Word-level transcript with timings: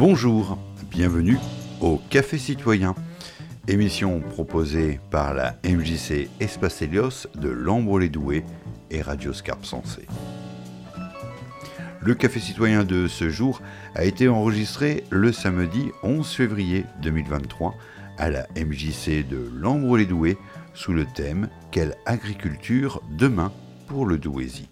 Bonjour, 0.00 0.56
bienvenue 0.90 1.36
au 1.82 2.00
Café 2.08 2.38
Citoyen, 2.38 2.94
émission 3.68 4.20
proposée 4.20 4.98
par 5.10 5.34
la 5.34 5.58
MJC 5.62 6.30
Espace 6.40 6.80
Helios 6.80 7.26
de 7.34 7.50
Lambre-les-Doués 7.50 8.46
et 8.90 9.02
Radio 9.02 9.34
Scarpe 9.34 9.66
Sensé. 9.66 10.06
Le 12.00 12.14
Café 12.14 12.40
Citoyen 12.40 12.84
de 12.84 13.08
ce 13.08 13.28
jour 13.28 13.60
a 13.94 14.06
été 14.06 14.26
enregistré 14.30 15.04
le 15.10 15.32
samedi 15.32 15.90
11 16.02 16.26
février 16.26 16.86
2023 17.02 17.74
à 18.16 18.30
la 18.30 18.46
MJC 18.56 19.28
de 19.28 19.50
Lambre-les-Doués 19.54 20.38
sous 20.72 20.94
le 20.94 21.04
thème 21.04 21.50
Quelle 21.72 21.94
agriculture 22.06 23.02
demain 23.18 23.52
pour 23.86 24.06
le 24.06 24.16
Douaisis 24.16 24.70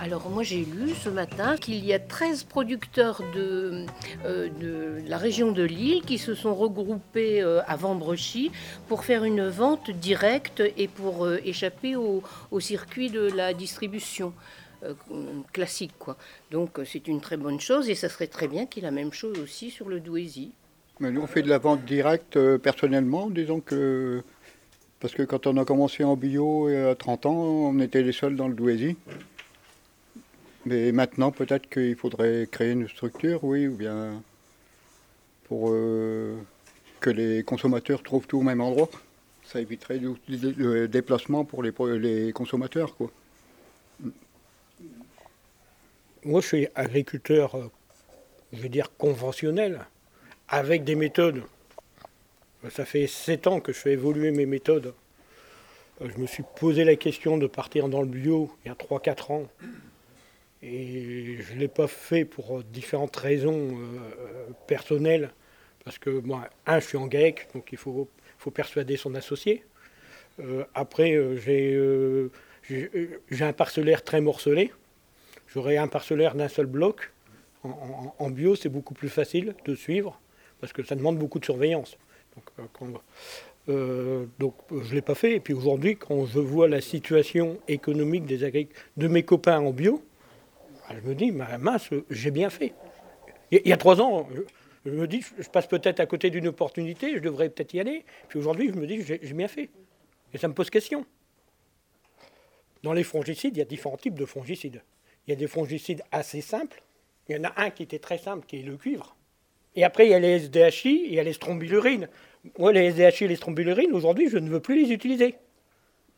alors 0.00 0.30
moi 0.30 0.42
j'ai 0.42 0.64
lu 0.64 0.94
ce 0.94 1.10
matin 1.10 1.56
qu'il 1.56 1.84
y 1.84 1.92
a 1.92 1.98
13 1.98 2.44
producteurs 2.44 3.22
de, 3.34 3.84
euh, 4.24 4.48
de, 4.48 5.06
la 5.06 5.18
région 5.18 5.52
de 5.52 5.62
Lille 5.62 6.02
qui 6.02 6.16
se 6.16 6.34
sont 6.34 6.54
regroupés 6.54 7.42
euh, 7.42 7.60
à 7.66 7.76
Vambrechy 7.76 8.50
pour 8.88 9.04
faire 9.04 9.24
une 9.24 9.46
vente 9.48 9.90
directe 9.90 10.62
et 10.78 10.88
pour 10.88 11.26
euh, 11.26 11.38
échapper 11.44 11.96
au, 11.96 12.22
circuit 12.60 13.10
de 13.10 13.30
la 13.30 13.52
distribution 13.54 14.32
classique. 15.52 15.92
Quoi. 15.98 16.16
Donc 16.50 16.80
c'est 16.86 17.06
une 17.06 17.20
très 17.20 17.36
bonne 17.36 17.60
chose 17.60 17.90
et 17.90 17.94
ça 17.94 18.08
serait 18.08 18.26
très 18.26 18.48
bien 18.48 18.64
qu'il 18.64 18.82
y 18.82 18.86
ait 18.86 18.90
la 18.90 18.94
même 18.94 19.12
chose 19.12 19.38
aussi 19.38 19.70
sur 19.70 19.90
le 19.90 20.00
Douaisis. 20.00 20.52
Mais 21.00 21.10
nous 21.10 21.20
on 21.20 21.26
fait 21.26 21.42
de 21.42 21.48
la 21.48 21.58
vente 21.58 21.84
directe 21.84 22.38
personnellement, 22.58 23.28
disons 23.28 23.60
que... 23.60 24.22
Parce 25.00 25.14
que 25.14 25.22
quand 25.22 25.46
on 25.46 25.56
a 25.56 25.64
commencé 25.64 26.04
en 26.04 26.16
bio 26.16 26.68
à 26.68 26.94
30 26.94 27.26
ans, 27.26 27.34
on 27.34 27.78
était 27.80 28.02
les 28.02 28.12
seuls 28.12 28.36
dans 28.36 28.48
le 28.48 28.54
Douaisis. 28.54 28.96
Mais 30.66 30.92
maintenant, 30.92 31.30
peut-être 31.30 31.68
qu'il 31.68 31.96
faudrait 31.96 32.46
créer 32.50 32.72
une 32.72 32.88
structure, 32.88 33.44
oui, 33.44 33.66
ou 33.66 33.76
bien 33.76 34.22
pour 35.44 35.70
euh, 35.70 36.36
que 37.00 37.10
les 37.10 37.42
consommateurs 37.42 38.02
trouvent 38.02 38.26
tout 38.26 38.38
au 38.38 38.42
même 38.42 38.60
endroit. 38.60 38.90
Ça 39.44 39.60
éviterait 39.60 40.00
le 40.28 40.86
déplacement 40.86 41.44
pour 41.44 41.62
les, 41.62 41.72
les 41.98 42.32
consommateurs. 42.32 42.94
Quoi. 42.94 43.10
Moi, 46.24 46.42
je 46.42 46.46
suis 46.46 46.68
agriculteur, 46.74 47.54
euh, 47.54 47.70
je 48.52 48.60
veux 48.60 48.68
dire, 48.68 48.94
conventionnel, 48.96 49.86
avec 50.48 50.84
des 50.84 50.94
méthodes. 50.94 51.42
Ça 52.68 52.84
fait 52.84 53.06
sept 53.06 53.46
ans 53.46 53.60
que 53.60 53.72
je 53.72 53.78
fais 53.78 53.92
évoluer 53.92 54.30
mes 54.30 54.44
méthodes. 54.44 54.92
Euh, 56.02 56.08
je 56.14 56.20
me 56.20 56.26
suis 56.26 56.44
posé 56.56 56.84
la 56.84 56.96
question 56.96 57.38
de 57.38 57.46
partir 57.46 57.88
dans 57.88 58.02
le 58.02 58.06
bio 58.06 58.54
il 58.64 58.68
y 58.68 58.70
a 58.70 58.74
3-4 58.74 59.32
ans. 59.32 59.48
Et 60.62 61.38
je 61.40 61.54
ne 61.54 61.60
l'ai 61.60 61.68
pas 61.68 61.86
fait 61.86 62.24
pour 62.24 62.62
différentes 62.62 63.16
raisons 63.16 63.70
euh, 63.70 64.52
personnelles. 64.66 65.30
Parce 65.84 65.98
que 65.98 66.10
moi, 66.10 66.48
un, 66.66 66.80
je 66.80 66.86
suis 66.86 66.98
en 66.98 67.06
GAEC, 67.06 67.48
donc 67.54 67.72
il 67.72 67.78
faut, 67.78 68.08
faut 68.38 68.50
persuader 68.50 68.96
son 68.96 69.14
associé. 69.14 69.64
Euh, 70.38 70.64
après, 70.74 71.14
euh, 71.14 72.30
j'ai 72.68 73.44
un 73.44 73.52
parcellaire 73.54 74.04
très 74.04 74.20
morcelé. 74.20 74.72
J'aurais 75.48 75.78
un 75.78 75.88
parcellaire 75.88 76.34
d'un 76.34 76.48
seul 76.48 76.66
bloc. 76.66 77.10
En, 77.62 78.30
bio, 78.30 78.54
c'est 78.54 78.70
beaucoup 78.70 78.94
plus 78.94 79.10
facile 79.10 79.54
de 79.66 79.74
suivre 79.74 80.18
parce 80.60 80.72
que 80.72 80.82
ça 80.82 80.94
demande 80.94 81.18
beaucoup 81.18 81.38
de 81.38 81.44
surveillance. 81.44 81.98
Donc, 82.78 82.94
je 83.66 84.74
ne 84.74 84.94
l'ai 84.94 85.02
pas 85.02 85.14
fait. 85.14 85.34
Et 85.34 85.40
puis 85.40 85.52
aujourd'hui, 85.52 85.96
quand 85.96 86.24
je 86.24 86.38
vois 86.38 86.68
la 86.68 86.80
situation 86.80 87.58
économique 87.68 88.24
des 88.24 88.68
de 88.96 89.08
mes 89.08 89.24
copains 89.24 89.58
en 89.58 89.72
bio, 89.72 90.02
je 90.94 91.08
me 91.08 91.14
dis, 91.14 91.32
mince, 91.32 91.90
j'ai 92.10 92.30
bien 92.30 92.50
fait. 92.50 92.74
Il 93.50 93.66
y 93.66 93.72
a 93.72 93.76
trois 93.76 94.00
ans, 94.00 94.28
je 94.84 94.90
me 94.90 95.06
dis, 95.06 95.24
je 95.38 95.48
passe 95.48 95.66
peut-être 95.66 96.00
à 96.00 96.06
côté 96.06 96.30
d'une 96.30 96.48
opportunité, 96.48 97.14
je 97.14 97.20
devrais 97.20 97.50
peut-être 97.50 97.74
y 97.74 97.80
aller. 97.80 98.04
Puis 98.28 98.38
aujourd'hui, 98.38 98.68
je 98.68 98.74
me 98.74 98.86
dis, 98.86 99.02
j'ai 99.02 99.18
bien 99.34 99.48
fait. 99.48 99.68
Et 100.32 100.38
ça 100.38 100.48
me 100.48 100.54
pose 100.54 100.70
question. 100.70 101.04
Dans 102.82 102.92
les 102.92 103.04
fongicides, 103.04 103.56
il 103.56 103.58
y 103.58 103.62
a 103.62 103.66
différents 103.66 103.96
types 103.96 104.18
de 104.18 104.24
fongicides. 104.24 104.82
Il 105.26 105.30
y 105.30 105.32
a 105.34 105.36
des 105.36 105.48
fongicides 105.48 106.02
assez 106.12 106.40
simples. 106.40 106.82
Il 107.28 107.36
y 107.36 107.38
en 107.38 107.44
a 107.44 107.52
un 107.56 107.70
qui 107.70 107.82
était 107.82 107.98
très 107.98 108.18
simple, 108.18 108.46
qui 108.46 108.60
est 108.60 108.62
le 108.62 108.76
cuivre. 108.76 109.16
Et 109.76 109.84
après, 109.84 110.06
il 110.06 110.10
y 110.10 110.14
a 110.14 110.18
les 110.18 110.40
SDHI 110.40 110.88
et 110.88 111.06
il 111.08 111.14
y 111.14 111.20
a 111.20 111.22
les 111.22 111.32
strombylurines. 111.32 112.08
Moi, 112.58 112.72
les 112.72 112.90
SDHI 112.90 113.24
et 113.24 113.28
les 113.28 113.36
strombylurines, 113.36 113.92
aujourd'hui, 113.92 114.28
je 114.28 114.38
ne 114.38 114.48
veux 114.48 114.60
plus 114.60 114.82
les 114.82 114.92
utiliser. 114.92 115.36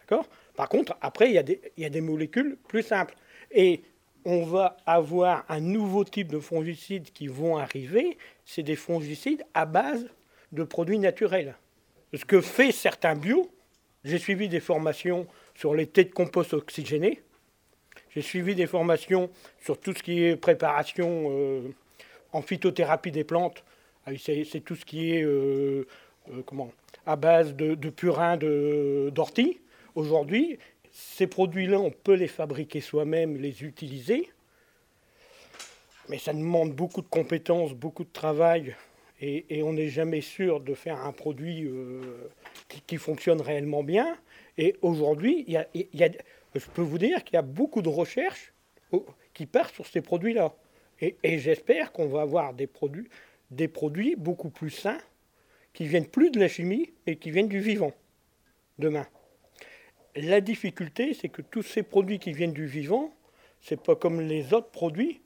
D'accord? 0.01 0.27
Par 0.55 0.69
contre, 0.69 0.97
après, 1.01 1.29
il 1.29 1.35
y, 1.35 1.39
a 1.39 1.43
des, 1.43 1.61
il 1.77 1.83
y 1.83 1.87
a 1.87 1.91
des 1.91 2.01
molécules 2.01 2.57
plus 2.69 2.83
simples. 2.83 3.15
Et 3.51 3.83
on 4.25 4.45
va 4.45 4.77
avoir 4.87 5.45
un 5.49 5.61
nouveau 5.61 6.05
type 6.05 6.29
de 6.29 6.39
fongicides 6.39 7.11
qui 7.13 7.27
vont 7.27 7.57
arriver, 7.57 8.19
c'est 8.45 8.63
des 8.63 8.77
fongicides 8.77 9.45
à 9.55 9.67
base 9.67 10.07
de 10.53 10.65
produits 10.65 10.99
naturels. 10.99 11.57
Ce 12.15 12.25
que 12.25 12.41
fait 12.41 12.73
certains 12.73 13.15
bio, 13.15 13.51
j'ai 14.05 14.19
suivi 14.19 14.49
des 14.49 14.61
formations 14.61 15.27
sur 15.55 15.75
les 15.75 15.87
thés 15.87 16.05
de 16.05 16.13
compost 16.13 16.55
oxygénés, 16.55 17.23
j'ai 18.11 18.23
suivi 18.23 18.55
des 18.55 18.67
formations 18.67 19.31
sur 19.61 19.79
tout 19.79 19.93
ce 19.93 20.03
qui 20.03 20.25
est 20.25 20.37
préparation 20.37 21.29
euh, 21.31 21.75
en 22.33 22.43
phytothérapie 22.43 23.11
des 23.11 23.25
plantes, 23.25 23.65
ah 24.07 24.11
c'est 24.19 24.61
tout 24.65 24.75
ce 24.75 24.85
qui 24.85 25.13
est 25.13 25.23
euh, 25.23 25.87
euh, 26.31 26.43
comment, 26.45 26.73
à 27.07 27.17
base 27.17 27.55
de, 27.55 27.75
de 27.75 27.91
purin 27.91 28.37
d'ortie. 28.37 29.59
Aujourd'hui, 29.95 30.59
ces 30.93 31.27
produits-là, 31.27 31.81
on 31.81 31.91
peut 31.91 32.15
les 32.15 32.29
fabriquer 32.29 32.81
soi-même, 32.81 33.37
les 33.37 33.65
utiliser, 33.65 34.31
mais 36.09 36.19
ça 36.19 36.33
demande 36.33 36.73
beaucoup 36.73 37.01
de 37.01 37.09
compétences, 37.09 37.73
beaucoup 37.73 38.05
de 38.05 38.13
travail, 38.13 38.77
et, 39.25 39.63
on 39.63 39.73
n'est 39.73 39.89
jamais 39.89 40.21
sûr 40.21 40.61
de 40.61 40.75
faire 40.75 40.99
un 41.07 41.13
produit 41.13 41.65
euh, 41.65 42.29
qui, 42.89 42.97
fonctionne 42.97 43.41
réellement 43.41 43.85
bien. 43.85 44.19
Et 44.59 44.75
aujourd'hui, 44.83 45.47
je 45.47 46.67
peux 46.75 46.83
vous 46.83 46.99
dire 46.99 47.23
qu'il 47.23 47.35
y 47.35 47.39
a 47.39 47.43
beaucoup 47.43 47.83
de 47.83 47.89
recherches 47.89 48.53
qui 49.33 49.47
partent 49.47 49.77
sur 49.77 49.87
ces 49.87 50.01
produits-là. 50.01 50.53
Et, 51.01 51.39
j'espère 51.39 51.93
qu'on 51.93 52.09
va 52.09 52.23
avoir 52.23 52.53
des 52.53 52.67
produits, 52.67 53.09
des 53.53 53.69
produits 53.69 54.17
beaucoup 54.17 54.51
plus 54.51 54.71
sains, 54.71 55.01
qui 55.73 55.87
viennent 55.87 56.09
plus 56.09 56.31
de 56.31 56.41
la 56.41 56.49
chimie 56.49 56.93
et 57.07 57.15
qui 57.15 57.31
viennent 57.31 57.49
du 57.49 57.61
vivant 57.61 57.93
demain. 58.79 59.07
La 60.15 60.41
difficulté, 60.43 61.15
c'est 61.15 61.31
que 61.31 61.41
tous 61.41 61.63
ces 61.63 61.83
produits 61.83 62.19
qui 62.19 62.33
viennent 62.33 62.53
du 62.53 62.67
vivant, 62.67 63.15
c'est 63.63 63.81
pas 63.81 63.97
comme 63.97 64.21
les 64.21 64.53
autres 64.53 64.71
produits. 64.71 65.21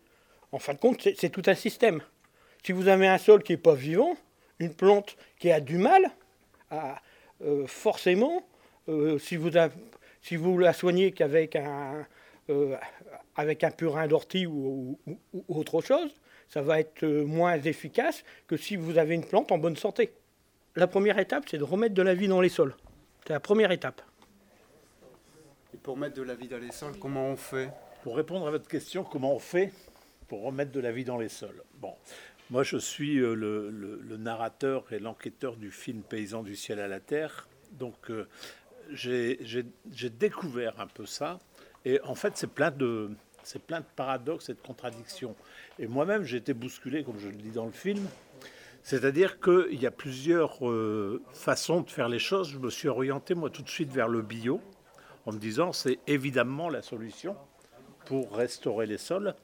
En 0.52 0.58
fin 0.58 0.74
de 0.74 0.78
compte, 0.78 1.00
c'est 1.16 1.30
tout 1.30 1.42
un 1.46 1.54
système. 1.54 2.00
Si 2.64 2.72
vous 2.72 2.86
avez 2.86 3.08
un 3.08 3.18
sol 3.18 3.42
qui 3.42 3.52
n'est 3.52 3.58
pas 3.58 3.74
vivant, 3.74 4.16
une 4.60 4.74
plante 4.74 5.16
qui 5.38 5.50
a 5.50 5.60
du 5.60 5.78
mal, 5.78 6.10
euh, 7.42 7.66
forcément, 7.66 8.46
euh, 8.88 9.18
si, 9.18 9.36
vous 9.36 10.58
la 10.58 10.72
soignez 10.72 11.10
qu'avec 11.10 11.56
un, 11.56 12.06
euh, 12.48 12.76
avec 13.34 13.64
un 13.64 13.72
purin 13.72 14.06
d'ortie 14.06 14.46
ou, 14.46 14.98
autre 15.48 15.80
chose, 15.80 16.14
ça 16.48 16.62
va 16.62 16.78
être 16.78 17.04
moins 17.04 17.60
efficace 17.60 18.22
que 18.46 18.56
si 18.56 18.76
vous 18.76 18.98
avez 18.98 19.16
une 19.16 19.24
plante 19.24 19.50
en 19.50 19.58
bonne 19.58 19.76
santé. 19.76 20.12
La 20.76 20.86
première 20.86 21.18
étape, 21.18 21.44
c'est 21.50 21.58
de 21.58 21.64
remettre 21.64 21.94
de 21.94 22.02
la 22.02 22.14
vie 22.14 22.28
dans 22.28 22.40
les 22.40 22.48
sols. 22.48 22.76
C'est 23.26 23.32
la 23.32 23.40
première 23.40 23.72
étape 23.72 24.00
pour 25.86 25.96
mettre 25.96 26.16
de 26.16 26.22
la 26.22 26.34
vie 26.34 26.48
dans 26.48 26.58
les 26.58 26.72
sols, 26.72 26.98
comment 26.98 27.28
on 27.28 27.36
fait? 27.36 27.70
Pour 28.02 28.16
répondre 28.16 28.44
à 28.48 28.50
votre 28.50 28.66
question, 28.66 29.04
comment 29.04 29.32
on 29.32 29.38
fait 29.38 29.72
pour 30.26 30.42
remettre 30.42 30.72
de 30.72 30.80
la 30.80 30.90
vie 30.90 31.04
dans 31.04 31.16
les 31.16 31.28
sols? 31.28 31.62
Bon, 31.80 31.94
moi 32.50 32.64
je 32.64 32.76
suis 32.76 33.18
euh, 33.20 33.34
le, 33.34 34.16
narrateur 34.16 34.92
et 34.92 34.98
l'enquêteur 34.98 35.56
du 35.56 35.70
film 35.70 36.02
Paysan 36.02 36.42
du 36.42 36.56
ciel 36.56 36.80
à 36.80 36.88
la 36.88 36.98
terre, 36.98 37.48
donc 37.70 38.10
euh, 38.10 38.26
j'ai 38.90 39.38
découvert 40.18 40.80
un 40.80 40.88
peu 40.88 41.06
ça, 41.06 41.38
et 41.84 42.00
en 42.00 42.16
fait 42.16 42.36
c'est 42.36 42.50
plein 42.52 42.72
de 42.72 43.10
c'est 43.44 43.62
plein 43.62 43.78
de 43.78 43.86
paradoxes 43.94 44.48
et 44.48 44.54
de 44.54 44.60
contradictions. 44.60 45.36
Et 45.78 45.86
moi-même, 45.86 46.24
j'ai 46.24 46.38
été 46.38 46.52
bousculé, 46.52 47.04
comme 47.04 47.20
je 47.20 47.28
le 47.28 47.36
dis 47.36 47.52
dans 47.52 47.64
le 47.64 47.70
film. 47.70 48.04
C'est-à-dire 48.82 49.38
qu'il 49.38 49.80
y 49.80 49.86
a 49.86 49.92
plusieurs 49.92 50.68
euh, 50.68 51.22
façons 51.32 51.82
de 51.82 51.90
faire 51.90 52.08
les 52.08 52.18
choses. 52.18 52.50
Je 52.50 52.58
me 52.58 52.70
suis 52.70 52.88
orienté, 52.88 53.36
moi, 53.36 53.50
tout 53.50 53.62
de 53.62 53.68
suite 53.68 53.92
vers 53.92 54.08
le 54.08 54.20
bio 54.20 54.60
en 55.26 55.32
me 55.32 55.38
disant 55.38 55.72
c'est 55.72 55.98
évidemment 56.06 56.68
la 56.68 56.82
solution 56.82 57.36
pour 58.06 58.34
restaurer 58.34 58.86
les 58.86 58.98
sols. 58.98 59.34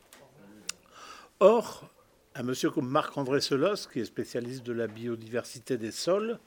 Or, 1.41 1.91
un 2.35 2.45
monsieur 2.45 2.71
comme 2.71 2.89
Marc-André 2.89 3.41
Selos, 3.41 3.89
qui 3.93 4.01
est 4.01 4.05
spécialiste 4.05 4.65
de 4.65 4.73
la 4.73 4.87
biodiversité 4.87 5.77
des 5.77 5.91
sols, 5.91 6.39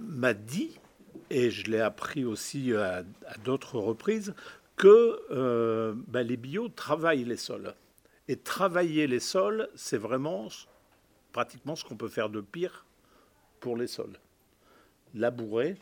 m'a 0.00 0.34
dit, 0.34 0.78
et 1.30 1.50
je 1.50 1.70
l'ai 1.70 1.80
appris 1.80 2.24
aussi 2.24 2.74
à, 2.74 3.04
d'autres 3.44 3.78
reprises, 3.78 4.34
que 4.76 5.20
euh, 5.30 5.94
ben, 6.08 6.26
les 6.26 6.36
bios 6.36 6.68
travaillent 6.68 7.24
les 7.24 7.36
sols. 7.36 7.74
Et 8.26 8.36
travailler 8.36 9.06
les 9.06 9.20
sols, 9.20 9.68
c'est 9.74 9.96
vraiment 9.96 10.48
pratiquement 11.32 11.76
ce 11.76 11.84
qu'on 11.84 11.96
peut 11.96 12.08
faire 12.08 12.28
de 12.28 12.40
pire 12.40 12.84
pour 13.60 13.76
les 13.76 13.86
sols. 13.86 14.18
Labourer, 15.14 15.76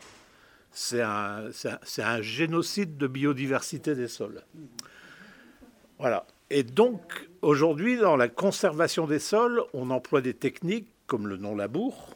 c'est 0.77 1.01
un, 1.01 2.21
génocide 2.21 2.97
de 2.97 3.07
biodiversité 3.07 3.95
des 3.95 4.07
sols. 4.07 4.43
Voilà. 5.97 6.27
Et 6.51 6.61
donc, 6.61 7.27
aujourd'hui, 7.41 7.97
dans 7.97 8.15
la 8.15 8.27
conservation 8.27 9.07
des 9.07 9.17
sols, 9.17 9.63
on 9.73 9.89
emploie 9.89 10.21
des 10.21 10.35
techniques 10.35 10.87
comme 11.07 11.27
le 11.27 11.37
non-labour, 11.37 12.15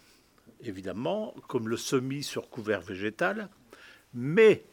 évidemment, 0.63 1.33
comme 1.47 1.69
le 1.69 1.75
semis 1.75 2.21
sur 2.21 2.51
couvert 2.51 2.81
végétal. 2.81 3.49
Mais 4.13 4.63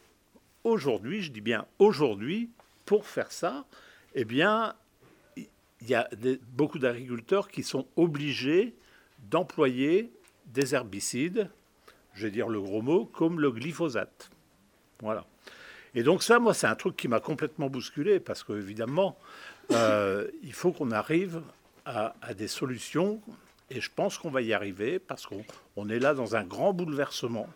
aujourd'hui, 0.63 1.23
je 1.23 1.31
dis 1.31 1.41
bien 1.41 1.65
aujourd'hui, 1.79 2.51
pour 2.85 3.07
faire 3.07 3.31
ça, 3.31 3.65
eh 4.13 4.23
bien, 4.23 4.75
il 5.35 5.47
y 5.87 5.95
a 5.95 6.07
beaucoup 6.53 6.77
d'agriculteurs 6.77 7.47
qui 7.47 7.63
sont 7.63 7.87
obligés 7.95 8.75
d'employer 9.31 10.11
des 10.45 10.75
herbicides, 10.75 11.49
je 12.19 12.25
vais 12.25 12.31
dire 12.31 12.49
le 12.49 12.59
gros 12.59 12.81
mot, 12.81 13.05
comme 13.05 13.39
le 13.39 13.49
glyphosate. 13.49 14.29
Voilà. 15.01 15.25
Et 15.95 16.03
donc 16.03 16.21
ça, 16.21 16.37
moi, 16.37 16.53
c'est 16.53 16.67
un 16.67 16.75
truc 16.75 16.97
qui 16.97 17.07
m'a 17.07 17.21
complètement 17.21 17.69
bousculé, 17.69 18.19
parce 18.19 18.43
qu'évidemment, 18.43 19.17
euh, 19.71 20.27
il 20.43 20.53
faut 20.53 20.73
qu'on 20.73 20.91
arrive 20.91 21.41
à, 21.85 22.13
des 22.37 22.49
solutions, 22.49 23.21
et 23.71 23.79
je 23.79 23.89
pense 23.95 24.17
qu'on 24.17 24.29
va 24.29 24.41
y 24.41 24.53
arriver, 24.53 24.99
parce 24.99 25.25
qu'on 25.25 25.89
est 25.89 25.99
là 25.99 26.13
dans 26.13 26.35
un 26.35 26.43
grand 26.43 26.73
bouleversement. 26.73 27.47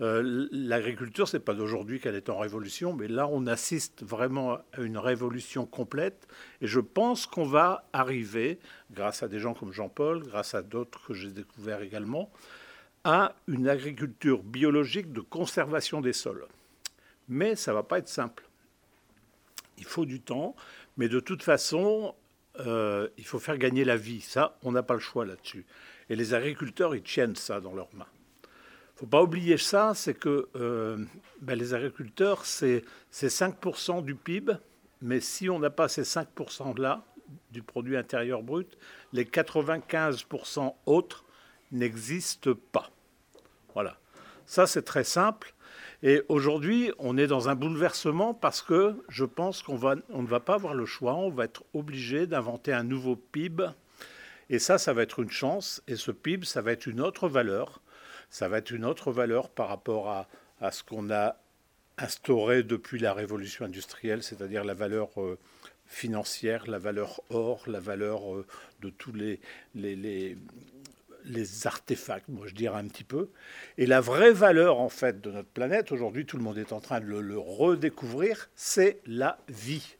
Euh, 0.00 0.48
L'agriculture, 0.52 1.28
c'est 1.28 1.40
pas 1.40 1.52
d'aujourd'hui 1.52 2.00
qu'elle 2.00 2.14
est 2.14 2.30
en 2.30 2.38
révolution, 2.38 2.94
mais 2.94 3.08
là, 3.08 3.26
on 3.26 3.46
assiste 3.46 4.04
vraiment 4.04 4.54
à 4.54 4.80
une 4.80 4.96
révolution 4.96 5.66
complète, 5.66 6.28
et 6.60 6.68
je 6.68 6.80
pense 6.80 7.26
qu'on 7.26 7.44
va 7.44 7.84
arriver, 7.92 8.60
grâce 8.92 9.24
à 9.24 9.28
des 9.28 9.40
gens 9.40 9.54
comme 9.54 9.72
Jean-Paul, 9.72 10.22
grâce 10.22 10.54
à 10.54 10.62
d'autres 10.62 11.08
que 11.08 11.14
j'ai 11.14 11.32
découverts 11.32 11.82
également, 11.82 12.30
à 13.04 13.34
une 13.48 13.68
agriculture 13.68 14.42
biologique 14.42 15.12
de 15.12 15.20
conservation 15.20 16.00
des 16.00 16.12
sols. 16.12 16.46
Mais 17.28 17.56
ça 17.56 17.72
ne 17.72 17.76
va 17.76 17.82
pas 17.82 17.98
être 17.98 18.08
simple. 18.08 18.44
Il 19.78 19.84
faut 19.84 20.04
du 20.04 20.20
temps, 20.20 20.54
mais 20.96 21.08
de 21.08 21.20
toute 21.20 21.42
façon, 21.42 22.14
euh, 22.60 23.08
il 23.18 23.24
faut 23.24 23.38
faire 23.38 23.58
gagner 23.58 23.84
la 23.84 23.96
vie. 23.96 24.20
Ça, 24.20 24.58
on 24.62 24.72
n'a 24.72 24.82
pas 24.82 24.94
le 24.94 25.00
choix 25.00 25.24
là-dessus. 25.24 25.64
Et 26.08 26.16
les 26.16 26.34
agriculteurs, 26.34 26.94
ils 26.94 27.02
tiennent 27.02 27.36
ça 27.36 27.60
dans 27.60 27.74
leurs 27.74 27.94
mains. 27.94 28.06
Il 28.12 28.96
ne 28.96 28.98
faut 29.00 29.06
pas 29.06 29.22
oublier 29.22 29.56
ça, 29.56 29.94
c'est 29.94 30.14
que 30.14 30.48
euh, 30.54 31.04
ben, 31.40 31.58
les 31.58 31.74
agriculteurs, 31.74 32.44
c'est 32.44 32.84
5% 33.10 34.04
du 34.04 34.14
PIB, 34.14 34.52
mais 35.00 35.20
si 35.20 35.50
on 35.50 35.58
n'a 35.58 35.70
pas 35.70 35.88
ces 35.88 36.02
5%-là 36.02 37.04
du 37.50 37.62
produit 37.62 37.96
intérieur 37.96 38.42
brut, 38.42 38.78
les 39.12 39.24
95% 39.24 40.74
autres 40.86 41.24
n'existent 41.72 42.54
pas. 42.70 42.91
Voilà. 43.74 43.96
Ça, 44.46 44.66
c'est 44.66 44.82
très 44.82 45.04
simple. 45.04 45.54
Et 46.02 46.22
aujourd'hui, 46.28 46.92
on 46.98 47.16
est 47.16 47.28
dans 47.28 47.48
un 47.48 47.54
bouleversement 47.54 48.34
parce 48.34 48.60
que 48.60 48.96
je 49.08 49.24
pense 49.24 49.62
qu'on 49.62 49.78
on 50.10 50.22
ne 50.22 50.26
va 50.26 50.40
pas 50.40 50.54
avoir 50.54 50.74
le 50.74 50.84
choix, 50.84 51.14
on 51.14 51.30
va 51.30 51.44
être 51.44 51.62
obligé 51.74 52.26
d'inventer 52.26 52.72
un 52.72 52.82
nouveau 52.82 53.14
PIB. 53.14 53.68
Et 54.50 54.58
ça, 54.58 54.78
ça 54.78 54.92
va 54.92 55.02
être 55.02 55.20
une 55.20 55.30
chance. 55.30 55.82
Et 55.86 55.96
ce 55.96 56.10
PIB, 56.10 56.44
ça 56.44 56.60
va 56.60 56.72
être 56.72 56.86
une 56.86 57.00
autre 57.00 57.28
valeur. 57.28 57.80
Ça 58.30 58.48
va 58.48 58.58
être 58.58 58.70
une 58.70 58.84
autre 58.84 59.12
valeur 59.12 59.48
par 59.48 59.68
rapport 59.68 60.10
à, 60.10 60.70
ce 60.70 60.82
qu'on 60.82 61.10
a 61.10 61.36
instauré 61.98 62.62
depuis 62.62 62.98
la 62.98 63.14
révolution 63.14 63.64
industrielle, 63.64 64.22
c'est-à-dire 64.22 64.64
la 64.64 64.74
valeur 64.74 65.08
euh, 65.20 65.38
financière, 65.86 66.66
la 66.66 66.78
valeur 66.78 67.20
or, 67.30 67.62
la 67.66 67.80
valeur 67.80 68.34
euh, 68.34 68.46
de 68.80 68.90
tous 68.90 69.12
les, 69.12 69.40
les 71.24 71.66
artefacts, 71.66 72.28
moi 72.28 72.46
je 72.46 72.54
dirais 72.54 72.78
un 72.78 72.86
petit 72.88 73.04
peu. 73.04 73.28
Et 73.78 73.86
la 73.86 74.00
vraie 74.00 74.32
valeur 74.32 74.78
en 74.78 74.88
fait 74.88 75.20
de 75.20 75.30
notre 75.30 75.48
planète, 75.48 75.92
aujourd'hui 75.92 76.26
tout 76.26 76.36
le 76.36 76.42
monde 76.42 76.58
est 76.58 76.72
en 76.72 76.80
train 76.80 77.00
de 77.00 77.06
le, 77.06 77.38
redécouvrir, 77.38 78.50
c'est 78.54 79.00
la 79.06 79.38
vie. 79.48 79.96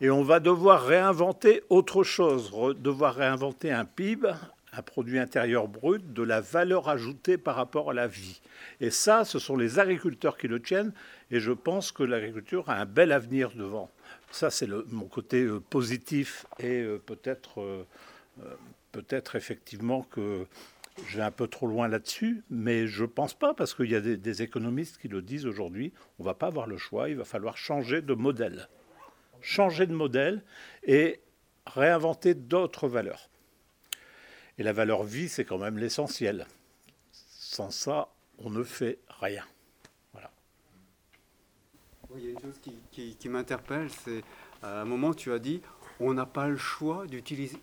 Et 0.00 0.10
on 0.10 0.22
va 0.22 0.40
devoir 0.40 0.84
réinventer 0.84 1.62
autre 1.68 2.02
chose, 2.02 2.52
devoir 2.80 3.14
réinventer 3.14 3.70
un 3.70 3.84
PIB, 3.84 4.32
un 4.72 4.82
produit 4.82 5.18
intérieur 5.18 5.68
brut, 5.68 6.12
de 6.12 6.22
la 6.22 6.40
valeur 6.40 6.88
ajoutée 6.88 7.36
par 7.38 7.56
rapport 7.56 7.90
à 7.90 7.94
la 7.94 8.06
vie. 8.06 8.40
Et 8.80 8.90
ça, 8.90 9.24
ce 9.24 9.38
sont 9.38 9.56
les 9.56 9.78
agriculteurs 9.78 10.38
qui 10.38 10.48
le 10.48 10.60
tiennent, 10.60 10.92
et 11.30 11.40
je 11.40 11.52
pense 11.52 11.92
que 11.92 12.02
l'agriculture 12.02 12.68
a 12.68 12.76
un 12.76 12.86
bel 12.86 13.12
avenir 13.12 13.50
devant. 13.54 13.90
Ça, 14.30 14.50
c'est 14.50 14.68
mon 14.90 15.06
côté 15.06 15.42
euh, 15.42 15.60
positif 15.60 16.46
et 16.58 16.80
euh, 16.80 16.98
peut-être 17.04 17.60
euh, 17.60 17.84
peut-être 18.92 19.36
effectivement 19.36 20.02
que 20.02 20.46
je 21.06 21.16
vais 21.16 21.22
un 21.22 21.30
peu 21.30 21.48
trop 21.48 21.66
loin 21.66 21.88
là-dessus, 21.88 22.44
mais 22.50 22.86
je 22.86 23.02
ne 23.02 23.08
pense 23.08 23.34
pas, 23.34 23.54
parce 23.54 23.74
qu'il 23.74 23.90
y 23.90 23.96
a 23.96 24.00
des, 24.00 24.42
économistes 24.42 24.98
qui 24.98 25.08
le 25.08 25.22
disent 25.22 25.46
aujourd'hui, 25.46 25.92
on 26.18 26.22
ne 26.22 26.26
va 26.26 26.34
pas 26.34 26.48
avoir 26.48 26.66
le 26.66 26.76
choix, 26.76 27.08
il 27.08 27.16
va 27.16 27.24
falloir 27.24 27.56
changer 27.56 28.02
de 28.02 28.14
modèle. 28.14 28.68
Changer 29.40 29.86
de 29.86 29.94
modèle 29.94 30.44
et 30.84 31.20
réinventer 31.66 32.34
d'autres 32.34 32.88
valeurs. 32.88 33.30
Et 34.58 34.62
la 34.62 34.72
valeur 34.72 35.02
vie, 35.02 35.28
c'est 35.28 35.44
quand 35.44 35.58
même 35.58 35.78
l'essentiel. 35.78 36.46
Sans 37.10 37.70
ça, 37.70 38.08
on 38.38 38.50
ne 38.50 38.62
fait 38.62 38.98
rien. 39.20 39.44
Voilà. 40.12 40.30
il 42.16 42.24
y 42.24 42.28
a 42.28 42.30
une 42.32 42.40
chose 42.40 42.60
qui, 42.90 43.16
qui 43.16 43.28
m'interpelle, 43.28 43.88
c'est 44.04 44.22
à 44.62 44.82
un 44.82 44.84
moment 44.84 45.14
tu 45.14 45.32
as 45.32 45.38
dit 45.38 45.60
on 46.00 46.14
n'a 46.14 46.26
pas 46.26 46.48
le 46.48 46.56
choix 46.56 47.06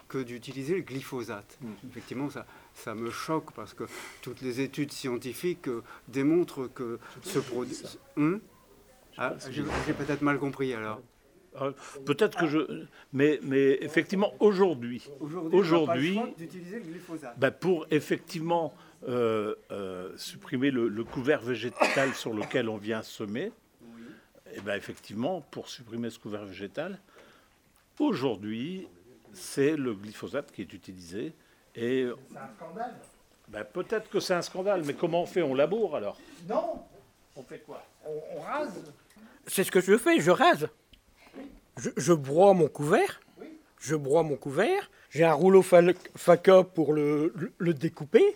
que 0.08 0.24
d'utiliser 0.24 0.76
le 0.76 0.82
glyphosate. 0.82 1.58
Mm. 1.62 1.68
Effectivement, 1.90 2.30
ça, 2.30 2.46
ça 2.74 2.96
me 2.96 3.10
choque 3.10 3.52
parce 3.54 3.74
que 3.74 3.86
toutes 4.22 4.42
les 4.42 4.62
études 4.62 4.92
scientifiques 4.92 5.68
euh, 5.68 5.84
démontrent 6.08 6.68
que 6.68 7.00
ce 7.22 7.40
produit. 7.40 7.78
Hum 8.18 8.40
ah, 9.18 9.36
j'ai 9.52 9.94
peut-être 9.94 10.22
mal 10.22 10.40
compris 10.40 10.74
alors. 10.74 11.02
Euh, 11.62 11.72
peut-être 12.06 12.38
que 12.38 12.48
je. 12.48 12.86
Mais, 13.12 13.40
mais 13.44 13.78
effectivement, 13.82 14.34
aujourd'hui. 14.40 15.10
Aujourd'hui. 15.52 16.18
Ben 17.38 17.52
pour 17.52 17.86
effectivement 17.92 18.74
euh, 19.08 19.56
supprimer 20.16 20.72
le, 20.72 21.04
couvert 21.04 21.42
végétal 21.42 22.14
sur 22.14 22.34
lequel 22.34 22.70
on 22.70 22.78
vient 22.78 23.02
semer, 23.02 23.52
et 24.52 24.58
eh 24.58 24.62
ben 24.62 24.76
effectivement, 24.76 25.42
pour 25.52 25.68
supprimer 25.68 26.10
ce 26.10 26.18
couvert 26.18 26.46
végétal, 26.46 27.00
Aujourd'hui, 28.00 28.88
c'est 29.34 29.76
le 29.76 29.94
glyphosate 29.94 30.52
qui 30.54 30.62
est 30.62 30.74
utilisé. 30.74 31.34
Et 31.76 32.08
c'est 32.32 32.38
un 32.38 32.50
scandale. 32.56 32.96
Ben, 33.50 33.64
peut-être 33.66 34.10
que 34.10 34.20
c'est 34.22 34.34
un 34.34 34.42
scandale, 34.42 34.84
mais 34.86 34.94
comment 34.94 35.24
on 35.24 35.26
fait? 35.26 35.42
On 35.42 35.54
laboure 35.54 35.98
alors? 35.98 36.18
Non. 36.48 36.84
On 37.36 37.44
fait 37.44 37.60
quoi? 37.60 37.84
On, 38.06 38.40
rase. 38.42 38.82
C'est 39.48 39.64
ce 39.64 39.72
que 39.72 39.82
je 39.82 39.98
fais, 39.98 40.20
je 40.20 40.32
rase. 40.32 40.70
Je, 41.98 42.14
broie 42.14 42.54
mon 42.54 42.68
couvert. 42.68 43.20
Je 43.80 43.96
broie 43.96 44.24
mon 44.24 44.36
couvert. 44.36 44.90
J'ai 45.10 45.26
un 45.26 45.34
rouleau 45.34 45.62
faca 45.62 46.64
pour 46.64 46.94
le, 46.94 47.34
le 47.58 47.74
découper. 47.74 48.36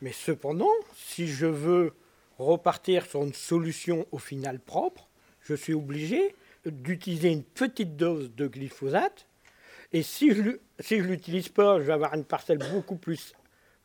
Mais 0.00 0.12
cependant, 0.12 0.72
si 0.94 1.26
je 1.28 1.46
veux 1.46 1.94
repartir 2.38 3.06
sur 3.06 3.22
une 3.22 3.34
solution 3.34 4.06
au 4.10 4.18
final 4.18 4.58
propre, 4.58 5.08
je 5.40 5.54
suis 5.54 5.74
obligé 5.74 6.34
d'utiliser 6.64 7.30
une 7.30 7.42
petite 7.42 7.96
dose 7.96 8.34
de 8.34 8.46
glyphosate. 8.46 9.26
Et 9.92 10.02
si 10.02 10.34
je 10.34 10.42
ne 10.42 10.52
si 10.80 10.98
l'utilise 10.98 11.48
pas, 11.48 11.78
je 11.78 11.84
vais 11.84 11.92
avoir 11.92 12.14
une 12.14 12.24
parcelle 12.24 12.58
beaucoup 12.58 12.96
plus, 12.96 13.34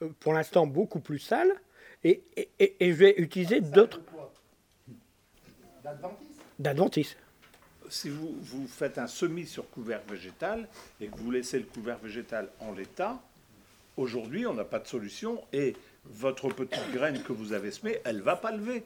euh, 0.02 0.10
pour 0.20 0.34
l'instant, 0.34 0.66
beaucoup 0.66 1.00
plus 1.00 1.20
sale. 1.20 1.52
Et, 2.04 2.24
et, 2.36 2.76
et, 2.80 2.92
je 2.92 2.98
vais 2.98 3.16
utiliser 3.18 3.60
d'autres. 3.60 4.02
D'adventice? 6.60 7.18
Si 7.90 8.10
vous, 8.10 8.36
vous 8.40 8.68
faites 8.68 8.98
un 8.98 9.08
semis 9.08 9.46
sur 9.46 9.70
couvert 9.70 10.02
végétal 10.10 10.68
et 11.02 11.08
que 11.08 11.18
vous 11.18 11.32
laissez 11.32 11.60
le 11.60 11.66
couvert 11.66 11.98
végétal 11.98 12.50
en 12.60 12.72
l'état, 12.74 13.22
aujourd'hui, 13.96 14.46
on 14.46 14.54
n'a 14.54 14.66
pas 14.66 14.80
de 14.80 14.88
solution 14.88 15.44
et 15.54 15.76
votre 16.06 16.50
petite 16.50 16.92
graine 16.94 17.22
que 17.24 17.34
vous 17.34 17.54
avez 17.54 17.72
semée, 17.72 18.00
elle 18.06 18.18
ne 18.18 18.22
va 18.22 18.36
pas 18.36 18.52
lever. 18.52 18.84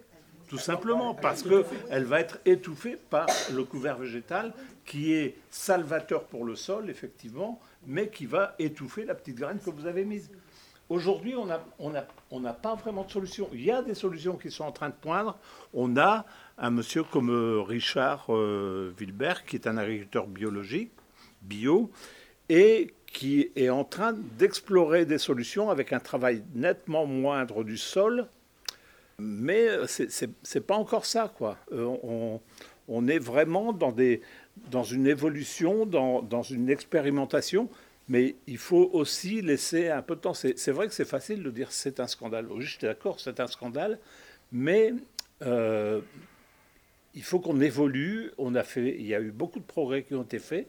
Tout 0.52 0.58
simplement 0.58 1.14
parce 1.14 1.44
qu'elle 1.44 2.04
va 2.04 2.20
être 2.20 2.40
étouffée 2.44 2.98
par 3.10 3.26
le 3.56 3.64
couvert 3.64 3.98
végétal 3.98 4.52
qui 4.84 5.14
est 5.14 5.38
salvateur 5.50 6.26
pour 6.26 6.44
le 6.44 6.58
sol, 6.58 6.90
effectivement, 6.90 7.62
mais 7.88 8.10
qui 8.10 8.26
va 8.26 8.54
étouffer 8.60 9.06
la 9.06 9.16
petite 9.16 9.38
graine 9.38 9.60
que 9.64 9.70
vous 9.70 9.86
avez 9.86 10.04
mise. 10.04 10.30
Aujourd'hui, 10.90 11.36
on 11.38 12.40
n'a 12.42 12.54
pas 12.54 12.76
vraiment 12.76 13.06
de 13.06 13.12
solution. 13.12 13.48
Il 13.54 13.64
y 13.64 13.72
a 13.72 13.82
des 13.82 13.94
solutions 13.94 14.36
qui 14.36 14.52
sont 14.52 14.66
en 14.66 14.74
train 14.74 14.90
de 14.90 14.94
poindre. 14.94 15.40
On 15.74 15.96
a 15.96 16.26
un 16.58 16.70
monsieur 16.70 17.04
comme 17.04 17.30
euh, 17.30 17.62
Richard 17.62 18.26
euh, 18.28 18.94
Wilbert, 19.00 19.46
qui 19.46 19.56
est 19.56 19.68
un 19.68 19.78
agriculteur 19.78 20.28
biologique, 20.28 20.92
bio, 21.44 21.90
et 22.50 22.94
qui 23.08 23.52
est 23.56 23.70
en 23.70 23.86
train 23.86 24.12
d'explorer 24.38 25.06
des 25.06 25.18
solutions 25.18 25.70
avec 25.70 25.94
un 25.94 26.02
travail 26.02 26.44
nettement 26.54 27.06
moindre 27.06 27.64
du 27.64 27.78
sol 27.78 28.28
mais 29.22 29.68
euh, 29.68 29.88
ce 29.88 30.26
n'est 30.26 30.62
pas 30.62 30.76
encore 30.76 31.06
ça, 31.06 31.32
quoi. 31.38 31.58
Euh, 31.72 32.40
on, 32.88 33.08
est 33.08 33.20
vraiment 33.20 33.72
dans, 33.72 33.92
des, 33.92 34.22
dans 34.72 34.84
une 34.84 35.08
évolution, 35.08 35.86
dans, 35.86 36.22
dans, 36.22 36.42
une 36.42 36.70
expérimentation, 36.70 37.70
mais 38.10 38.36
il 38.48 38.58
faut 38.58 38.90
aussi 38.94 39.42
laisser 39.42 39.90
un 39.90 40.02
peu 40.02 40.16
de 40.16 40.22
temps. 40.22 40.34
C'est 40.34 40.72
vrai 40.72 40.88
que 40.88 40.94
c'est 40.94 41.06
facile 41.06 41.44
de 41.44 41.52
dire 41.52 41.72
c'est 41.72 42.00
un 42.00 42.08
scandale. 42.08 42.48
Oui, 42.50 42.64
je 42.64 42.72
suis 42.72 42.80
d'accord, 42.80 43.20
c'est 43.20 43.40
un 43.40 43.48
scandale, 43.48 44.00
mais 44.52 44.94
euh, 45.44 46.02
il 47.14 47.24
faut 47.24 47.40
qu'on 47.40 47.62
évolue. 47.62 48.32
On 48.40 48.56
a 48.56 48.64
fait, 48.64 48.96
il 49.00 49.06
y 49.06 49.14
a 49.14 49.22
eu 49.22 49.32
beaucoup 49.32 49.60
de 49.60 49.66
progrès 49.66 50.04
qui 50.04 50.16
ont 50.16 50.24
été 50.24 50.40
faits. 50.40 50.68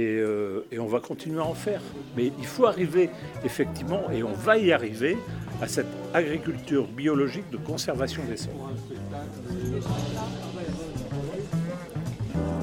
Euh, 0.00 0.66
et, 0.70 0.78
on 0.78 0.86
va 0.86 1.00
continuer 1.00 1.40
à 1.40 1.44
en 1.44 1.54
faire. 1.54 1.80
Mais 2.16 2.32
il 2.38 2.46
faut 2.46 2.66
arriver 2.66 3.10
effectivement, 3.44 4.10
et 4.12 4.22
on 4.22 4.32
va 4.32 4.58
y 4.58 4.72
arriver, 4.72 5.16
à 5.60 5.68
cette 5.68 5.86
agriculture 6.12 6.88
biologique 6.88 7.48
de 7.50 7.56
conservation 7.56 8.22
des 8.28 8.36
sols. 8.36 8.52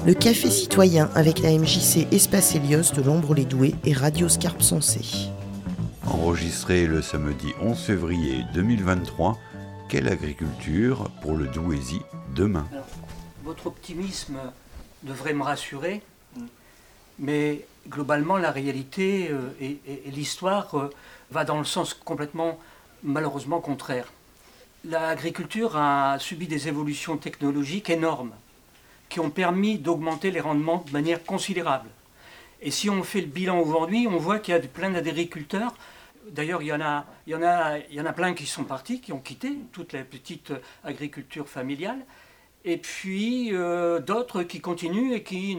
Le 0.06 0.14
café 0.14 0.50
citoyen 0.50 1.10
avec 1.14 1.40
la 1.40 1.50
MJC 1.52 2.06
Espace 2.10 2.54
Hélios 2.54 2.92
de 2.94 3.02
l'Ombre-les-Doués 3.02 3.74
et 3.84 3.92
Radio 3.92 4.28
Scarpe 4.28 4.62
Sensé. 4.62 5.30
Enregistré 6.06 6.86
le 6.86 7.02
samedi 7.02 7.52
11 7.62 7.78
février 7.78 8.44
2023, 8.54 9.38
quelle 9.88 10.08
agriculture 10.08 11.10
pour 11.22 11.36
le 11.36 11.46
Douaisis 11.46 12.00
demain? 12.34 12.66
Votre 13.44 13.66
optimisme 13.66 14.38
devrait 15.02 15.34
me 15.34 15.42
rassurer 15.42 16.02
mais 17.20 17.66
globalement, 17.88 18.38
la 18.38 18.50
réalité 18.50 19.28
euh, 19.30 19.50
et, 19.60 19.78
l'histoire 20.10 20.74
euh, 20.74 20.90
va 21.30 21.44
dans 21.44 21.58
le 21.58 21.64
sens 21.64 21.94
complètement, 21.94 22.58
malheureusement, 23.02 23.60
contraire. 23.60 24.12
L'agriculture 24.84 25.76
a 25.76 26.18
subi 26.18 26.48
des 26.48 26.66
évolutions 26.66 27.18
technologiques 27.18 27.90
énormes 27.90 28.32
qui 29.10 29.20
ont 29.20 29.30
permis 29.30 29.78
d'augmenter 29.78 30.30
les 30.30 30.40
rendements 30.40 30.82
de 30.86 30.92
manière 30.92 31.22
considérable. 31.22 31.90
Et 32.62 32.70
si 32.70 32.88
on 32.88 33.02
fait 33.02 33.20
le 33.20 33.26
bilan 33.26 33.58
aujourd'hui, 33.60 34.06
on 34.08 34.16
voit 34.16 34.38
qu'il 34.38 34.54
y 34.54 34.56
a 34.56 34.60
plein 34.60 34.90
d'agriculteurs. 34.90 35.74
D'ailleurs, 36.30 36.62
il 36.62 36.68
il, 36.68 37.36
il 37.90 37.96
y 37.96 38.00
en 38.00 38.06
a 38.06 38.12
plein 38.12 38.34
qui 38.34 38.46
sont 38.46 38.64
partis, 38.64 39.00
qui 39.00 39.12
ont 39.12 39.18
quitté 39.18 39.58
toute 39.72 39.92
la 39.92 40.04
petite 40.04 40.52
agriculture 40.84 41.48
familiale 41.48 41.98
et 42.64 42.76
puis 42.76 43.54
euh, 43.54 44.00
d'autres 44.00 44.42
qui 44.42 44.60
continuent 44.60 45.14
et 45.14 45.22
qui 45.22 45.56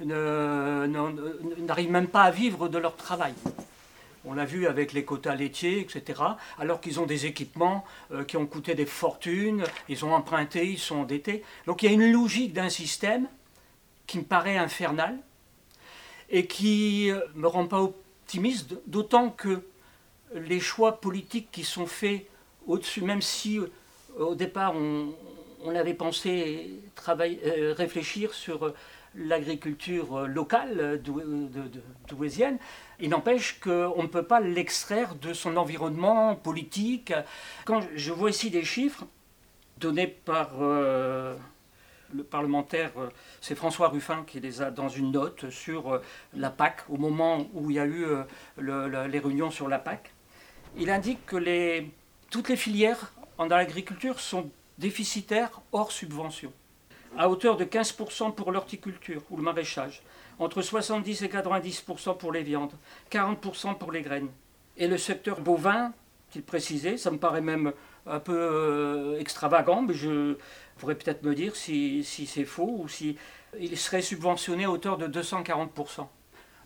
n'arrivent 0.00 1.90
même 1.90 2.08
pas 2.08 2.22
à 2.22 2.30
vivre 2.30 2.68
de 2.68 2.78
leur 2.78 2.96
travail. 2.96 3.34
On 4.24 4.34
l'a 4.34 4.44
vu 4.44 4.66
avec 4.66 4.92
les 4.92 5.04
quotas 5.04 5.36
laitiers, 5.36 5.80
etc. 5.80 6.20
Alors 6.58 6.80
qu'ils 6.80 7.00
ont 7.00 7.06
des 7.06 7.26
équipements 7.26 7.84
euh, 8.12 8.24
qui 8.24 8.36
ont 8.36 8.46
coûté 8.46 8.74
des 8.74 8.86
fortunes, 8.86 9.64
ils 9.88 10.04
ont 10.04 10.12
emprunté, 10.12 10.66
ils 10.66 10.78
sont 10.78 10.96
endettés. 10.96 11.44
Donc 11.66 11.82
il 11.82 11.86
y 11.86 11.88
a 11.88 11.92
une 11.92 12.12
logique 12.12 12.52
d'un 12.52 12.68
système 12.68 13.28
qui 14.06 14.18
me 14.18 14.24
paraît 14.24 14.58
infernal 14.58 15.16
et 16.30 16.46
qui 16.46 17.08
ne 17.08 17.14
euh, 17.14 17.26
me 17.36 17.46
rend 17.46 17.66
pas 17.66 17.80
optimiste, 17.80 18.74
d'autant 18.86 19.30
que 19.30 19.62
les 20.34 20.60
choix 20.60 21.00
politiques 21.00 21.48
qui 21.50 21.64
sont 21.64 21.86
faits 21.86 22.26
au-dessus, 22.66 23.00
même 23.00 23.22
si 23.22 23.60
au 24.18 24.34
départ 24.34 24.74
on, 24.76 25.14
on 25.64 25.74
avait 25.74 25.94
pensé 25.94 26.80
euh, 27.08 27.74
réfléchir 27.76 28.34
sur 28.34 28.66
euh, 28.66 28.74
l'agriculture 29.14 30.18
euh, 30.18 30.26
locale 30.26 31.00
douaisienne. 32.08 32.58
Il 33.00 33.10
n'empêche 33.10 33.60
qu'on 33.60 34.02
ne 34.02 34.08
peut 34.08 34.24
pas 34.24 34.40
l'extraire 34.40 35.14
de 35.14 35.32
son 35.32 35.56
environnement 35.56 36.34
politique. 36.36 37.12
Quand 37.64 37.80
je 37.94 38.12
vois 38.12 38.30
ici 38.30 38.50
des 38.50 38.64
chiffres 38.64 39.06
donnés 39.78 40.08
par 40.08 40.58
le 40.58 41.36
parlementaire, 42.28 42.90
c'est 43.40 43.54
François 43.54 43.90
Ruffin 43.90 44.24
qui 44.26 44.40
les 44.40 44.60
a 44.60 44.72
dans 44.72 44.88
une 44.88 45.12
note 45.12 45.50
sur 45.50 46.00
la 46.34 46.50
PAC, 46.50 46.80
au 46.88 46.96
moment 46.96 47.46
où 47.54 47.70
il 47.70 47.76
y 47.76 47.78
a 47.78 47.86
eu 47.86 48.04
les 48.58 49.18
réunions 49.20 49.52
sur 49.52 49.68
la 49.68 49.78
PAC. 49.78 50.12
Il 50.76 50.90
indique 50.90 51.24
que 51.26 51.36
les, 51.36 51.88
toutes 52.30 52.48
les 52.48 52.56
filières 52.56 53.12
dans 53.38 53.46
l'agriculture 53.56 54.18
sont 54.18 54.50
déficitaire 54.78 55.60
hors 55.72 55.92
subvention, 55.92 56.52
à 57.16 57.28
hauteur 57.28 57.56
de 57.56 57.64
15% 57.64 58.34
pour 58.34 58.52
l'horticulture 58.52 59.22
ou 59.30 59.36
le 59.36 59.42
maraîchage, 59.42 60.02
entre 60.38 60.62
70 60.62 61.22
et 61.22 61.28
90% 61.28 62.16
pour 62.16 62.32
les 62.32 62.42
viandes, 62.42 62.72
40% 63.10 63.76
pour 63.76 63.92
les 63.92 64.02
graines. 64.02 64.30
Et 64.76 64.86
le 64.86 64.98
secteur 64.98 65.40
bovin, 65.40 65.92
qu'il 66.30 66.42
précisait, 66.42 66.96
ça 66.96 67.10
me 67.10 67.18
paraît 67.18 67.40
même 67.40 67.72
un 68.06 68.20
peu 68.20 68.36
euh, 68.36 69.18
extravagant, 69.18 69.82
mais 69.82 69.94
je 69.94 70.36
pourrais 70.76 70.94
peut-être 70.94 71.22
me 71.24 71.34
dire 71.34 71.56
si, 71.56 72.04
c'est 72.04 72.44
faux 72.44 72.80
ou 72.82 72.88
si 72.88 73.16
il 73.58 73.76
serait 73.76 74.02
subventionné 74.02 74.64
à 74.64 74.70
hauteur 74.70 74.98
de 74.98 75.08
240%. 75.08 76.06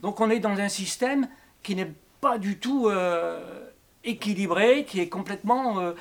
Donc 0.00 0.20
on 0.20 0.30
est 0.30 0.40
dans 0.40 0.58
un 0.58 0.68
système 0.68 1.28
qui 1.62 1.76
n'est 1.76 1.92
pas 2.20 2.38
du 2.38 2.58
tout 2.58 2.88
euh, 2.88 3.68
équilibré, 4.04 4.84
qui 4.84 5.00
est 5.00 5.08
complètement... 5.08 5.80
Euh, 5.80 5.92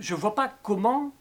je 0.00 0.14
ne 0.14 0.20
vois 0.20 0.34
pas 0.34 0.52
comment 0.62 1.12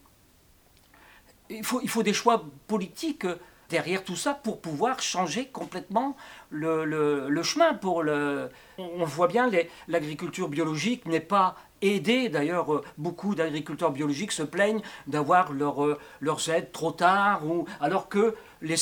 il 1.53 1.89
faut, 1.89 2.03
des 2.03 2.13
choix 2.13 2.45
politiques 2.67 3.27
derrière 3.69 4.03
tout 4.03 4.15
ça 4.15 4.33
pour 4.33 4.62
pouvoir 4.62 5.01
changer 5.01 5.45
complètement 5.48 6.15
le, 6.50 7.41
chemin. 7.43 7.74
Pour 7.74 8.03
le... 8.03 8.50
On 8.77 9.05
voit 9.05 9.27
bien, 9.27 9.50
l'agriculture 9.88 10.50
biologique 10.50 11.05
n'est 11.05 11.19
pas 11.19 11.55
aidée. 11.81 12.29
D'ailleurs, 12.29 12.83
beaucoup 12.98 13.36
d'agriculteurs 13.36 13.91
biologiques 13.91 14.31
se 14.31 14.43
plaignent 14.43 14.81
d'avoir 15.07 15.53
leur, 15.53 15.98
leurs 16.22 16.50
aides 16.50 16.72
trop 16.72 16.91
tard, 16.91 17.41
alors 17.81 18.10
que 18.10 18.36
les, 18.63 18.75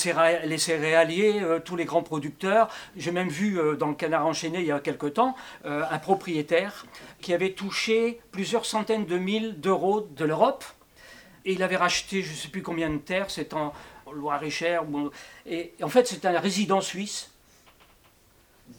les 0.45 0.57
céréaliers, 0.57 1.41
euh, 1.41 1.59
tous 1.59 1.75
les 1.75 1.85
grands 1.85 2.03
producteurs, 2.03 2.69
j'ai 2.95 3.11
même 3.11 3.29
vu 3.29 3.59
euh, 3.59 3.75
dans 3.75 3.87
le 3.87 3.95
canard 3.95 4.25
enchaîné 4.25 4.59
il 4.59 4.65
y 4.65 4.71
a 4.71 4.79
quelque 4.79 5.07
temps, 5.07 5.35
euh, 5.65 5.83
un 5.89 5.97
propriétaire 5.97 6.85
qui 7.19 7.33
avait 7.33 7.53
touché 7.53 8.21
plusieurs 8.31 8.65
centaines 8.65 9.05
de 9.05 9.17
mille 9.17 9.59
d'euros 9.59 10.01
de 10.01 10.25
l'Europe 10.25 10.63
et 11.45 11.53
il 11.53 11.63
avait 11.63 11.77
racheté 11.77 12.21
je 12.21 12.31
ne 12.31 12.35
sais 12.35 12.47
plus 12.49 12.61
combien 12.61 12.89
de 12.89 12.97
terres, 12.97 13.29
c'est 13.29 13.53
en 13.53 13.73
Loire-et-Cher. 14.13 14.83
Et, 15.45 15.73
en 15.81 15.87
fait, 15.87 16.07
c'est 16.07 16.25
un 16.25 16.39
résident 16.39 16.81
suisse 16.81 17.31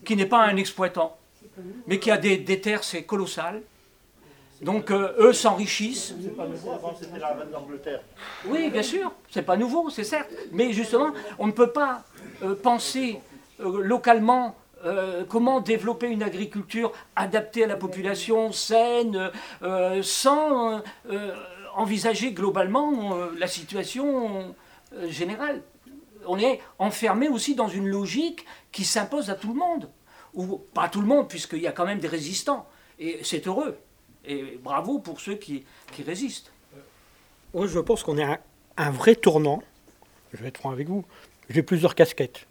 qui 0.04 0.16
n'est 0.16 0.26
pas 0.26 0.42
un 0.42 0.57
exploitant, 0.57 1.16
mais 1.87 1.99
qui 1.99 2.11
a 2.11 2.16
des, 2.16 2.61
terres, 2.61 2.85
c'est 2.85 3.04
colossal. 3.04 3.62
Donc 4.61 4.92
euh, 4.92 5.12
eux 5.19 5.33
s'enrichissent. 5.33 6.14
C'est 6.23 6.37
pas 6.37 6.47
nouveau, 6.47 6.71
avant 6.71 6.95
c'était 6.99 7.19
la 7.19 7.28
reine 7.28 7.50
d'Angleterre. 7.50 8.00
Oui, 8.47 8.71
bien 8.71 8.85
sûr, 8.85 9.12
c'est 9.28 9.42
pas 9.42 9.57
nouveau, 9.57 9.90
c'est 9.90 10.04
certes. 10.04 10.31
Mais 10.52 10.73
justement, 10.73 11.11
on 11.40 11.49
ne 11.49 11.52
peut 11.52 11.73
pas 11.73 12.04
euh, 12.45 12.54
penser 12.54 13.19
euh, 13.61 13.83
localement 13.83 14.57
comment 15.28 15.61
développer 15.61 16.09
une 16.09 16.25
agriculture 16.25 16.90
adaptée 17.14 17.62
à 17.62 17.66
la 17.69 17.76
population, 17.76 18.50
saine, 18.50 19.31
sans 20.02 20.83
envisager 21.76 22.33
globalement 22.33 23.17
euh, 23.17 23.31
la 23.38 23.47
situation 23.47 24.55
euh, 24.95 25.11
générale. 25.11 25.62
On 26.26 26.38
est 26.38 26.61
enfermé 26.79 27.29
aussi 27.29 27.55
dans 27.55 27.69
une 27.69 27.88
logique 27.88 28.45
qui 28.71 28.85
s'impose 28.85 29.31
à 29.31 29.35
tout 29.35 29.49
le 29.49 29.59
monde. 29.59 29.91
Ou 30.35 30.59
pas 30.73 30.85
à 30.85 30.88
tout 30.88 31.00
le 31.00 31.07
monde, 31.07 31.29
puisqu'il 31.29 31.61
y 31.61 31.67
a 31.67 31.73
quand 31.73 31.85
même 31.85 31.99
des 31.99 32.09
résistants. 32.09 32.67
Et 32.99 33.21
c'est 33.23 33.47
heureux. 33.47 33.76
Et 34.25 34.59
bravo 34.62 34.99
pour 34.99 35.21
ceux 35.21 35.35
qui, 35.35 35.64
résistent. 36.07 36.52
Moi, 37.52 37.67
je 37.67 37.79
pense 37.81 38.02
qu'on 38.02 38.17
est 38.17 38.23
un, 38.23 38.38
un, 38.76 38.91
vrai 38.91 39.14
tournant. 39.14 39.62
Je 40.33 40.38
vais 40.38 40.49
être 40.49 40.59
franc 40.59 40.71
avec 40.71 40.88
vous. 40.88 41.05
J'ai 41.50 41.62
plusieurs 41.62 41.95
casquettes. 41.95 42.47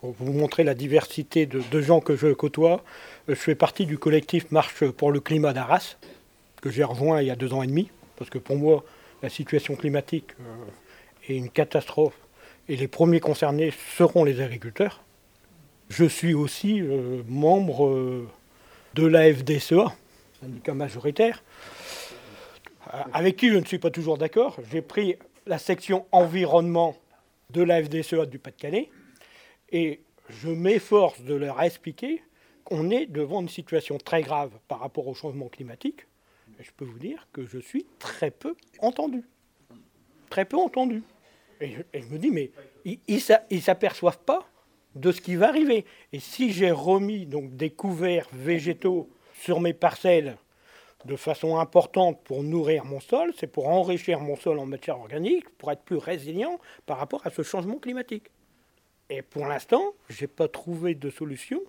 Pour 0.00 0.14
vous 0.18 0.32
montrer 0.32 0.64
la 0.64 0.74
diversité 0.74 1.46
de, 1.46 1.80
gens 1.80 2.00
que 2.00 2.16
je 2.16 2.32
côtoie, 2.32 2.82
je 3.28 3.34
fais 3.34 3.54
partie 3.54 3.86
du 3.86 3.98
collectif 3.98 4.50
Marche 4.50 4.84
pour 4.90 5.12
le 5.12 5.20
climat 5.20 5.52
d'Arras, 5.52 5.96
que 6.60 6.70
j'ai 6.70 6.82
rejoint 6.82 7.20
il 7.20 7.28
y 7.28 7.30
a 7.30 7.36
deux 7.36 7.52
ans 7.52 7.62
et 7.62 7.68
demi 7.68 7.88
parce 8.22 8.30
que 8.30 8.38
pour 8.38 8.54
moi, 8.54 8.84
la 9.20 9.28
situation 9.28 9.74
climatique 9.74 10.30
euh, 10.38 11.28
est 11.28 11.36
une 11.36 11.50
catastrophe 11.50 12.16
et 12.68 12.76
les 12.76 12.86
premiers 12.86 13.18
concernés 13.18 13.72
seront 13.96 14.22
les 14.22 14.40
agriculteurs. 14.40 15.02
Je 15.88 16.04
suis 16.04 16.34
aussi 16.34 16.80
euh, 16.80 17.24
membre 17.26 17.88
euh, 17.88 18.28
de 18.94 19.04
la 19.04 19.34
FDSEA, 19.34 19.92
syndicat 20.40 20.72
majoritaire, 20.72 21.42
avec 23.12 23.34
qui 23.38 23.50
je 23.50 23.56
ne 23.56 23.64
suis 23.64 23.80
pas 23.80 23.90
toujours 23.90 24.18
d'accord. 24.18 24.56
J'ai 24.70 24.82
pris 24.82 25.16
la 25.46 25.58
section 25.58 26.06
environnement 26.12 26.96
de 27.50 27.62
la 27.62 27.82
FDSEA 27.82 28.26
du 28.26 28.38
Pas-de-Calais 28.38 28.88
et 29.72 30.00
je 30.28 30.48
m'efforce 30.48 31.20
de 31.22 31.34
leur 31.34 31.60
expliquer 31.60 32.22
qu'on 32.62 32.88
est 32.90 33.06
devant 33.06 33.40
une 33.40 33.48
situation 33.48 33.98
très 33.98 34.22
grave 34.22 34.52
par 34.68 34.78
rapport 34.78 35.08
au 35.08 35.14
changement 35.14 35.48
climatique, 35.48 36.06
je 36.62 36.70
peux 36.76 36.84
vous 36.84 36.98
dire 36.98 37.26
que 37.32 37.46
je 37.46 37.58
suis 37.58 37.86
très 37.98 38.30
peu 38.30 38.54
entendu. 38.78 39.24
Très 40.30 40.44
peu 40.44 40.56
entendu. 40.56 41.02
Et 41.60 41.76
je, 41.94 42.06
me 42.06 42.18
dis, 42.18 42.30
mais 42.30 42.50
ils 42.84 42.98
ne 43.08 43.60
s'aperçoivent 43.60 44.18
pas 44.18 44.48
de 44.94 45.12
ce 45.12 45.20
qui 45.20 45.36
va 45.36 45.48
arriver. 45.48 45.84
Et 46.12 46.20
si 46.20 46.52
j'ai 46.52 46.70
remis 46.70 47.26
donc 47.26 47.54
des 47.56 47.70
couverts 47.70 48.28
végétaux 48.32 49.08
sur 49.34 49.60
mes 49.60 49.72
parcelles 49.72 50.36
de 51.04 51.16
façon 51.16 51.58
importante 51.58 52.20
pour 52.22 52.42
nourrir 52.42 52.84
mon 52.84 53.00
sol, 53.00 53.32
c'est 53.36 53.46
pour 53.46 53.68
enrichir 53.68 54.20
mon 54.20 54.36
sol 54.36 54.58
en 54.58 54.66
matière 54.66 54.98
organique, 54.98 55.48
pour 55.50 55.72
être 55.72 55.82
plus 55.82 55.96
résilient 55.96 56.60
par 56.86 56.98
rapport 56.98 57.26
à 57.26 57.30
ce 57.30 57.42
changement 57.42 57.78
climatique. 57.78 58.30
Et 59.10 59.22
pour 59.22 59.46
l'instant, 59.46 59.92
je 60.08 60.22
n'ai 60.22 60.28
pas 60.28 60.48
trouvé 60.48 60.94
de 60.94 61.10
solution 61.10 61.60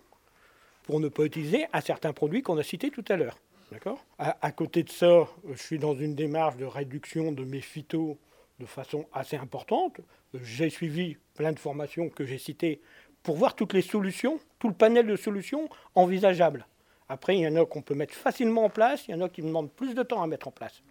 pour 0.83 0.99
ne 0.99 1.07
pas 1.07 1.23
utiliser 1.23 1.65
un 1.73 1.81
certain 1.81 2.13
produit 2.13 2.41
qu'on 2.41 2.57
a 2.57 2.63
cité 2.63 2.89
tout 2.89 3.05
à 3.09 3.15
l'heure. 3.15 3.37
D'accord 3.73 4.05
à, 4.19 4.51
côté 4.51 4.83
de 4.83 4.89
ça, 4.89 5.27
je 5.49 5.57
suis 5.57 5.79
dans 5.79 5.95
une 5.95 6.13
démarche 6.13 6.57
de 6.57 6.65
réduction 6.65 7.31
de 7.31 7.43
mes 7.43 7.59
phytos 7.59 8.19
de 8.59 8.67
façon 8.67 9.07
assez 9.11 9.35
importante. 9.35 9.99
J'ai 10.35 10.69
suivi 10.69 11.17
plein 11.33 11.51
de 11.51 11.57
formations 11.57 12.09
que 12.09 12.23
j'ai 12.23 12.37
citées 12.37 12.81
pour 13.23 13.35
voir 13.35 13.55
toutes 13.55 13.73
les 13.73 13.81
solutions, 13.81 14.39
tout 14.59 14.67
le 14.67 14.75
panel 14.75 15.07
de 15.07 15.15
solutions 15.15 15.69
envisageables. 15.95 16.67
Après, 17.09 17.35
il 17.35 17.41
y 17.41 17.47
en 17.47 17.55
a 17.55 17.65
qu'on 17.65 17.81
peut 17.81 17.95
mettre 17.95 18.13
facilement 18.13 18.65
en 18.65 18.69
place, 18.69 19.07
il 19.07 19.11
y 19.11 19.13
en 19.15 19.21
a 19.21 19.29
qui 19.29 19.41
demandent 19.41 19.71
plus 19.71 19.95
de 19.95 20.03
temps 20.03 20.21
à 20.21 20.27
mettre 20.27 20.47
en 20.47 20.51
place. 20.51 20.83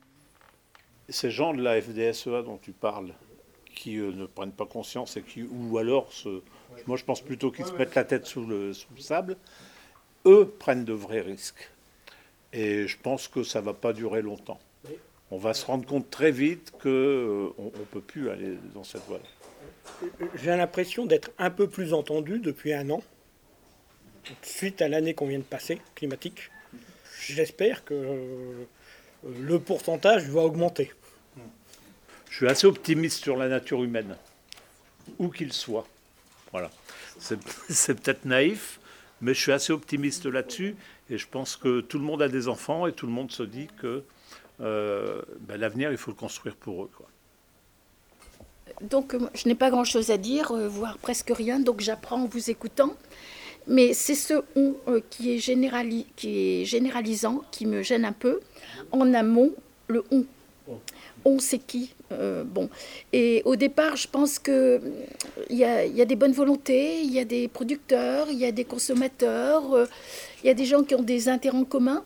Ces 1.08 1.30
gens 1.30 1.54
de 1.54 1.62
la 1.62 1.80
FDSEA 1.80 2.42
dont 2.42 2.58
tu 2.58 2.72
parles, 2.72 3.14
qui 3.76 3.98
euh, 3.98 4.10
ne 4.10 4.26
prennent 4.26 4.52
pas 4.52 4.66
conscience 4.66 5.16
et 5.16 5.22
qui, 5.22 5.44
ou 5.44 5.78
alors, 5.78 6.12
se, 6.12 6.42
moi 6.86 6.96
je 6.96 7.04
pense 7.04 7.20
plutôt 7.20 7.52
qu'ils 7.52 7.64
se 7.64 7.72
mettent 7.74 7.94
la 7.94 8.04
tête 8.04 8.26
sous 8.26 8.44
le, 8.44 8.72
sous 8.72 8.92
le 8.92 9.00
sable, 9.00 9.36
eux 10.26 10.52
prennent 10.58 10.84
de 10.84 10.92
vrais 10.92 11.20
risques. 11.20 11.70
Et 12.52 12.86
je 12.86 12.96
pense 12.98 13.28
que 13.28 13.42
ça 13.42 13.60
ne 13.60 13.66
va 13.66 13.74
pas 13.74 13.92
durer 13.92 14.22
longtemps. 14.22 14.60
On 15.30 15.38
va 15.38 15.54
se 15.54 15.64
rendre 15.64 15.86
compte 15.86 16.10
très 16.10 16.30
vite 16.30 16.72
qu'on 16.72 16.88
euh, 16.88 17.50
ne 17.58 17.84
peut 17.90 18.02
plus 18.02 18.28
aller 18.28 18.58
dans 18.74 18.84
cette 18.84 19.02
voie. 19.06 19.18
J'ai 20.34 20.50
l'impression 20.50 21.06
d'être 21.06 21.30
un 21.38 21.50
peu 21.50 21.68
plus 21.68 21.94
entendu 21.94 22.38
depuis 22.38 22.74
un 22.74 22.90
an, 22.90 23.02
suite 24.42 24.82
à 24.82 24.88
l'année 24.88 25.14
qu'on 25.14 25.26
vient 25.26 25.38
de 25.38 25.44
passer, 25.44 25.80
climatique. 25.94 26.50
J'espère 27.26 27.84
que 27.84 27.94
euh, 27.94 28.64
le 29.24 29.58
pourcentage 29.58 30.28
va 30.28 30.42
augmenter. 30.42 30.92
Je 32.28 32.36
suis 32.36 32.48
assez 32.48 32.66
optimiste 32.66 33.22
sur 33.22 33.36
la 33.36 33.48
nature 33.48 33.82
humaine, 33.82 34.16
où 35.18 35.28
qu'il 35.28 35.52
soit. 35.52 35.86
Voilà. 36.50 36.70
C'est 37.18 37.36
peut-être 38.00 38.24
naïf, 38.24 38.80
mais 39.22 39.32
je 39.32 39.40
suis 39.40 39.52
assez 39.52 39.72
optimiste 39.72 40.26
là-dessus. 40.26 40.76
Et 41.08 41.16
je 41.16 41.26
pense 41.28 41.56
que 41.56 41.80
tout 41.80 41.98
le 41.98 42.04
monde 42.04 42.20
a 42.22 42.28
des 42.28 42.48
enfants 42.48 42.86
et 42.86 42.92
tout 42.92 43.06
le 43.06 43.12
monde 43.12 43.30
se 43.32 43.42
dit 43.42 43.68
que 43.80 44.02
euh, 44.60 45.22
ben, 45.40 45.58
l'avenir, 45.58 45.90
il 45.90 45.96
faut 45.96 46.10
le 46.10 46.16
construire 46.16 46.56
pour 46.56 46.84
eux. 46.84 46.90
Quoi. 46.94 47.06
Donc, 48.82 49.14
euh, 49.14 49.20
je 49.34 49.48
n'ai 49.48 49.54
pas 49.54 49.70
grand-chose 49.70 50.10
à 50.10 50.18
dire, 50.18 50.52
euh, 50.52 50.68
voire 50.68 50.98
presque 50.98 51.32
rien, 51.34 51.60
donc 51.60 51.80
j'apprends 51.80 52.22
en 52.22 52.26
vous 52.26 52.50
écoutant. 52.50 52.94
Mais 53.68 53.94
c'est 53.94 54.16
ce 54.16 54.42
on 54.56 54.74
euh, 54.88 55.00
qui, 55.08 55.34
est 55.34 55.38
générali- 55.38 56.06
qui 56.16 56.62
est 56.62 56.64
généralisant, 56.64 57.42
qui 57.52 57.64
me 57.66 57.82
gêne 57.82 58.04
un 58.04 58.12
peu. 58.12 58.40
En 58.90 59.14
amont, 59.14 59.52
le 59.86 60.04
on. 60.10 60.24
On, 61.24 61.38
c'est 61.38 61.58
qui 61.58 61.94
Euh, 62.12 62.44
Bon. 62.44 62.68
Et 63.12 63.42
au 63.44 63.56
départ, 63.56 63.96
je 63.96 64.06
pense 64.08 64.38
a, 65.64 65.84
il 65.86 65.96
y 65.96 66.02
a 66.02 66.04
des 66.04 66.16
bonnes 66.16 66.32
volontés, 66.32 67.00
il 67.02 67.12
y 67.12 67.18
a 67.20 67.24
des 67.24 67.48
producteurs, 67.48 68.26
il 68.30 68.38
y 68.38 68.44
a 68.44 68.52
des 68.52 68.64
consommateurs, 68.64 69.72
euh, 69.74 69.86
il 70.42 70.46
y 70.48 70.50
a 70.50 70.54
des 70.54 70.64
gens 70.66 70.82
qui 70.82 70.94
ont 70.94 71.02
des 71.02 71.28
intérêts 71.28 71.56
en 71.56 71.64
commun. 71.64 72.04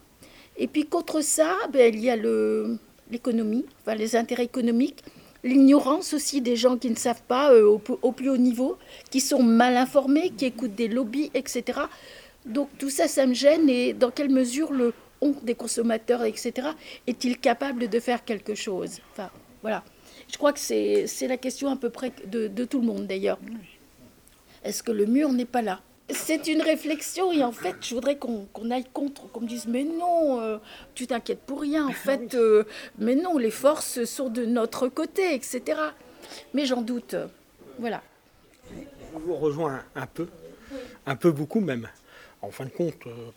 Et 0.58 0.68
puis 0.68 0.84
contre 0.86 1.20
ça, 1.22 1.54
ben, 1.72 1.92
il 1.94 2.00
y 2.02 2.10
a 2.10 2.16
le- 2.16 2.78
l'économie, 3.10 3.64
enfin, 3.80 3.94
les 3.96 4.14
intérêts 4.16 4.44
économiques, 4.44 5.02
l'ignorance 5.44 6.12
aussi 6.14 6.40
des 6.40 6.56
gens 6.56 6.76
qui 6.76 6.90
ne 6.90 6.96
savent 6.96 7.22
pas 7.28 7.52
euh, 7.52 7.64
au, 7.66 7.80
au 8.02 8.12
plus 8.12 8.30
haut 8.30 8.36
niveau, 8.36 8.76
qui 9.10 9.20
sont 9.20 9.42
mal 9.42 9.76
informés, 9.76 10.30
qui 10.36 10.44
écoutent 10.46 10.74
des 10.74 10.88
lobbies, 10.88 11.30
etc. 11.34 11.80
Donc 12.44 12.68
tout 12.78 12.90
ça, 12.90 13.08
ça 13.08 13.26
me 13.26 13.34
gêne. 13.34 13.68
Et 13.68 13.92
dans 13.92 14.10
quelle 14.10 14.30
mesure 14.30 14.72
le 14.72 14.92
on 15.20 15.30
des 15.42 15.54
consommateurs, 15.54 16.24
etc., 16.24 16.68
est-il 17.06 17.38
capable 17.38 17.88
de 17.88 18.00
faire 18.00 18.24
quelque 18.24 18.54
chose? 18.54 19.00
Enfin, 19.12 19.30
voilà. 19.62 19.82
Je 20.30 20.36
crois 20.36 20.52
que 20.52 20.58
c'est 20.58 21.06
c'est 21.06 21.28
la 21.28 21.36
question 21.36 21.70
à 21.70 21.76
peu 21.76 21.90
près 21.90 22.12
de, 22.26 22.48
de 22.48 22.64
tout 22.64 22.80
le 22.80 22.86
monde 22.86 23.06
d'ailleurs. 23.06 23.38
Est-ce 24.64 24.82
que 24.82 24.92
le 24.92 25.06
mur 25.06 25.32
n'est 25.32 25.44
pas 25.44 25.62
là? 25.62 25.80
C'est 26.08 26.46
une 26.46 26.62
réflexion 26.62 27.32
et 27.32 27.42
en 27.42 27.50
fait, 27.52 27.76
je 27.80 27.94
voudrais 27.94 28.16
qu'on 28.16 28.46
qu'on 28.52 28.70
aille 28.70 28.86
contre, 28.92 29.30
qu'on 29.30 29.40
me 29.40 29.48
dise 29.48 29.66
mais 29.66 29.84
non, 29.84 30.40
euh, 30.40 30.58
tu 30.94 31.06
t'inquiètes 31.06 31.40
pour 31.40 31.60
rien. 31.60 31.86
En 31.86 31.92
fait, 31.92 32.34
euh, 32.34 32.64
mais 32.98 33.14
non, 33.16 33.38
les 33.38 33.50
forces 33.50 34.04
sont 34.04 34.28
de 34.28 34.44
notre 34.44 34.88
côté, 34.88 35.34
etc. 35.34 35.80
Mais 36.54 36.66
j'en 36.66 36.82
doute. 36.82 37.16
Voilà. 37.78 38.02
Je 38.72 39.18
vous 39.18 39.34
rejoins 39.36 39.82
un, 39.94 40.06
peu, 40.06 40.28
un 41.06 41.16
peu 41.16 41.30
beaucoup 41.30 41.60
même. 41.60 41.88
En 42.42 42.50
fin 42.50 42.64
de 42.64 42.70
compte, 42.70 43.06
euh, 43.06 43.30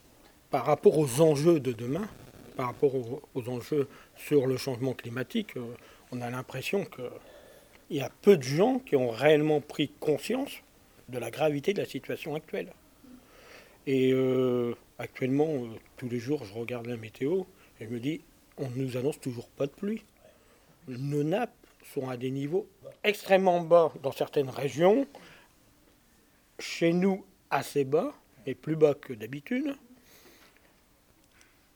par 0.50 0.66
rapport 0.66 0.98
aux 0.98 1.22
enjeux 1.22 1.60
de 1.60 1.72
demain, 1.72 2.08
par 2.56 2.68
rapport 2.68 2.94
aux, 2.96 3.50
enjeux 3.50 3.88
sur 4.16 4.48
le 4.48 4.58
changement 4.58 4.94
climatique, 4.94 5.56
euh, 5.58 5.76
on 6.12 6.22
a 6.22 6.30
l'impression 6.30 6.86
qu'il 6.86 7.98
y 7.98 8.02
a 8.02 8.10
peu 8.22 8.36
de 8.36 8.44
gens 8.44 8.80
qui 8.80 8.96
ont 8.96 9.10
réellement 9.10 9.62
pris 9.62 9.90
conscience 10.00 10.52
de 11.08 11.18
la 11.18 11.32
gravité 11.32 11.74
de 11.74 11.80
la 11.80 11.88
situation 11.88 12.36
actuelle. 12.36 12.74
Et 13.88 14.12
euh, 14.12 14.76
actuellement, 14.98 15.48
euh, 15.48 15.68
tous 15.98 16.10
les 16.10 16.20
jours, 16.20 16.44
je 16.46 16.54
regarde 16.54 16.88
la 16.88 16.98
météo 16.98 17.44
et 17.80 17.86
je 17.86 17.90
me 17.90 18.00
dis, 18.00 18.22
on 18.58 18.70
ne 18.70 18.76
nous 18.76 18.98
annonce 18.98 19.20
toujours 19.20 19.48
pas 19.50 19.68
de 19.68 19.72
pluie. 19.72 20.04
Nos 20.88 21.24
nappes 21.24 21.56
sont 21.94 22.10
à 22.10 22.18
des 22.18 22.32
niveaux 22.32 22.68
extrêmement 23.04 23.62
bas 23.62 23.94
dans 24.04 24.12
certaines 24.12 24.50
régions, 24.50 25.08
chez 26.60 26.92
nous 26.92 27.24
assez 27.50 27.86
bas, 27.86 28.14
et 28.46 28.56
plus 28.56 28.76
bas 28.76 28.94
que 28.94 29.14
d'habitude. 29.14 29.76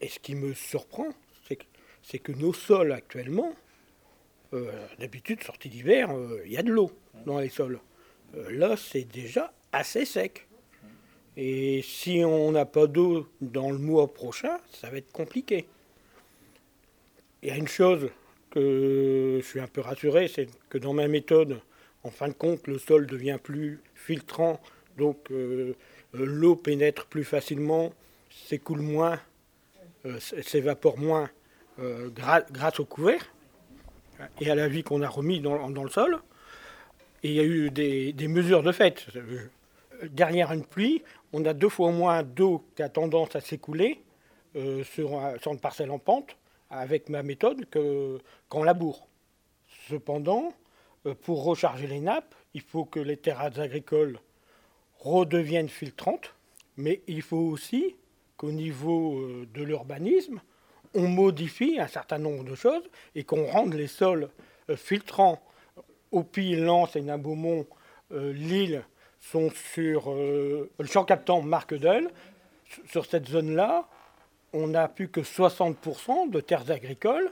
Et 0.04 0.10
ce 0.10 0.20
qui 0.20 0.36
me 0.36 0.54
surprend, 0.54 1.08
c'est 2.02 2.20
que, 2.20 2.34
nos 2.34 2.52
sols 2.52 2.92
actuellement, 2.92 3.54
euh, 4.52 4.70
d'habitude, 5.00 5.42
sortie 5.42 5.70
d'hiver, 5.70 6.12
euh, 6.12 6.42
il 6.46 6.52
y 6.52 6.58
a 6.58 6.62
de 6.62 6.72
l'eau 6.72 6.92
dans 7.26 7.40
les 7.40 7.48
sols. 7.48 7.80
Euh, 8.36 8.52
là, 8.52 8.76
c'est 8.76 9.06
déjà 9.06 9.54
assez 9.72 10.04
sec. 10.04 10.46
Et 11.38 11.82
si 11.84 12.22
on 12.26 12.52
n'a 12.52 12.66
pas 12.66 12.86
d'eau 12.86 13.30
dans 13.40 13.72
le 13.72 13.78
mois 13.78 14.14
prochain, 14.14 14.58
ça 14.74 14.90
va 14.90 14.98
être 14.98 15.14
compliqué. 15.14 15.68
Il 17.42 17.48
y 17.48 17.52
a 17.52 17.56
une 17.56 17.70
chose 17.70 18.10
que 18.52 19.40
je 19.42 19.48
suis 19.48 19.62
un 19.62 19.68
peu 19.68 19.80
rassuré, 19.80 20.28
c'est 20.28 20.50
que 20.68 20.78
dans 20.78 20.94
ma 20.94 21.08
méthode, 21.08 21.62
en 22.04 22.12
fin 22.12 22.28
de 22.28 22.34
compte, 22.34 22.68
le 22.68 22.78
sol 22.78 23.08
devient 23.08 23.40
plus 23.42 23.80
filtrant, 23.96 24.60
donc 24.98 25.32
euh, 25.32 25.78
euh, 26.14 26.26
l'eau 26.26 26.58
pénètre 26.58 27.06
plus 27.06 27.24
facilement, 27.24 27.94
s'écoule 28.30 28.82
moins, 28.82 29.14
euh, 29.14 29.33
s'évapore 30.20 30.98
moins 30.98 31.30
euh, 31.80 32.10
grâce 32.52 32.80
au 32.80 32.86
couvert 32.86 33.34
et 34.40 34.50
à 34.50 34.56
la 34.56 34.68
vie 34.68 34.84
qu'on 34.84 35.02
a 35.02 35.08
remis 35.08 35.40
dans, 35.40 35.68
le 35.68 35.90
sol. 35.90 36.20
Et 37.24 37.30
il 37.30 37.34
y 37.36 37.40
a 37.40 37.44
eu 37.44 37.70
des, 37.72 38.28
mesures 38.28 38.64
de 38.64 38.72
fait. 38.72 39.06
Euh, 39.16 39.50
Derrière 40.10 40.52
une 40.52 40.66
pluie, 40.66 41.02
on 41.32 41.46
a 41.46 41.54
deux 41.54 41.70
fois 41.70 41.92
moins 41.92 42.24
d'eau 42.24 42.66
qui 42.76 42.84
a 42.84 42.90
tendance 42.90 43.36
à 43.36 43.42
s'écouler 43.42 44.02
euh, 44.56 44.84
sur, 44.84 45.18
un- 45.18 45.38
sur 45.40 45.54
une 45.54 45.60
parcelle 45.60 45.92
en 45.92 46.00
pente 46.00 46.36
avec 46.70 47.10
ma 47.10 47.24
méthode 47.24 47.66
que- 47.70 48.20
qu'en 48.50 48.64
labour. 48.64 49.08
Cependant, 49.90 50.54
euh, 51.06 51.14
pour 51.14 51.44
recharger 51.46 51.88
les 51.88 52.00
nappes, 52.00 52.36
il 52.54 52.62
faut 52.62 52.86
que 52.86 53.00
les 53.00 53.18
terres 53.18 53.42
agricoles 53.60 54.20
redeviennent 55.00 55.70
filtrantes, 55.70 56.34
mais 56.78 57.02
il 57.08 57.22
faut 57.22 57.38
aussi 57.38 57.96
qu'au 58.44 58.52
niveau 58.52 59.20
euh, 59.20 59.48
de 59.54 59.64
l'urbanisme, 59.64 60.42
on 60.94 61.08
modifie 61.08 61.80
un 61.80 61.88
certain 61.88 62.18
nombre 62.18 62.44
de 62.44 62.56
choses 62.56 62.84
et 63.16 63.24
qu'on 63.24 63.46
rende 63.46 63.74
les 63.74 63.88
sols 63.88 64.28
euh, 64.70 64.76
filtrants. 64.76 65.40
Opie, 66.12 66.58
Lens 66.58 66.94
et 66.98 67.02
Nain-Beaumont, 67.02 67.66
euh, 68.12 68.34
Lille 68.34 68.84
sont 69.22 69.50
sur 69.50 70.14
le 70.14 70.70
champ 70.84 71.06
captant 71.06 71.42
Marque 71.42 71.74
d'Eul. 71.74 72.10
Sur 72.86 73.06
cette 73.06 73.30
zone-là, 73.30 73.88
on 74.52 74.68
n'a 74.68 74.90
plus 74.90 75.08
que 75.08 75.22
60% 75.22 76.30
de 76.30 76.42
terres 76.42 76.70
agricoles 76.70 77.32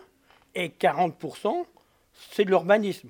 et 0.56 0.70
40% 0.70 1.66
c'est 2.14 2.46
de 2.46 2.50
l'urbanisme. 2.50 3.10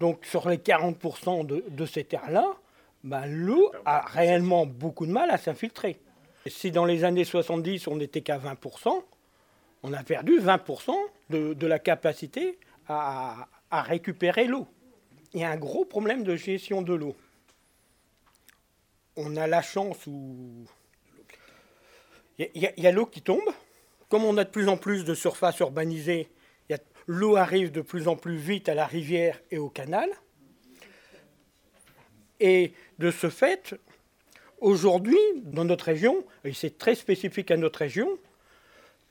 Donc 0.00 0.26
sur 0.26 0.48
les 0.48 0.56
40% 0.56 1.46
de, 1.46 1.64
de 1.68 1.86
ces 1.86 2.02
terres-là, 2.02 2.48
ben, 3.04 3.26
l'eau 3.26 3.70
a 3.84 4.00
réellement 4.00 4.66
beaucoup 4.66 5.06
de 5.06 5.12
mal 5.12 5.30
à 5.30 5.38
s'infiltrer. 5.38 6.00
Si 6.46 6.70
dans 6.70 6.84
les 6.84 7.04
années 7.04 7.24
70 7.24 7.86
on 7.86 7.96
n'était 7.96 8.20
qu'à 8.20 8.38
20%, 8.38 9.02
on 9.82 9.92
a 9.92 10.02
perdu 10.02 10.38
20% 10.40 10.92
de, 11.30 11.54
de 11.54 11.66
la 11.66 11.78
capacité 11.78 12.58
à, 12.88 13.48
récupérer 13.70 14.46
l'eau. 14.46 14.66
Il 15.34 15.40
y 15.40 15.44
a 15.44 15.50
un 15.50 15.56
gros 15.56 15.84
problème 15.84 16.24
de 16.24 16.36
gestion 16.36 16.82
de 16.82 16.92
l'eau. 16.92 17.16
On 19.16 19.36
a 19.36 19.46
la 19.46 19.62
chance 19.62 20.06
où 20.06 20.66
il 22.38 22.48
y 22.54 22.86
a- 22.86 22.88
a, 22.88 22.92
l'eau 22.92 23.06
qui 23.06 23.22
tombe. 23.22 23.48
Comme 24.08 24.24
on 24.24 24.36
a 24.36 24.44
de 24.44 24.50
plus 24.50 24.68
en 24.68 24.76
plus 24.76 25.04
de 25.04 25.14
surfaces 25.14 25.58
urbanisées, 25.60 26.28
l'eau 27.06 27.36
arrive 27.36 27.72
de 27.72 27.80
plus 27.80 28.08
en 28.08 28.16
plus 28.16 28.36
vite 28.36 28.68
à 28.68 28.74
la 28.74 28.86
rivière 28.86 29.40
et 29.50 29.58
au 29.58 29.68
canal. 29.68 30.08
Et 32.40 32.72
de 32.98 33.10
ce 33.10 33.30
fait, 33.30 33.74
aujourd'hui, 34.62 35.18
dans 35.44 35.64
notre 35.64 35.84
région, 35.84 36.24
et 36.44 36.52
c'est 36.52 36.78
très 36.78 36.94
spécifique 36.94 37.50
à 37.50 37.56
notre 37.56 37.80
région, 37.80 38.08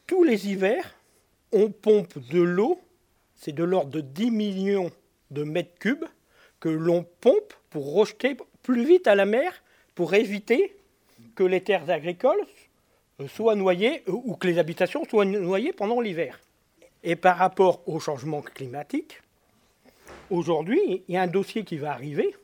tous 0.08 0.24
les 0.24 0.50
hivers, 0.50 0.96
on 1.52 1.70
pompe 1.70 2.18
de 2.30 2.42
l'eau, 2.42 2.82
c'est 3.36 3.52
de 3.52 3.64
l'ordre 3.64 3.92
de 3.92 4.02
10 4.02 4.32
millions 4.32 4.92
de 5.30 5.44
mètres 5.44 5.78
cubes 5.80 6.06
que 6.60 6.70
l'on 6.70 7.06
pompe 7.22 7.54
pour 7.70 7.94
rejeter 7.94 8.38
plus 8.64 8.86
vite 8.86 9.08
à 9.08 9.16
la 9.16 9.26
mer 9.26 9.64
pour 9.96 10.14
éviter 10.14 10.76
que 11.36 11.44
les 11.44 11.62
terres 11.62 11.90
agricoles 11.90 12.46
soient 13.28 13.56
noyées 13.56 14.04
euh, 14.08 14.14
ou 14.14 14.36
que 14.36 14.48
les 14.48 14.58
habitations 14.58 15.04
soient 15.10 15.26
noyées 15.26 15.74
pendant 15.74 16.02
l'hiver. 16.02 16.40
Et 17.04 17.16
par 17.16 17.38
rapport 17.38 17.82
au 17.88 18.00
changement 18.00 18.42
climatique, 18.42 19.22
aujourd'hui, 20.30 21.04
il 21.08 21.16
y 21.16 21.18
a 21.18 21.24
un 21.24 21.28
dossier 21.28 21.64
qui 21.64 21.78
va 21.78 21.92
arriver, 21.92 22.36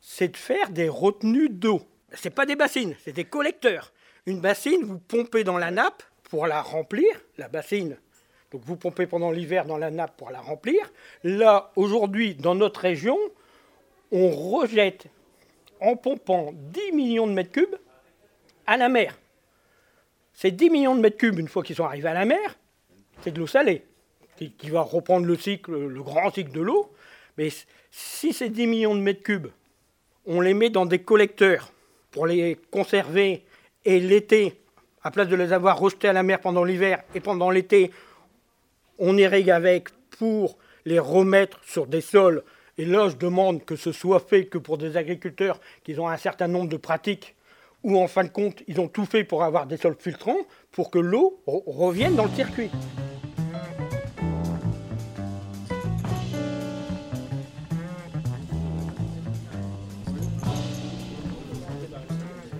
c'est 0.00 0.28
de 0.28 0.36
faire 0.36 0.70
des 0.70 0.88
retenues 0.88 1.48
d'eau. 1.48 1.82
Ce 2.14 2.28
pas 2.28 2.46
des 2.46 2.56
bassines, 2.56 2.96
c'est 3.04 3.12
des 3.12 3.24
collecteurs. 3.24 3.92
Une 4.26 4.40
bassine, 4.40 4.82
vous 4.82 4.98
pompez 4.98 5.44
dans 5.44 5.58
la 5.58 5.70
nappe 5.70 6.02
pour 6.24 6.46
la 6.46 6.60
remplir, 6.60 7.08
la 7.38 7.48
bassine. 7.48 7.96
Donc 8.50 8.62
vous 8.64 8.76
pompez 8.76 9.06
pendant 9.06 9.30
l'hiver 9.30 9.64
dans 9.64 9.78
la 9.78 9.90
nappe 9.90 10.16
pour 10.16 10.30
la 10.30 10.40
remplir. 10.40 10.92
Là, 11.22 11.70
aujourd'hui, 11.76 12.34
dans 12.34 12.54
notre 12.54 12.80
région, 12.80 13.16
on 14.10 14.30
rejette 14.30 15.06
en 15.80 15.96
pompant 15.96 16.52
10 16.54 16.92
millions 16.92 17.26
de 17.26 17.32
mètres 17.32 17.52
cubes 17.52 17.76
à 18.66 18.76
la 18.76 18.88
mer. 18.88 19.18
Ces 20.34 20.50
10 20.50 20.70
millions 20.70 20.94
de 20.94 21.00
mètres 21.00 21.16
cubes, 21.16 21.38
une 21.38 21.48
fois 21.48 21.62
qu'ils 21.62 21.76
sont 21.76 21.84
arrivés 21.84 22.08
à 22.08 22.14
la 22.14 22.24
mer, 22.24 22.58
c'est 23.22 23.30
de 23.30 23.38
l'eau 23.38 23.46
salée, 23.46 23.84
qui, 24.36 24.52
qui, 24.52 24.70
va 24.70 24.80
reprendre 24.80 25.26
le 25.26 25.36
cycle, 25.36 25.72
le 25.72 26.02
grand 26.02 26.32
cycle 26.32 26.50
de 26.50 26.60
l'eau. 26.60 26.92
Mais 27.36 27.50
si 27.90 28.32
ces 28.32 28.48
10 28.48 28.66
millions 28.66 28.94
de 28.94 29.00
mètres 29.00 29.22
cubes, 29.22 29.48
on 30.26 30.40
les 30.40 30.54
met 30.54 30.70
dans 30.70 30.86
des 30.86 31.02
collecteurs 31.02 31.72
pour 32.10 32.26
les 32.26 32.58
conserver 32.70 33.44
et 33.84 34.00
l'été, 34.00 34.60
à 35.02 35.10
place 35.10 35.28
de 35.28 35.36
les 35.36 35.52
avoir 35.52 35.78
rejetés 35.78 36.08
à 36.08 36.12
la 36.12 36.22
mer 36.22 36.40
pendant 36.40 36.64
l'hiver 36.64 37.02
et 37.14 37.20
pendant 37.20 37.50
l'été, 37.50 37.90
on 38.98 39.16
irrigue 39.16 39.50
avec 39.50 39.88
pour 40.10 40.58
les 40.84 40.98
remettre 40.98 41.60
sur 41.64 41.86
des 41.86 42.00
sols. 42.00 42.42
Et 42.78 42.84
là, 42.84 43.08
je 43.08 43.16
demande 43.16 43.64
que 43.64 43.76
ce 43.76 43.92
soit 43.92 44.20
fait 44.20 44.46
que 44.46 44.58
pour 44.58 44.78
des 44.78 44.96
agriculteurs 44.96 45.60
qui 45.84 45.98
ont 45.98 46.08
un 46.08 46.16
certain 46.16 46.48
nombre 46.48 46.68
de 46.68 46.76
pratiques, 46.76 47.34
où 47.82 47.98
en 47.98 48.08
fin 48.08 48.24
de 48.24 48.28
compte, 48.28 48.62
ils 48.66 48.80
ont 48.80 48.88
tout 48.88 49.06
fait 49.06 49.24
pour 49.24 49.42
avoir 49.42 49.66
des 49.66 49.76
sols 49.78 49.96
filtrants, 49.98 50.46
pour 50.70 50.90
que 50.90 50.98
l'eau 50.98 51.42
revienne 51.46 52.14
dans 52.14 52.24
le 52.24 52.30
circuit. 52.30 52.70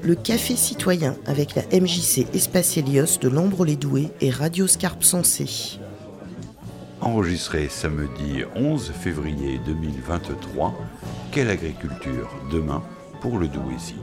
Le 0.03 0.15
Café 0.15 0.57
citoyen 0.57 1.17
avec 1.27 1.55
la 1.55 1.63
MJC 1.63 2.27
Espace 2.35 2.77
Helios 2.77 3.19
de 3.21 3.29
Lambre-les-Doués 3.29 4.09
et 4.21 4.31
Radio 4.31 4.67
Scarpe 4.67 5.03
Sensé. 5.03 5.79
Enregistré 7.01 7.69
samedi 7.69 8.43
11 8.57 8.93
février 8.93 9.59
2023, 9.67 10.75
quelle 11.33 11.51
agriculture 11.51 12.31
demain 12.51 12.83
pour 13.21 13.39
le 13.39 13.49
Douaisis 13.49 13.95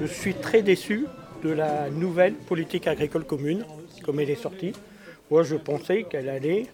Je 0.00 0.06
suis 0.06 0.34
très 0.34 0.62
déçu 0.62 1.06
de 1.42 1.50
la 1.50 1.90
nouvelle 1.90 2.34
politique 2.34 2.86
agricole 2.86 3.24
commune, 3.24 3.64
comme 4.02 4.20
elle 4.20 4.30
est 4.30 4.34
sortie. 4.34 4.72
Moi, 5.30 5.42
je 5.42 5.56
pensais 5.56 6.04
qu'elle 6.04 6.28
allait 6.28 6.66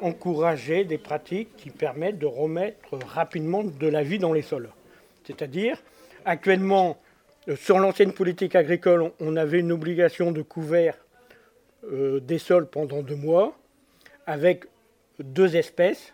encourager 0.00 0.84
des 0.84 0.98
pratiques 0.98 1.56
qui 1.56 1.70
permettent 1.70 2.18
de 2.18 2.26
remettre 2.26 2.98
rapidement 3.06 3.64
de 3.64 3.86
la 3.86 4.02
vie 4.02 4.18
dans 4.18 4.32
les 4.32 4.42
sols. 4.42 4.70
C'est-à-dire, 5.24 5.76
actuellement, 6.24 6.96
sur 7.56 7.78
l'ancienne 7.78 8.12
politique 8.12 8.54
agricole, 8.54 9.10
on 9.18 9.36
avait 9.36 9.58
une 9.58 9.72
obligation 9.72 10.30
de 10.30 10.42
couvert 10.42 10.96
euh, 11.84 12.20
des 12.20 12.38
sols 12.38 12.68
pendant 12.68 13.02
deux 13.02 13.16
mois, 13.16 13.58
avec 14.26 14.64
deux 15.18 15.56
espèces. 15.56 16.12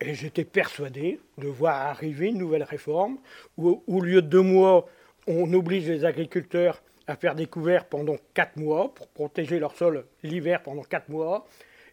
Et 0.00 0.14
j'étais 0.14 0.44
persuadé 0.44 1.20
de 1.38 1.48
voir 1.48 1.76
arriver 1.76 2.28
une 2.28 2.38
nouvelle 2.38 2.62
réforme 2.62 3.18
où, 3.56 3.82
au 3.86 4.00
lieu 4.00 4.22
de 4.22 4.28
deux 4.28 4.42
mois, 4.42 4.86
on 5.26 5.52
oblige 5.52 5.88
les 5.88 6.04
agriculteurs 6.04 6.82
à 7.08 7.16
faire 7.16 7.34
des 7.34 7.46
couverts 7.46 7.86
pendant 7.86 8.16
quatre 8.34 8.56
mois 8.56 8.94
pour 8.94 9.08
protéger 9.08 9.58
leur 9.58 9.76
sol 9.76 10.04
l'hiver 10.22 10.62
pendant 10.62 10.82
quatre 10.82 11.08
mois. 11.08 11.46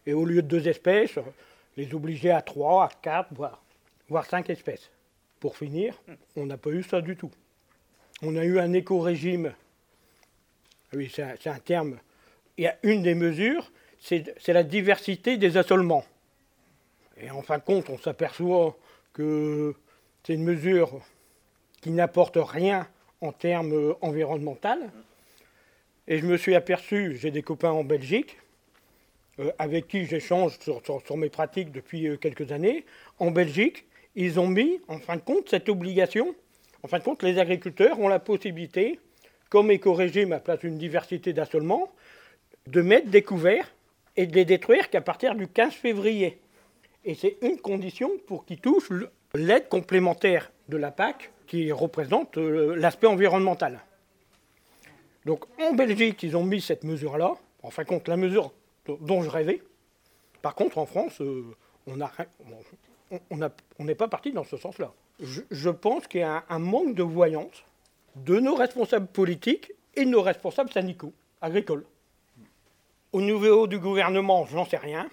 Et 0.06 0.12
au 0.12 0.24
lieu 0.24 0.42
de 0.42 0.48
deux 0.48 0.68
espèces, 0.68 1.18
les 1.76 1.92
obliger 1.94 2.30
à 2.30 2.42
trois, 2.42 2.84
à 2.84 2.90
quatre, 3.02 3.32
voire, 3.32 3.62
voire 4.08 4.26
cinq 4.26 4.48
espèces. 4.50 4.90
Pour 5.40 5.56
finir, 5.56 6.00
on 6.36 6.46
n'a 6.46 6.56
pas 6.56 6.70
eu 6.70 6.82
ça 6.82 7.00
du 7.00 7.16
tout 7.16 7.30
on 8.22 8.36
a 8.36 8.44
eu 8.44 8.58
un 8.58 8.72
éco-régime. 8.72 9.52
Oui, 10.92 11.10
c'est 11.14 11.46
un, 11.46 11.58
terme. 11.58 11.98
Il 12.56 12.64
y 12.64 12.66
a 12.66 12.76
une 12.82 13.02
des 13.02 13.14
mesures, 13.14 13.70
c'est 14.00 14.48
la 14.48 14.62
diversité 14.62 15.36
des 15.36 15.56
assolements. 15.56 16.04
Et 17.20 17.30
en 17.30 17.42
fin 17.42 17.58
de 17.58 17.62
compte, 17.62 17.88
on 17.90 17.98
s'aperçoit 17.98 18.76
que 19.12 19.74
c'est 20.24 20.34
une 20.34 20.44
mesure 20.44 21.00
qui 21.80 21.90
n'apporte 21.90 22.38
rien 22.40 22.86
en 23.20 23.32
termes 23.32 23.94
environnementaux. 24.00 24.68
Et 26.08 26.18
je 26.18 26.26
me 26.26 26.36
suis 26.36 26.54
aperçu, 26.54 27.16
j'ai 27.16 27.30
des 27.30 27.42
copains 27.42 27.70
en 27.70 27.84
Belgique, 27.84 28.36
euh, 29.38 29.52
avec 29.58 29.86
qui 29.86 30.06
j'échange 30.06 30.58
sur, 30.58 30.82
sur, 30.84 31.16
mes 31.16 31.28
pratiques 31.28 31.70
depuis 31.70 32.08
euh, 32.08 32.16
quelques 32.16 32.52
années. 32.52 32.84
En 33.18 33.30
Belgique, 33.30 33.84
ils 34.16 34.40
ont 34.40 34.48
mis, 34.48 34.80
en 34.88 34.98
fin 34.98 35.16
de 35.16 35.20
compte, 35.20 35.48
cette 35.48 35.68
obligation 35.68 36.34
en 36.82 36.88
fin 36.88 36.98
de 36.98 37.04
compte, 37.04 37.22
les 37.22 37.38
agriculteurs 37.38 37.98
ont 38.00 38.08
la 38.08 38.18
possibilité, 38.18 38.98
comme 39.48 39.70
éco-régime 39.70 40.32
à 40.32 40.40
place 40.40 40.60
d'une 40.60 40.78
diversité 40.78 41.32
d'assolements, 41.32 41.92
de 42.66 42.80
mettre 42.82 43.08
des 43.08 43.22
couverts 43.22 43.72
et 44.16 44.26
de 44.26 44.34
les 44.34 44.44
détruire 44.44 44.90
qu'à 44.90 45.00
partir 45.00 45.34
du 45.34 45.48
15 45.48 45.72
février. 45.72 46.38
Et 47.04 47.14
c'est 47.14 47.36
une 47.42 47.58
condition 47.58 48.10
pour 48.26 48.44
qu'ils 48.44 48.60
touchent 48.60 48.90
l'aide 49.34 49.68
complémentaire 49.68 50.52
de 50.68 50.76
la 50.76 50.90
PAC 50.90 51.30
qui 51.46 51.72
représente 51.72 52.38
euh, 52.38 52.74
l'aspect 52.76 53.06
environnemental. 53.06 53.80
Donc 55.26 55.44
en 55.60 55.72
Belgique, 55.72 56.22
ils 56.22 56.36
ont 56.36 56.44
mis 56.44 56.60
cette 56.60 56.84
mesure-là, 56.84 57.34
en 57.62 57.70
fin 57.70 57.82
de 57.82 57.88
compte, 57.88 58.08
la 58.08 58.16
mesure 58.16 58.52
dont 58.86 59.22
je 59.22 59.30
rêvais. 59.30 59.62
Par 60.42 60.54
contre, 60.54 60.78
en 60.78 60.86
France, 60.86 61.20
euh, 61.20 61.44
on 63.30 63.84
n'est 63.84 63.94
pas 63.94 64.08
parti 64.08 64.32
dans 64.32 64.44
ce 64.44 64.56
sens-là 64.56 64.92
je, 65.22 65.70
pense 65.70 66.06
qu'il 66.06 66.20
y 66.20 66.24
a 66.24 66.44
un, 66.48 66.58
manque 66.58 66.94
de 66.94 67.02
voyance 67.02 67.64
de 68.16 68.40
nos 68.40 68.54
responsables 68.54 69.06
politiques 69.06 69.72
et 69.94 70.04
de 70.04 70.10
nos 70.10 70.22
responsables 70.22 70.70
syndicaux, 70.70 71.12
agricoles. 71.40 71.84
Au 73.12 73.20
niveau 73.20 73.66
du 73.66 73.78
gouvernement, 73.78 74.46
je 74.46 74.56
n'en 74.56 74.64
sais 74.64 74.76
rien. 74.76 75.08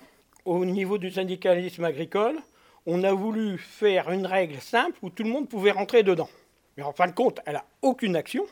Au 0.45 0.65
niveau 0.65 0.97
du 0.97 1.11
syndicalisme 1.11 1.83
agricole, 1.83 2.37
on 2.85 3.03
a 3.03 3.11
voulu 3.11 3.57
faire 3.57 4.11
une 4.11 4.25
règle 4.25 4.59
simple 4.59 4.97
où 5.01 5.09
tout 5.09 5.23
le 5.23 5.29
monde 5.29 5.49
pouvait 5.49 5.71
rentrer 5.71 6.03
dedans. 6.03 6.29
Mais 6.77 6.83
en 6.83 6.93
fin 6.93 7.07
de 7.07 7.11
compte, 7.11 7.39
elle 7.45 7.55
n'a 7.55 7.65
aucune 7.81 8.15
action. 8.15 8.45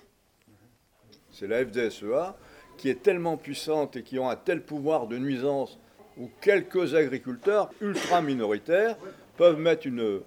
C'est 1.32 1.48
la 1.48 1.64
FDSEA 1.66 2.36
qui 2.78 2.90
est 2.90 3.02
tellement 3.02 3.38
puissante 3.38 3.96
et 3.96 4.04
qui 4.04 4.18
a 4.18 4.28
un 4.28 4.36
tel 4.36 4.62
pouvoir 4.62 5.08
de 5.08 5.18
nuisance 5.18 5.78
où 6.18 6.30
quelques 6.42 6.96
agriculteurs 6.96 7.70
ultra 7.82 8.22
minoritaires 8.22 8.98
peuvent 9.38 9.60
mettre 9.60 9.88
une 9.88 10.22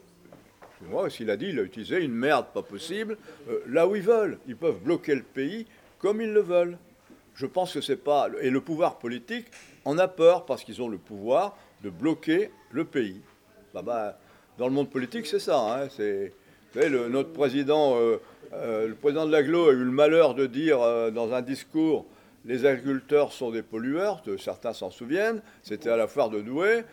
moi, 0.82 1.10
s'il 1.10 1.30
a 1.30 1.36
dit, 1.36 1.48
il 1.48 1.58
a 1.58 1.62
utilisé 1.62 2.02
une 2.02 2.14
merde 2.14 2.46
pas 2.54 2.62
possible, 2.62 3.16
euh, 3.48 3.60
là 3.68 3.86
où 3.86 3.96
ils 3.96 4.02
veulent. 4.02 4.38
Ils 4.46 4.56
peuvent 4.56 4.78
bloquer 4.78 5.14
le 5.14 5.22
pays 5.22 5.66
comme 5.98 6.20
ils 6.20 6.32
le 6.32 6.40
veulent. 6.40 6.78
Je 7.34 7.46
pense 7.46 7.74
que 7.74 7.80
c'est 7.80 7.96
pas. 7.96 8.28
Et 8.40 8.50
le 8.50 8.60
pouvoir 8.60 8.98
politique 8.98 9.46
en 9.84 9.98
a 9.98 10.08
peur 10.08 10.46
parce 10.46 10.64
qu'ils 10.64 10.80
ont 10.82 10.88
le 10.88 10.98
pouvoir 10.98 11.56
de 11.82 11.90
bloquer 11.90 12.50
le 12.70 12.84
pays. 12.84 13.20
Bah, 13.74 13.82
bah, 13.82 14.18
dans 14.56 14.66
le 14.66 14.72
monde 14.72 14.90
politique, 14.90 15.26
c'est 15.26 15.38
ça. 15.38 15.82
Hein, 15.82 15.88
c'est, 15.90 16.32
le, 16.74 17.08
notre 17.08 17.32
président, 17.32 17.96
euh, 17.96 18.20
euh, 18.52 18.88
le 18.88 18.94
président 18.94 19.26
de 19.26 19.32
l'aglo 19.32 19.68
a 19.68 19.72
eu 19.72 19.84
le 19.84 19.90
malheur 19.90 20.34
de 20.34 20.46
dire 20.46 20.78
dans 21.12 21.32
un 21.32 21.42
discours 21.42 22.06
les 22.44 22.64
agriculteurs 22.64 23.32
sont 23.32 23.50
des 23.50 23.62
pollueurs, 23.62 24.22
certains 24.38 24.72
s'en 24.72 24.90
souviennent, 24.90 25.42
c'était 25.62 25.90
à 25.90 25.96
la 25.96 26.06
foire 26.06 26.30
de 26.30 26.40
Douai. 26.40 26.84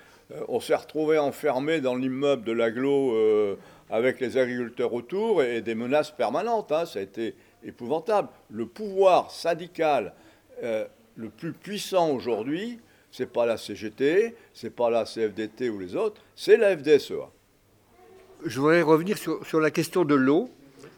On 0.47 0.59
s'est 0.59 0.75
retrouvé 0.75 1.17
enfermé 1.17 1.81
dans 1.81 1.95
l'immeuble 1.95 2.43
de 2.43 2.51
l'aglo 2.51 3.57
avec 3.89 4.19
les 4.19 4.38
agriculteurs 4.38 4.93
autour 4.93 5.43
et 5.43 5.61
des 5.61 5.75
menaces 5.75 6.11
permanentes. 6.11 6.71
Hein. 6.71 6.85
ça 6.85 6.99
a 6.99 7.01
été 7.01 7.35
épouvantable. 7.63 8.29
Le 8.49 8.65
pouvoir 8.65 9.31
syndical 9.31 10.13
euh, 10.63 10.85
le 11.17 11.29
plus 11.29 11.53
puissant 11.53 12.11
aujourd'hui, 12.11 12.79
c'est 13.11 13.31
pas 13.31 13.45
la 13.45 13.57
CGT, 13.57 14.35
c'est 14.53 14.69
pas 14.69 14.89
la 14.89 15.05
CFDT 15.05 15.69
ou 15.69 15.79
les 15.79 15.95
autres, 15.95 16.21
c'est 16.35 16.57
la 16.57 16.75
FDSEA. 16.77 17.29
Je 18.45 18.59
voudrais 18.59 18.81
revenir 18.81 19.17
sur, 19.17 19.59
la 19.59 19.71
question 19.71 20.03
de 20.03 20.15
l'eau 20.15 20.49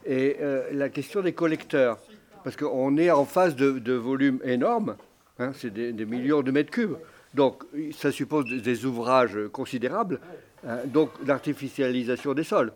et 0.06 0.38
euh, 0.42 0.70
la 0.72 0.90
question 0.90 1.22
des 1.22 1.34
collecteurs. 1.34 2.00
Parce 2.44 2.56
qu'on 2.56 2.98
est 2.98 3.12
en 3.12 3.26
phase 3.26 3.56
de, 3.56 3.94
volumes 3.94 4.40
énormes, 4.44 4.96
hein, 5.38 5.52
c'est 5.54 5.72
des, 5.72 6.06
millions 6.06 6.42
de 6.42 6.52
mètres 6.52 6.72
cubes. 6.72 6.98
Donc 7.38 7.64
ça 7.96 8.12
suppose 8.12 8.46
des 8.46 8.86
ouvrages 8.86 9.38
considérables. 9.54 10.20
Hein, 10.68 10.80
donc 10.86 11.12
l'artificialisation 11.26 12.34
des 12.34 12.44
sols. 12.44 12.74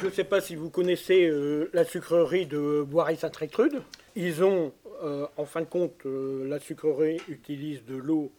Je 0.00 0.06
ne 0.06 0.10
sais 0.10 0.24
pas 0.24 0.40
si 0.40 0.56
vous 0.56 0.70
connaissez 0.70 1.28
euh, 1.28 1.70
la 1.74 1.84
sucrerie 1.84 2.46
de 2.46 2.82
Boiry-Saint-Rétrude. 2.82 3.82
Ils 4.16 4.42
ont, 4.42 4.72
euh, 5.02 5.26
en 5.36 5.44
fin 5.44 5.60
de 5.60 5.66
compte, 5.66 6.06
euh, 6.06 6.48
la 6.48 6.58
sucrerie 6.58 7.20
utilise 7.28 7.84
de 7.84 7.96
l'eau 7.96 8.32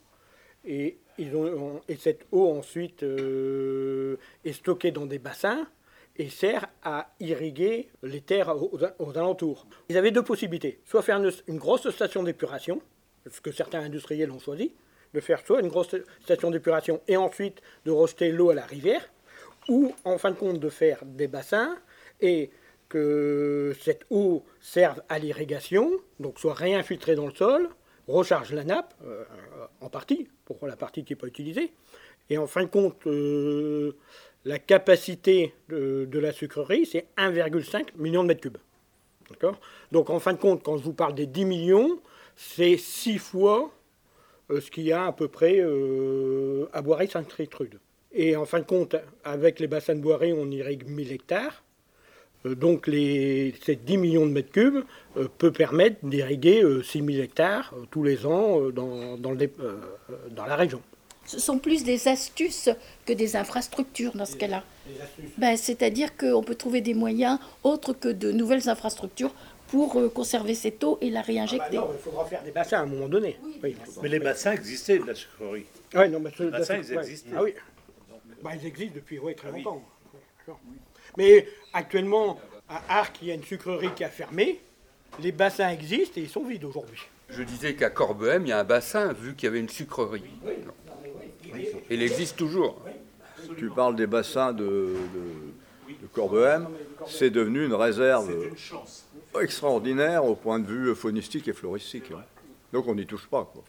et, 0.66 0.98
cette 2.00 2.26
eau 2.32 2.50
ensuite 2.52 3.04
est 3.04 4.54
stockée 4.54 4.92
dans 4.92 5.06
des 5.06 5.20
bassins 5.20 5.68
et 6.16 6.30
sert 6.30 6.66
à 6.82 7.14
irriguer 7.20 7.90
les 8.04 8.22
terres 8.22 8.56
aux, 8.56 9.18
alentours. 9.18 9.68
Ils 9.90 9.98
avaient 9.98 10.12
deux 10.12 10.24
possibilités, 10.24 10.80
soit 10.86 11.02
faire 11.02 11.22
une 11.48 11.58
grosse 11.58 11.90
station 11.90 12.24
d'épuration, 12.24 12.82
ce 13.30 13.42
que 13.42 13.52
certains 13.52 13.82
industriels 13.82 14.32
ont 14.32 14.40
choisi, 14.40 14.74
de 15.14 15.20
faire 15.20 15.46
soit 15.46 15.62
une 15.62 15.68
grosse 15.68 15.96
station 16.24 16.52
d'épuration 16.52 17.02
et 17.08 17.18
ensuite 17.18 17.62
de 17.86 17.92
rejeter 17.92 18.32
l'eau 18.32 18.50
à 18.50 18.56
la 18.56 18.66
rivière, 18.66 19.10
ou 19.68 19.94
en 20.06 20.18
fin 20.18 20.32
de 20.32 20.36
compte 20.36 20.60
de 20.60 20.70
faire 20.70 21.00
des 21.06 21.28
bassins 21.28 21.78
et 22.22 22.50
que 22.90 23.76
cette 23.82 24.06
eau 24.10 24.44
serve 24.60 25.02
à 25.10 25.20
l'irrigation, 25.20 25.92
donc 26.20 26.40
soit 26.40 26.56
réinfiltrée 26.56 27.16
dans 27.16 27.28
le 27.28 27.34
sol, 27.34 27.70
recharge 28.08 28.52
la 28.54 28.64
nappe, 28.64 28.96
euh, 29.06 29.24
en 29.82 29.90
partie, 29.90 30.28
pour 30.46 30.66
la 30.66 30.76
partie 30.76 31.04
qui 31.04 31.14
n'est 31.14 31.18
pas 31.18 31.28
utilisée, 31.28 31.72
et 32.30 32.38
en 32.38 32.48
fin 32.48 32.64
de 32.64 32.70
compte, 32.70 33.06
euh, 33.08 33.96
la 34.46 34.60
capacité 34.60 35.54
de, 35.70 36.20
la 36.20 36.32
sucrerie, 36.32 36.86
c'est 36.86 37.08
1,5 37.18 37.96
million 37.98 38.24
de 38.24 38.30
mètres 38.30 38.42
cubes. 38.42 38.58
D'accord? 39.30 39.60
Donc 39.92 40.10
en 40.10 40.20
fin 40.20 40.34
de 40.34 40.40
compte, 40.40 40.64
quand 40.64 40.78
je 40.78 40.84
vous 40.84 40.94
parle 40.94 41.14
des 41.14 41.28
10 41.28 41.46
millions, 41.46 42.00
c'est 42.36 42.78
6 42.78 43.18
fois 43.20 43.72
ce 44.50 44.72
qu'il 44.72 44.84
y 44.84 44.92
a 44.92 45.06
à 45.06 45.12
peu 45.12 45.28
près 45.28 45.58
euh, 45.60 46.66
à 46.74 46.82
Boiry-Saint-Tritrude. 46.82 47.80
Et 48.12 48.36
en 48.36 48.46
fin 48.46 48.60
de 48.60 48.66
compte, 48.66 48.96
avec 49.24 49.60
les 49.60 49.68
bassins 49.68 49.96
de 49.96 50.02
Boiry, 50.02 50.34
on 50.34 50.50
irrigue 50.50 50.88
1000 50.88 51.12
hectares. 51.12 51.64
Euh, 52.46 52.56
donc 52.56 52.88
les, 52.88 53.54
ces 53.64 53.76
10 53.76 53.98
millions 53.98 54.26
de 54.26 54.32
mètres 54.32 54.52
cubes 54.52 54.84
euh, 55.18 55.28
peut 55.38 55.52
permettre 55.52 55.98
d'irriguer 56.04 56.64
6000 56.84 57.20
hectares 57.20 57.74
euh, 57.76 57.86
tous 57.92 58.04
les 58.04 58.26
ans 58.26 58.62
euh, 58.62 58.72
dans, 58.72 59.18
dans, 59.18 59.32
le 59.32 59.44
euh, 59.44 59.50
euh, 60.10 60.16
dans 60.32 60.46
la 60.46 60.56
région. 60.56 60.82
Ce 61.26 61.38
sont 61.40 61.60
plus 61.60 61.84
des 61.84 62.08
astuces 62.08 62.70
que 63.06 63.14
des 63.14 63.36
infrastructures 63.36 64.14
dans 64.16 64.26
ce 64.26 64.36
cas-là. 64.36 64.64
Ben, 65.38 65.56
C'est-à-dire 65.58 66.18
qu'on 66.18 66.42
peut 66.42 66.56
trouver 66.56 66.82
des 66.82 66.96
moyens 66.96 67.38
autres 67.64 67.94
que 67.94 68.10
de 68.10 68.32
nouvelles 68.32 68.68
infrastructures 68.68 69.36
pour 69.72 69.98
euh, 70.00 70.10
conserver 70.10 70.56
cette 70.56 70.84
eau 70.84 70.98
et 71.02 71.10
la 71.10 71.22
réinjecter. 71.22 71.66
Ah 71.68 71.72
bah 71.72 71.88
non, 71.88 71.94
il 71.94 72.00
faudra 72.00 72.26
faire 72.26 72.44
des 72.44 72.52
bassins 72.52 72.80
à 72.80 72.82
un 72.82 72.86
moment 72.86 73.08
donné. 73.08 73.38
Oui. 73.64 73.76
Mais 74.02 74.10
les 74.10 74.20
bassins 74.20 74.54
existaient 74.54 75.00
de 75.00 75.06
la 75.06 75.16
sucrerie. 75.16 75.66
Ouais, 75.94 76.08
non, 76.10 76.20
mais 76.20 76.32
ce- 76.36 76.44
Les 76.44 76.50
bassins, 76.52 76.78
ils 76.78 76.94
existaient. 76.94 77.30
Ah 77.36 77.44
oui. 77.44 77.54
Bah, 78.42 78.52
ils 78.56 78.66
existent 78.66 78.96
depuis 78.96 79.20
ouais, 79.20 79.34
très 79.34 79.52
longtemps. 79.52 79.84
D'accord. 80.40 80.60
Mais 81.18 81.48
actuellement, 81.74 82.40
à 82.70 83.00
Arc, 83.00 83.18
il 83.22 83.28
y 83.28 83.32
a 83.32 83.34
une 83.36 83.44
sucrerie 83.44 83.90
qui 83.96 84.04
a 84.04 84.10
fermé. 84.10 84.60
Les 85.22 85.32
bassins 85.32 85.70
existent 85.70 86.14
et 86.18 86.24
ils 86.24 86.30
sont 86.30 86.46
vides 86.46 86.64
aujourd'hui. 86.64 87.00
Je 87.30 87.44
disais 87.44 87.76
qu'à 87.76 87.90
Corbehem, 87.90 88.46
il 88.46 88.50
y 88.50 88.52
a 88.52 88.60
un 88.60 88.64
bassin, 88.64 89.12
vu 89.14 89.36
qu'il 89.36 89.46
y 89.46 89.50
avait 89.50 89.60
une 89.60 89.70
sucrerie. 89.70 90.24
Et 91.90 91.96
il 91.96 92.02
existe 92.02 92.38
toujours. 92.38 92.82
Tu 93.58 93.70
parles 93.70 93.96
des 93.96 94.08
bassins 94.08 94.54
de, 94.54 94.64
de, 94.64 95.94
de 96.02 96.08
Corbehem, 96.14 96.68
c'est 97.08 97.30
devenu 97.32 97.66
une 97.66 97.74
réserve 97.74 98.32
extraordinaire 99.42 100.26
au 100.26 100.36
point 100.36 100.60
de 100.60 100.66
vue 100.68 100.96
faunistique 100.96 101.48
et 101.48 101.54
floristique. 101.54 102.12
hein. 102.12 102.24
Donc 102.74 102.88
on 102.88 102.96
n'y 102.96 103.06
touche 103.06 103.28
pas. 103.28 103.50
quoi. 103.52 103.64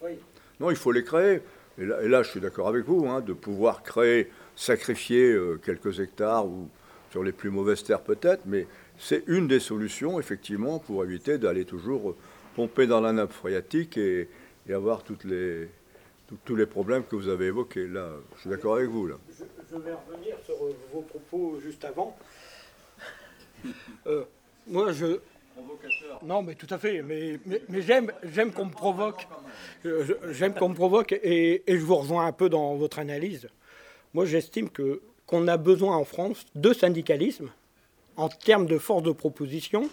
Non, 0.59 0.71
il 0.71 0.77
faut 0.77 0.93
les 0.93 1.05
créer. 1.05 1.41
Et 1.79 1.85
là, 1.87 2.03
et 2.03 2.09
là, 2.09 2.23
je 2.23 2.31
suis 2.31 2.41
d'accord 2.41 2.69
avec 2.69 2.85
vous, 2.85 3.07
hein, 3.09 3.21
de 3.21 3.33
pouvoir 3.33 3.83
créer, 3.83 4.31
sacrifier 4.57 5.33
euh, 5.33 5.59
quelques 5.65 6.01
hectares 6.01 6.47
ou 6.47 6.69
sur 7.11 7.23
les 7.25 7.33
plus 7.33 7.51
mauvaises 7.51 7.83
terres 7.83 8.03
peut-être, 8.03 8.43
mais 8.47 8.67
c'est 8.99 9.25
une 9.27 9.49
des 9.49 9.61
solutions 9.61 10.21
effectivement 10.21 10.79
pour 10.79 11.03
éviter 11.05 11.39
d'aller 11.39 11.65
toujours 11.65 12.15
pomper 12.55 12.87
dans 12.87 13.01
la 13.01 13.13
nappe 13.13 13.33
phréatique 13.33 13.97
et, 13.97 14.29
et 14.69 14.73
avoir 14.75 15.03
toutes 15.03 15.25
les, 15.25 15.69
tous- 16.29 16.39
tous 16.45 16.57
les 16.57 16.67
problèmes 16.67 17.05
que 17.05 17.17
vous 17.17 17.29
avez 17.29 17.47
évoqués. 17.47 17.87
Là, 17.89 18.11
je 18.37 18.41
suis 18.43 18.51
d'accord 18.51 18.77
avec 18.77 18.89
vous. 18.91 19.07
Là. 19.07 19.15
Je, 19.31 19.45
je 19.73 19.77
vais 19.79 19.93
revenir 19.93 20.37
sur 20.45 20.55
euh, 20.65 20.75
vos 20.93 21.01
propos 21.03 21.59
juste 21.63 21.85
avant. 21.85 22.17
Euh, 24.07 24.25
moi, 24.67 24.93
je. 24.93 25.19
Non, 26.23 26.43
mais 26.43 26.55
tout 26.55 26.67
à 26.71 26.79
fait. 26.79 27.03
Mais, 27.03 27.39
j'aime, 27.81 28.53
qu'on 28.53 28.67
me 28.67 28.71
provoque. 28.71 29.27
Je- 29.85 30.15
J'aime 30.33 30.55
qu'on 30.55 30.69
me 30.69 30.75
provoque 30.75 31.13
et, 31.13 31.63
je 31.69 31.77
vous 31.77 31.97
rejoins 31.97 32.27
un 32.27 32.33
peu 32.33 32.49
dans 32.49 32.75
votre 32.77 32.99
analyse. 32.99 33.49
Moi, 34.15 34.25
j'estime 34.27 34.69
que 34.71 35.03
qu'on 35.27 35.47
a 35.49 35.57
besoin 35.57 35.97
en 35.97 36.05
France 36.05 36.45
de 36.57 36.73
syndicalisme 36.73 37.51
en 38.17 38.29
termes 38.29 38.67
de 38.67 38.79
force 38.79 39.03
de 39.05 39.13
proposition. 39.13 39.89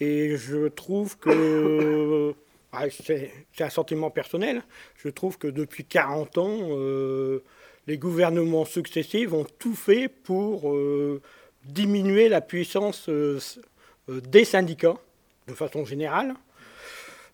Et 0.00 0.36
je 0.36 0.68
trouve 0.68 1.18
que. 1.18 2.34
Ah, 2.72 2.84
c'est 2.88 3.30
un 3.60 3.68
sentiment 3.70 4.10
personnel. 4.10 4.62
Je 4.96 5.08
trouve 5.10 5.36
que 5.36 5.46
depuis 5.48 5.84
40 5.84 6.38
ans, 6.38 6.58
euh, 6.70 7.42
les 7.86 7.98
gouvernements 7.98 8.64
successifs 8.64 9.32
ont 9.34 9.44
tout 9.58 9.74
fait 9.74 10.08
pour 10.08 10.72
euh, 10.72 11.20
diminuer 11.66 12.28
la 12.30 12.40
puissance 12.40 13.08
euh, 13.10 13.38
euh, 13.38 13.62
des 14.08 14.44
syndicats, 14.44 14.98
de 15.48 15.54
façon 15.54 15.84
générale. 15.84 16.34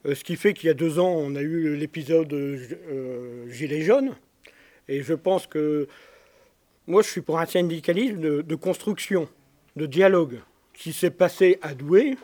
Euh, 0.06 0.14
ce 0.14 0.24
qui 0.24 0.36
fait 0.36 0.54
qu'il 0.54 0.68
y 0.68 0.70
a 0.70 0.74
deux 0.74 0.98
ans, 0.98 1.12
on 1.16 1.34
a 1.34 1.40
eu 1.40 1.76
l'épisode 1.76 2.32
euh, 2.32 2.58
euh, 2.90 3.50
Gilets 3.50 3.82
jaunes. 3.82 4.14
Et 4.88 5.02
je 5.02 5.14
pense 5.14 5.46
que 5.46 5.88
moi, 6.86 7.02
je 7.02 7.08
suis 7.08 7.20
pour 7.20 7.38
un 7.38 7.46
syndicalisme 7.46 8.42
de, 8.42 8.54
construction, 8.54 9.28
de 9.76 9.86
dialogue. 9.86 10.40
Ce 10.74 10.82
qui 10.82 10.92
s'est 10.92 11.10
passé 11.10 11.58
à 11.60 11.74
Douai, 11.74 12.16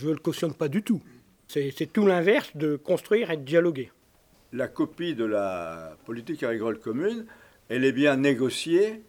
je 0.00 0.08
ne 0.08 0.12
le 0.12 0.18
cautionne 0.18 0.54
pas 0.54 0.68
du 0.68 0.82
tout. 0.82 1.00
C'est 1.46 1.72
c'est 1.76 1.86
tout 1.86 2.06
l'inverse 2.06 2.50
de 2.56 2.76
construire 2.76 3.30
et 3.30 3.36
de 3.36 3.42
dialoguer. 3.42 3.92
La 4.52 4.66
copie 4.66 5.14
de 5.14 5.24
la 5.24 5.96
politique 6.04 6.42
agricole 6.42 6.78
commune, 6.80 7.26
elle 7.68 7.84
est 7.84 7.92
bien 7.92 8.16
négociée 8.16 9.02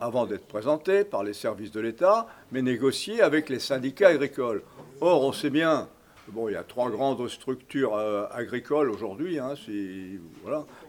avant 0.00 0.26
d'être 0.26 0.46
présentée 0.46 1.04
par 1.04 1.24
les 1.24 1.32
services 1.32 1.70
de 1.70 1.80
l'État, 1.80 2.26
mais 2.52 2.62
négociée 2.62 3.22
avec 3.22 3.48
les 3.48 3.58
syndicats 3.58 4.08
agricoles. 4.08 4.62
Or, 5.00 5.22
on 5.24 5.32
sait 5.32 5.50
bien, 5.50 5.88
bon, 6.28 6.48
il 6.48 6.52
y 6.52 6.56
a 6.56 6.64
trois 6.64 6.90
grandes 6.90 7.28
structures 7.28 7.94
euh, 7.94 8.26
agricoles 8.30 8.90
aujourd'hui, 8.90 9.38
hein, 9.38 9.54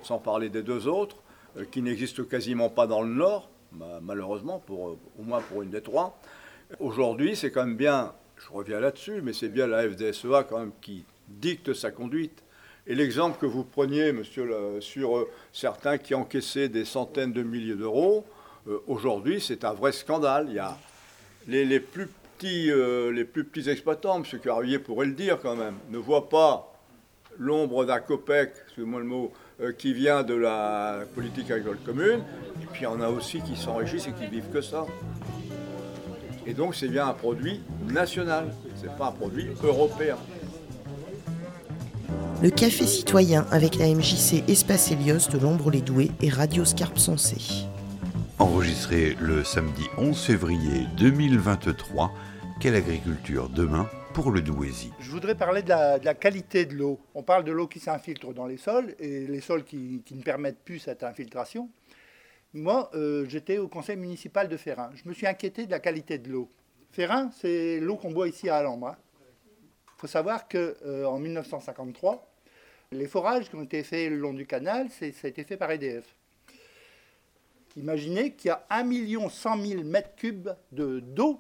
sans 0.04 0.18
parler 0.18 0.50
des 0.50 0.62
deux 0.64 0.88
autres, 0.88 1.18
euh, 1.58 1.66
qui 1.70 1.82
n'existent 1.82 2.24
quasiment 2.24 2.70
pas 2.70 2.88
dans 2.88 3.02
le 3.02 3.10
Nord, 3.14 3.50
ma- 3.72 4.00
malheureusement, 4.02 4.60
pour, 4.60 4.98
au 5.18 5.24
moins 5.24 5.42
pour 5.42 5.62
une 5.62 5.70
des 5.70 5.82
trois. 5.82 6.20
Aujourd'hui, 6.80 7.36
c'est 7.36 7.52
quand 7.52 7.66
même 7.66 7.78
bien, 7.78 8.14
je 8.38 8.50
reviens 8.52 8.80
là-dessus, 8.80 9.22
mais 9.22 9.32
c'est 9.32 9.50
bien 9.50 9.68
la 9.68 9.90
FDSEA 9.90 10.44
quand 10.44 10.60
même 10.60 10.74
qui 10.82 11.06
dicte 11.30 11.74
sa 11.74 11.92
conduite. 11.92 12.44
Et 12.88 12.96
l'exemple 12.96 13.38
que 13.40 13.46
vous 13.46 13.64
preniez, 13.64 14.12
monsieur, 14.12 14.50
sur 14.82 15.18
euh, 15.18 15.30
certains 15.54 15.98
qui 15.98 16.14
encaissaient 16.14 16.70
des 16.70 16.86
centaines 16.86 17.32
de 17.34 17.44
milliers 17.44 17.76
d'euros, 17.76 18.26
euh, 18.68 18.84
aujourd'hui, 18.88 19.42
c'est 19.42 19.64
un 19.64 19.74
vrai 19.74 19.92
scandale. 19.92 20.48
Il 20.50 20.56
y 20.56 20.60
a 20.60 20.78
les, 21.48 21.66
les 21.66 21.80
plus 21.80 22.08
petits, 22.38 22.72
euh, 22.72 23.12
les 23.12 23.24
plus 23.24 23.44
petits 23.44 23.70
exploitants, 23.70 24.20
monsieur 24.20 24.40
Carrier 24.40 24.80
pourrait 24.80 25.06
le 25.06 25.14
dire 25.14 25.40
quand 25.42 25.56
même, 25.56 25.76
ne 25.90 25.98
voient 25.98 26.30
pas 26.30 26.74
l'ombre 27.40 27.86
d'un 27.86 28.00
copec, 28.00 28.52
excusez-moi 28.66 29.00
le 29.00 29.06
mot, 29.06 29.32
euh, 29.62 29.72
qui 29.72 29.94
vient 29.94 30.24
de 30.24 30.34
la 30.34 31.00
politique 31.16 31.50
agricole 31.52 31.78
commune. 31.86 32.22
Et 32.62 32.66
puis 32.72 32.82
il 32.82 32.84
y 32.84 32.88
en 32.88 33.02
a 33.02 33.10
aussi 33.10 33.42
qui 33.42 33.56
s'enrichissent 33.56 34.08
et 34.08 34.12
qui 34.12 34.28
vivent 34.28 34.50
que 34.52 34.62
ça. 34.62 34.86
Et 36.46 36.54
donc 36.54 36.76
c'est 36.76 36.88
bien 36.88 37.08
un 37.08 37.14
produit 37.14 37.62
national, 37.88 38.54
c'est 38.76 38.96
pas 38.98 39.08
un 39.08 39.12
produit 39.12 39.48
européen. 39.64 40.18
Le 42.42 42.50
café 42.52 42.86
citoyen 42.86 43.48
avec 43.52 43.78
la 43.78 43.88
MJC 43.88 44.44
Espace 44.48 44.92
Hélios 44.92 45.30
de 45.32 45.40
l'Ombre-les-Doués 45.40 46.12
et 46.22 46.30
Radio 46.30 46.66
Scarpe 46.66 47.00
Sensé. 47.00 47.68
Enregistré 48.40 49.16
le 49.20 49.44
samedi 49.44 49.88
11 49.98 50.24
février 50.24 50.86
2023, 50.96 52.14
quelle 52.62 52.76
agriculture 52.76 53.50
demain 53.50 53.90
pour 54.14 54.30
le 54.30 54.44
Douaisis 54.44 54.92
Je 55.00 55.10
voudrais 55.10 55.34
parler 55.34 55.64
de 55.64 55.70
la, 55.70 56.14
qualité 56.14 56.68
de 56.68 56.76
l'eau. 56.76 57.00
On 57.16 57.24
parle 57.24 57.44
de 57.44 57.52
l'eau 57.52 57.68
qui 57.68 57.80
s'infiltre 57.80 58.36
dans 58.36 58.46
les 58.46 58.58
sols 58.58 58.94
et 59.00 59.26
les 59.26 59.42
sols 59.42 59.64
qui, 59.64 60.04
ne 60.12 60.22
permettent 60.22 60.60
plus 60.60 60.78
cette 60.78 61.04
infiltration. 61.04 61.68
Moi, 62.54 62.92
euh, 62.94 63.26
j'étais 63.28 63.58
au 63.58 63.68
conseil 63.68 63.98
municipal 63.98 64.48
de 64.48 64.56
Ferrin. 64.56 64.92
Je 64.94 65.10
me 65.10 65.16
suis 65.16 65.26
inquiété 65.26 65.66
de 65.66 65.72
la 65.72 65.80
qualité 65.80 66.20
de 66.20 66.30
l'eau. 66.30 66.48
Ferrin, 66.92 67.32
c'est 67.42 67.80
l'eau 67.80 67.96
qu'on 67.96 68.12
boit 68.12 68.28
ici 68.28 68.50
à 68.50 68.58
Alhambra. 68.58 68.98
Il 69.96 70.02
faut 70.02 70.06
savoir 70.06 70.48
qu'en 70.48 71.18
1953, 71.18 72.32
les 72.92 73.08
forages 73.08 73.50
qui 73.50 73.56
ont 73.56 73.64
été 73.64 73.82
faits 73.82 74.12
le 74.12 74.18
long 74.18 74.34
du 74.34 74.46
canal, 74.46 74.90
ça 74.92 75.06
a 75.06 75.28
été 75.28 75.44
fait 75.44 75.58
par 75.58 75.72
EDF. 75.72 76.17
Imaginez 77.78 78.34
qu'il 78.34 78.50
y 78.50 78.52
a 78.52 78.66
1 78.70 79.30
100 79.30 79.62
000 79.62 79.84
mètres 79.84 80.16
cubes 80.16 80.50
de- 80.72 81.00
d'eau 81.00 81.40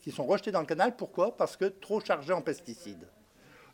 qui 0.00 0.10
sont 0.12 0.24
rejetés 0.26 0.50
dans 0.52 0.60
le 0.60 0.66
canal. 0.66 0.94
Pourquoi? 0.96 1.36
Parce 1.36 1.56
que 1.56 1.64
trop 1.64 2.00
chargés 2.00 2.32
en 2.32 2.42
pesticides. 2.42 3.08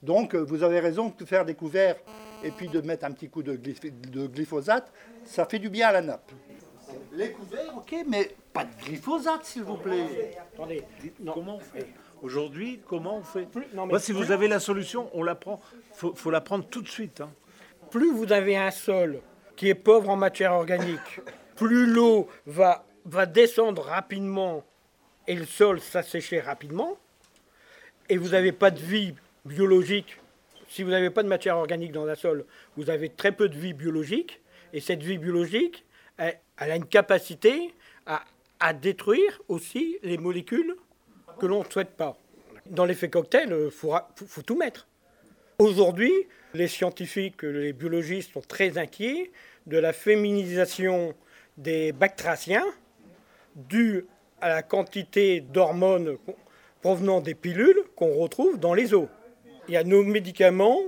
Donc, 0.03 0.35
euh, 0.35 0.39
vous 0.43 0.63
avez 0.63 0.81
raison 0.81 1.13
de 1.19 1.25
faire 1.25 1.45
des 1.45 1.55
couverts 1.55 1.97
et 2.43 2.51
puis 2.51 2.69
de 2.69 2.81
mettre 2.81 3.05
un 3.05 3.13
petit 3.13 3.29
coup 3.29 3.43
de, 3.43 3.55
glyph- 3.57 4.11
de 4.11 4.27
glyphosate, 4.27 4.93
ça 5.25 5.45
fait 5.47 5.59
du 5.59 5.71
bien 5.71 5.89
à 5.89 5.93
la 5.93 6.03
nappe. 6.03 6.31
Les 7.13 7.33
couverts, 7.33 7.77
ok, 7.77 7.95
mais 8.09 8.35
pas 8.53 8.65
de 8.65 8.71
glyphosate, 8.85 9.45
s'il 9.45 9.63
vous 9.65 9.77
plaît. 9.77 10.37
Attendez, 10.55 10.85
Comment 11.33 11.57
on 11.57 11.61
fait 11.61 11.87
Aujourd'hui, 12.23 12.81
comment 12.89 13.17
on 13.19 13.23
fait? 13.23 13.49
Non, 13.75 13.87
mais 13.87 13.93
Moi, 13.93 13.99
si 14.01 14.13
plus- 14.13 14.23
vous 14.23 14.31
avez 14.31 14.47
la 14.49 14.61
solution, 14.61 15.11
on 15.15 15.23
la 15.23 15.35
prend. 15.35 15.61
faut, 15.93 16.15
faut 16.15 16.31
la 16.31 16.41
prendre 16.41 16.65
tout 16.67 16.81
de 16.83 16.89
suite. 16.89 17.21
hein. 17.21 17.31
plus 17.91 18.13
vous 18.13 18.33
avez 18.33 18.57
un 18.57 18.71
sol 18.71 19.21
qui 19.57 19.69
est 19.69 19.75
pauvre 19.75 20.09
en 20.11 20.17
matière 20.17 20.53
organique, 20.53 21.21
plus 21.55 21.87
l'eau 21.87 22.29
va, 22.47 22.87
va 23.05 23.27
descendre 23.27 23.83
rapidement 23.83 24.65
et 25.27 25.35
le 25.35 25.47
sol 25.47 25.81
s'assécher 25.81 26.41
rapidement, 26.41 26.99
et 28.09 28.17
vous 28.17 28.31
n'avez 28.31 28.53
pas 28.53 28.71
de 28.71 28.81
vie 28.81 29.15
biologique. 29.45 30.19
Si 30.69 30.83
vous 30.83 30.91
n'avez 30.91 31.11
pas 31.11 31.23
de 31.23 31.29
matière 31.29 31.57
organique 31.57 31.93
dans 31.93 32.07
un 32.07 32.15
sol, 32.15 32.45
vous 32.77 32.91
avez 32.91 33.09
très 33.09 33.33
peu 33.33 33.49
de 33.49 33.57
vie 33.57 33.73
biologique, 33.73 34.41
et 34.73 34.81
cette 34.81 35.03
vie 35.03 35.19
biologique, 35.19 35.85
elle, 36.19 36.39
a 36.59 36.77
une 36.77 36.87
capacité 36.87 37.75
à, 38.07 38.25
à 38.61 38.73
détruire 38.73 39.41
aussi 39.49 39.99
les 40.03 40.19
molécules 40.19 40.77
que 41.39 41.47
l'on 41.47 41.65
ne 41.65 41.71
souhaite 41.71 41.97
pas. 41.97 42.17
Dans 42.67 42.85
l'effet 42.85 43.09
cocktail, 43.09 43.55
il 43.65 43.71
faut, 43.71 43.95
faut, 44.27 44.43
tout 44.43 44.57
mettre. 44.57 44.87
Aujourd'hui, 45.59 46.13
les 46.55 46.69
scientifiques, 46.69 47.43
les 47.43 47.73
biologistes 47.73 48.33
sont 48.33 48.41
très 48.41 48.79
inquiets 48.79 49.31
de 49.67 49.79
la 49.79 49.93
féminisation 49.93 51.15
des 51.57 51.93
bactraciens 51.93 52.65
due 53.55 54.07
à 54.41 54.49
la 54.49 54.63
quantité 54.63 55.41
d'hormones 55.41 56.19
provenant 56.81 57.21
des 57.21 57.35
pilules 57.35 57.83
qu'on 57.97 58.15
retrouve 58.15 58.59
dans 58.59 58.75
les 58.75 58.93
eaux. 58.93 59.09
Il 59.69 59.75
y 59.75 59.77
a 59.77 59.85
nos 59.85 60.03
médicaments, 60.03 60.81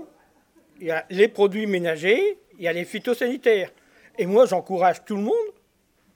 il 0.81 0.88
y 0.88 0.90
a 0.90 1.07
les 1.09 1.29
produits 1.29 1.66
ménagers, 1.66 2.38
il 2.59 2.64
y 2.64 2.68
a 2.68 2.72
les 2.72 2.85
phytosanitaires. 2.85 3.70
Et 4.18 4.26
moi, 4.26 4.46
j'encourage 4.46 5.05
tout 5.05 5.16
le 5.16 5.22
monde 5.22 5.35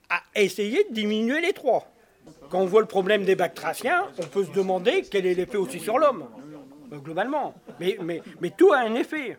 à 0.09 0.21
essayer 0.35 0.85
de 0.85 0.93
diminuer 0.95 1.41
les 1.41 1.53
trois. 1.53 1.91
Quand 2.51 2.61
on 2.61 2.67
voit 2.67 2.81
le 2.81 2.87
problème 2.87 3.25
des 3.25 3.37
bactraciens, 3.37 4.09
on 4.19 4.27
peut 4.27 4.45
se 4.45 4.51
demander 4.51 5.03
quel 5.11 5.25
est 5.25 5.35
l'effet 5.35 5.57
aussi 5.57 5.79
sur 5.79 5.99
l'homme, 5.99 6.27
euh, 6.93 6.99
globalement. 6.99 7.55
Mais, 7.79 7.97
mais, 8.03 8.21
mais 8.41 8.51
tout 8.51 8.73
a 8.73 8.79
un 8.79 8.95
effet. 8.95 9.39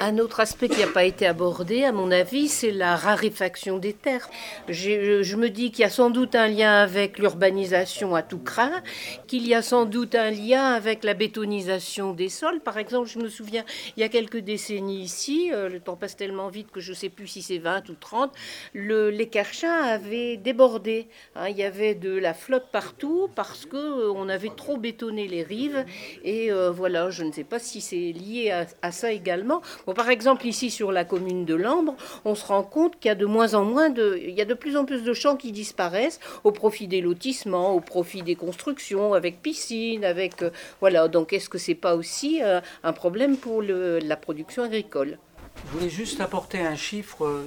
Un 0.00 0.18
autre 0.18 0.38
aspect 0.38 0.68
qui 0.68 0.80
n'a 0.80 0.86
pas 0.86 1.04
été 1.04 1.26
abordé, 1.26 1.82
à 1.82 1.92
mon 1.92 2.12
avis, 2.12 2.46
c'est 2.46 2.70
la 2.70 2.94
raréfaction 2.94 3.78
des 3.78 3.94
terres. 3.94 4.28
Je, 4.68 5.34
me 5.34 5.48
dis 5.48 5.72
qu'il 5.72 5.80
y 5.80 5.84
a 5.84 5.90
sans 5.90 6.10
doute 6.10 6.36
un 6.36 6.46
lien 6.46 6.74
avec 6.74 7.18
l'urbanisation 7.18 8.14
à 8.14 8.22
tout 8.22 8.38
craint, 8.38 8.82
qu'il 9.26 9.48
y 9.48 9.54
a 9.54 9.62
sans 9.62 9.86
doute 9.86 10.14
un 10.14 10.30
lien 10.30 10.72
avec 10.72 11.02
la 11.02 11.14
bétonisation 11.14 12.12
des 12.12 12.28
sols. 12.28 12.60
Par 12.60 12.78
exemple, 12.78 13.08
je 13.08 13.18
me 13.18 13.28
souviens, 13.28 13.64
il 13.96 14.00
y 14.00 14.04
a 14.04 14.08
quelques 14.08 14.38
décennies 14.38 15.00
ici, 15.00 15.50
euh, 15.52 15.68
le 15.68 15.80
temps 15.80 15.96
passe 15.96 16.16
tellement 16.16 16.48
vite 16.48 16.70
que 16.70 16.80
je 16.80 16.90
ne 16.90 16.96
sais 16.96 17.08
plus 17.08 17.26
si 17.26 17.42
c'est 17.42 17.58
20 17.58 17.88
ou 17.88 17.94
30, 17.94 18.32
le, 18.74 19.10
les 19.10 19.28
Karchins 19.28 19.82
avaient 19.82 20.36
débordé. 20.36 21.08
Hein. 21.34 21.48
il 21.48 21.56
y 21.56 21.64
avait 21.64 21.94
de 21.94 22.16
la 22.16 22.34
flotte 22.34 22.68
partout 22.70 23.30
parce 23.34 23.66
qu'on 23.66 23.78
euh, 23.78 24.28
avait 24.28 24.52
trop 24.54 24.76
bétonné 24.76 25.26
les 25.26 25.42
rives. 25.42 25.84
Et 26.22 26.52
euh, 26.52 26.70
voilà, 26.70 27.10
je 27.10 27.24
ne 27.24 27.32
sais 27.32 27.44
pas 27.44 27.58
si 27.58 27.80
c'est 27.80 27.96
lié 27.96 28.52
à 28.82 28.92
ça 28.92 29.10
également 29.10 29.60
par 29.94 30.10
exemple, 30.10 30.46
ici 30.46 30.70
sur 30.70 30.92
la 30.92 31.04
commune 31.04 31.44
de 31.44 31.54
Lambre, 31.54 31.94
on 32.24 32.34
se 32.34 32.46
rend 32.46 32.62
compte 32.62 32.98
qu'il 32.98 33.08
y 33.08 33.12
a 33.12 33.14
de 33.14 33.26
moins 33.26 33.54
en 33.54 33.64
moins 33.64 33.90
de, 33.90 34.54
plus 34.54 34.76
en 34.76 34.84
plus 34.84 35.02
de 35.02 35.12
champs 35.12 35.36
qui 35.36 35.52
disparaissent 35.52 36.20
au 36.44 36.52
profit 36.52 36.88
des 36.88 37.00
lotissements, 37.00 37.74
au 37.74 37.80
profit 37.80 38.22
des 38.22 38.36
constructions, 38.36 39.14
avec 39.14 39.42
piscine, 39.42 40.04
avec 40.04 40.42
euh, 40.42 40.50
voilà. 40.80 41.08
Donc, 41.08 41.32
est-ce 41.32 41.48
que 41.48 41.58
c'est 41.58 41.74
pas 41.74 41.96
aussi 41.96 42.42
euh, 42.42 42.60
un 42.82 42.92
problème 42.92 43.36
pour 43.36 43.62
la 43.62 44.16
production 44.16 44.62
agricole? 44.62 45.18
Je 45.66 45.78
voulais 45.78 45.90
juste 45.90 46.20
apporter 46.20 46.60
un 46.60 46.76
chiffre 46.76 47.46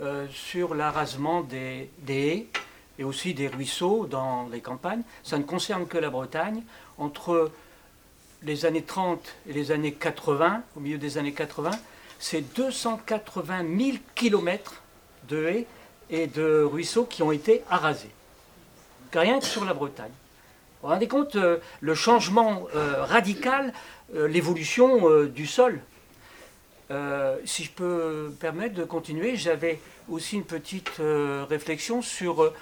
euh, 0.00 0.26
sur 0.32 0.74
l'arasement 0.74 1.42
des, 1.42 1.90
des 1.98 2.28
haies 2.28 2.46
et 2.98 3.04
aussi 3.04 3.34
des 3.34 3.48
ruisseaux 3.48 4.06
dans 4.06 4.48
les 4.50 4.60
campagnes. 4.60 5.02
Ça 5.22 5.38
ne 5.38 5.42
concerne 5.42 5.86
que 5.86 5.98
la 5.98 6.10
Bretagne. 6.10 6.62
Entre 6.98 7.50
les 8.42 8.64
années 8.66 8.82
30 8.82 9.20
et 9.48 9.52
les 9.52 9.72
années 9.72 9.92
80, 9.92 10.62
au 10.76 10.80
milieu 10.80 10.98
des 10.98 11.18
années 11.18 11.32
80, 11.32 11.70
c'est 12.18 12.42
280 12.54 13.64
000 13.78 13.98
kilomètres 14.14 14.82
de 15.28 15.44
haies 15.46 15.66
et 16.10 16.26
de 16.26 16.62
ruisseaux 16.62 17.04
qui 17.04 17.22
ont 17.22 17.32
été 17.32 17.62
arasés. 17.70 18.10
Rien 19.12 19.38
que 19.38 19.44
sur 19.44 19.64
la 19.64 19.74
Bretagne. 19.74 20.12
Vous 20.80 20.88
vous 20.88 20.94
rendez 20.94 21.08
compte 21.08 21.36
euh, 21.36 21.58
le 21.80 21.94
changement 21.94 22.66
euh, 22.74 23.04
radical, 23.04 23.72
euh, 24.14 24.26
l'évolution 24.28 25.26
du 25.26 25.46
sol 25.46 25.80
Si 27.44 27.64
je 27.64 27.70
peux 27.70 28.28
me 28.28 28.30
permettre 28.30 28.74
de 28.74 28.84
continuer, 28.84 29.36
j'avais 29.36 29.80
aussi 30.08 30.36
une 30.36 30.44
petite 30.44 31.00
réflexion 31.48 32.02
sur, 32.02 32.52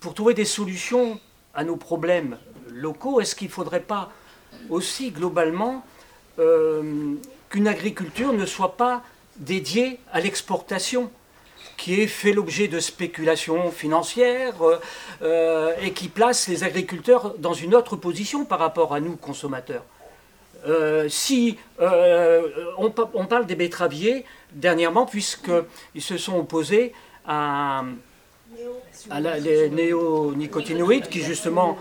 pour 0.00 0.14
trouver 0.14 0.34
des 0.34 0.44
solutions 0.44 1.20
à 1.54 1.62
nos 1.62 1.76
problèmes 1.76 2.38
locaux, 2.68 3.20
est-ce 3.20 3.36
qu'il 3.36 3.48
ne 3.48 3.52
faudrait 3.52 3.80
pas 3.80 4.10
aussi 4.70 5.10
globalement 5.10 5.84
euh, 6.38 7.14
qu'une 7.50 7.68
agriculture 7.68 8.32
ne 8.32 8.46
soit 8.46 8.76
pas 8.76 9.02
dédiée 9.36 9.98
à 10.12 10.20
l'exportation 10.20 11.10
qui 11.76 12.00
ait 12.00 12.06
fait 12.06 12.32
l'objet 12.32 12.68
de 12.68 12.80
spéculations 12.80 13.70
financières 13.70 14.54
euh, 15.22 15.72
et 15.82 15.92
qui 15.92 16.08
place 16.08 16.48
les 16.48 16.64
agriculteurs 16.64 17.34
dans 17.38 17.52
une 17.52 17.74
autre 17.74 17.96
position 17.96 18.44
par 18.44 18.58
rapport 18.58 18.94
à 18.94 19.00
nous, 19.00 19.16
consommateurs. 19.16 19.84
Euh, 20.66 21.08
si 21.08 21.58
on, 22.78 22.90
parle 22.90 23.46
des 23.46 23.56
betteraviers 23.56 24.24
dernièrement, 24.52 25.06
puisqu'ils 25.06 26.02
se 26.02 26.16
sont 26.16 26.38
opposés 26.38 26.92
à, 27.26 27.84
les 29.40 29.68
néonicotinoïdes 29.70 31.08
qui 31.08 31.20
justement 31.20 31.76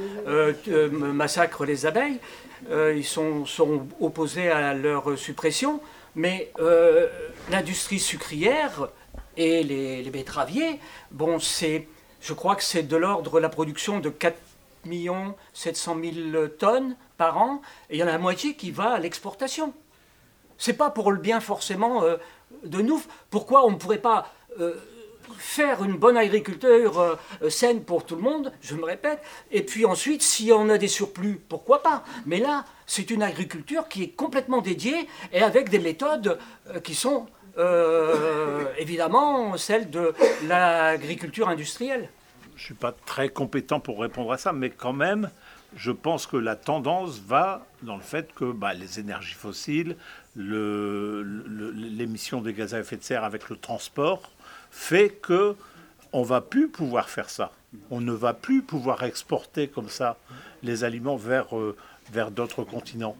massacrent 0.91 1.65
les 1.65 1.85
abeilles, 1.85 2.19
euh, 2.69 2.93
ils 2.95 3.05
sont, 3.05 3.45
opposés 3.99 4.49
à 4.49 4.73
leur 4.73 5.17
suppression, 5.17 5.81
mais 6.15 6.51
euh, 6.59 7.07
l'industrie 7.49 7.99
sucrière 7.99 8.89
et 9.37 9.63
les, 9.63 10.09
betteraviers, 10.09 10.79
bon, 11.11 11.37
je 11.39 12.33
crois 12.33 12.55
que 12.55 12.63
c'est 12.63 12.83
de 12.83 12.95
l'ordre 12.95 13.39
la 13.39 13.49
production 13.49 13.99
de 13.99 14.09
4 14.09 14.37
700 15.53 15.97
000 16.33 16.47
tonnes 16.57 16.95
par 17.17 17.37
an, 17.37 17.61
et 17.89 17.95
il 17.95 17.99
y 17.99 18.03
en 18.03 18.07
a 18.07 18.13
la 18.13 18.17
moitié 18.17 18.55
qui 18.55 18.71
va 18.71 18.93
à 18.93 18.99
l'exportation. 18.99 19.73
C'est 20.57 20.73
pas 20.73 20.89
pour 20.89 21.11
le 21.11 21.19
bien 21.19 21.39
forcément 21.39 22.03
euh, 22.03 22.17
de 22.63 22.81
nous. 22.81 23.01
Pourquoi 23.29 23.65
on 23.65 23.71
ne 23.71 23.75
pourrait 23.75 23.99
pas 23.99 24.33
faire 25.37 25.83
une 25.83 25.97
bonne 25.97 26.17
agriculture 26.17 26.99
euh, 26.99 27.49
saine 27.49 27.83
pour 27.83 28.05
tout 28.05 28.15
le 28.15 28.21
monde, 28.21 28.51
je 28.61 28.75
me 28.75 28.83
répète, 28.83 29.21
et 29.51 29.63
puis 29.63 29.85
ensuite, 29.85 30.21
si 30.21 30.51
on 30.51 30.69
a 30.69 30.77
des 30.77 30.87
surplus, 30.87 31.39
pourquoi 31.47 31.83
pas? 31.83 32.03
Mais 32.25 32.39
là, 32.39 32.65
c'est 32.85 33.11
une 33.11 33.23
agriculture 33.23 33.87
qui 33.87 34.03
est 34.03 34.09
complètement 34.09 34.61
dédiée 34.61 35.07
et 35.31 35.41
avec 35.41 35.69
des 35.69 35.79
méthodes 35.79 36.37
euh, 36.67 36.79
qui 36.79 36.95
sont 36.95 37.27
euh, 37.57 38.65
évidemment 38.77 39.57
celles 39.57 39.89
de 39.89 40.13
l'agriculture 40.47 41.49
industrielle. 41.49 42.09
Je 42.55 42.61
ne 42.61 42.65
suis 42.65 42.73
pas 42.73 42.93
très 43.05 43.29
compétent 43.29 43.79
pour 43.79 43.99
répondre 43.99 44.31
à 44.31 44.37
ça, 44.37 44.53
mais 44.53 44.69
quand 44.69 44.93
même, 44.93 45.29
je 45.75 45.91
pense 45.91 46.27
que 46.27 46.37
la 46.37 46.55
tendance 46.55 47.19
va 47.19 47.65
dans 47.81 47.95
le 47.95 48.01
fait 48.01 48.33
que 48.33 48.51
bah, 48.51 48.73
les 48.73 48.99
énergies 48.99 49.33
fossiles, 49.33 49.95
l'émission 50.35 52.41
des 52.41 52.53
gaz 52.53 52.73
à 52.73 52.79
effet 52.79 52.97
de 52.97 53.03
serre 53.03 53.23
avec 53.23 53.49
le 53.49 53.55
transport, 53.55 54.31
fait 54.71 55.09
que 55.09 55.55
on 56.13 56.23
va 56.23 56.41
plus 56.41 56.67
pouvoir 56.67 57.09
faire 57.09 57.29
ça. 57.29 57.51
On 57.89 58.01
ne 58.01 58.11
va 58.11 58.33
plus 58.33 58.61
pouvoir 58.61 59.03
exporter 59.03 59.67
comme 59.67 59.89
ça 59.89 60.17
les 60.63 60.83
aliments 60.83 61.15
vers, 61.15 61.57
euh, 61.57 61.75
vers 62.11 62.31
d'autres 62.31 62.63
continents. 62.63 63.15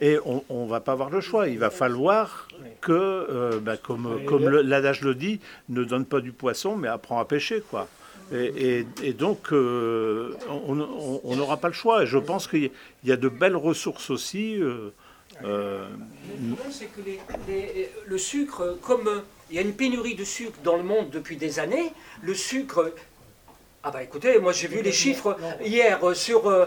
Et 0.00 0.18
on 0.24 0.64
ne 0.64 0.70
va 0.70 0.80
pas 0.80 0.92
avoir 0.92 1.10
le 1.10 1.20
choix. 1.20 1.48
Il 1.48 1.58
va 1.58 1.68
falloir 1.68 2.48
que, 2.80 2.92
euh, 2.92 3.60
bah, 3.60 3.76
comme, 3.76 4.24
comme 4.24 4.48
l'adage 4.48 5.02
le 5.02 5.14
dit, 5.14 5.40
ne 5.68 5.84
donne 5.84 6.06
pas 6.06 6.20
du 6.20 6.32
poisson, 6.32 6.74
mais 6.74 6.88
apprend 6.88 7.20
à 7.20 7.26
pêcher. 7.26 7.60
quoi. 7.60 7.86
Et, 8.32 8.86
donc, 9.12 9.52
euh, 9.52 10.32
on 10.48 11.36
n'aura 11.36 11.58
pas 11.58 11.68
le 11.68 11.74
choix. 11.74 12.04
Et 12.04 12.06
je 12.06 12.16
pense 12.16 12.48
qu'il 12.48 12.70
y 13.04 13.12
a 13.12 13.18
de 13.18 13.28
belles 13.28 13.56
ressources 13.56 14.08
aussi. 14.08 14.58
Euh, 15.44 15.88
c'est 16.70 16.86
que 16.86 17.00
le 18.06 18.18
sucre, 18.18 18.78
comme 18.82 19.22
il 19.50 19.56
y 19.56 19.58
a 19.58 19.62
une 19.62 19.74
pénurie 19.74 20.14
de 20.14 20.24
sucre 20.24 20.58
dans 20.62 20.76
le 20.76 20.82
monde 20.82 21.10
depuis 21.10 21.36
des 21.36 21.58
années. 21.58 21.92
Le 22.22 22.34
sucre. 22.34 22.92
Ah 23.82 23.90
bah 23.90 24.02
écoutez, 24.02 24.38
moi 24.38 24.52
j'ai 24.52 24.68
vu 24.68 24.82
les 24.82 24.92
chiffres 24.92 25.36
hier 25.64 26.04
euh, 26.04 26.14
sur 26.14 26.46
euh, 26.46 26.66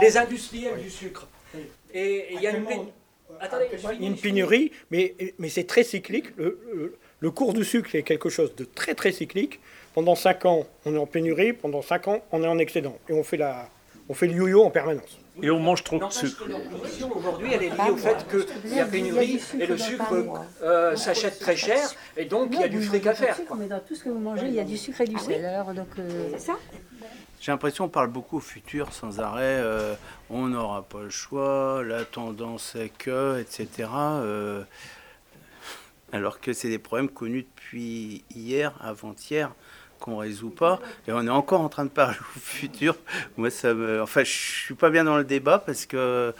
les 0.00 0.16
industriels 0.16 0.80
du 0.80 0.90
sucre. 0.90 1.26
Et 1.92 2.34
il 2.34 2.40
y 2.40 2.46
a 2.46 2.50
une, 2.50 2.66
une 4.00 4.16
pénurie, 4.16 4.70
mais, 4.92 5.14
mais 5.38 5.48
c'est 5.48 5.64
très 5.64 5.82
cyclique. 5.82 6.26
Le, 6.36 6.96
le, 7.18 7.30
cours 7.32 7.52
du 7.52 7.64
sucre 7.64 7.96
est 7.96 8.04
quelque 8.04 8.28
chose 8.28 8.54
de 8.54 8.64
très 8.64 8.94
très 8.94 9.10
cyclique. 9.10 9.58
Pendant 9.92 10.14
5 10.14 10.44
ans, 10.44 10.66
on 10.84 10.94
est 10.94 10.98
en 10.98 11.06
pénurie, 11.06 11.52
pendant 11.52 11.82
5 11.82 12.06
ans, 12.06 12.22
on 12.30 12.44
est 12.44 12.46
en 12.46 12.58
excédent. 12.58 12.96
Et 13.08 13.12
on 13.12 13.24
fait, 13.24 13.36
la, 13.36 13.68
on 14.08 14.14
fait 14.14 14.28
le 14.28 14.34
yo-yo 14.34 14.62
en 14.62 14.70
permanence. 14.70 15.18
Et 15.42 15.50
on 15.50 15.58
mange 15.58 15.84
trop 15.84 15.98
de 15.98 16.10
sucre. 16.10 16.44
Aujourd'hui, 17.14 17.50
elle 17.52 17.62
est 17.62 17.70
liée 17.70 17.90
au 17.90 17.96
fait 17.96 18.26
qu'il 18.28 18.74
y 18.74 18.80
a 18.80 18.84
pénurie 18.84 19.40
et 19.58 19.66
le 19.66 19.78
sucre 19.78 20.14
euh, 20.62 20.96
s'achète 20.96 21.38
très 21.38 21.56
cher 21.56 21.90
et 22.16 22.24
donc 22.24 22.50
il 22.52 22.60
y 22.60 22.64
a 22.64 22.68
du 22.68 22.82
fric 22.82 23.06
à 23.06 23.14
faire. 23.14 23.36
Mais 23.58 23.66
dans 23.66 23.80
tout 23.80 23.94
ce 23.94 24.04
que 24.04 24.08
vous 24.10 24.18
mangez, 24.18 24.46
il 24.46 24.54
y 24.54 24.60
a 24.60 24.64
du 24.64 24.76
sucre 24.76 25.00
et 25.00 25.06
du 25.06 25.16
ah 25.18 25.22
sel. 25.22 25.44
Alors, 25.44 25.72
donc, 25.72 25.88
euh, 25.98 26.28
c'est 26.32 26.46
ça 26.46 26.58
j'ai 27.40 27.52
l'impression 27.52 27.84
qu'on 27.84 27.90
parle 27.90 28.10
beaucoup 28.10 28.36
au 28.36 28.40
futur 28.40 28.92
sans 28.92 29.18
arrêt. 29.18 29.40
Euh, 29.44 29.94
on 30.28 30.48
n'aura 30.48 30.82
pas 30.82 31.00
le 31.00 31.08
choix, 31.08 31.82
la 31.82 32.04
tendance 32.04 32.74
est 32.74 32.90
que, 32.90 33.40
etc. 33.40 33.88
alors 36.12 36.38
que 36.40 36.52
c'est 36.52 36.68
des 36.68 36.78
problèmes 36.78 37.08
connus 37.08 37.46
depuis 37.56 38.24
hier, 38.34 38.74
avant-hier 38.82 39.54
qu'on 40.00 40.16
résout 40.16 40.50
pas. 40.50 40.80
Et 41.06 41.12
on 41.12 41.24
est 41.24 41.30
encore 41.30 41.60
en 41.60 41.68
train 41.68 41.84
de 41.84 41.90
parler 41.90 42.18
au 42.36 42.40
futur. 42.40 42.96
Moi, 43.36 43.50
ça 43.50 43.74
me. 43.74 44.02
Enfin, 44.02 44.24
je 44.24 44.32
suis 44.32 44.74
pas 44.74 44.90
bien 44.90 45.04
dans 45.04 45.16
le 45.16 45.24
débat 45.24 45.58
parce 45.58 45.86
que 45.86 46.34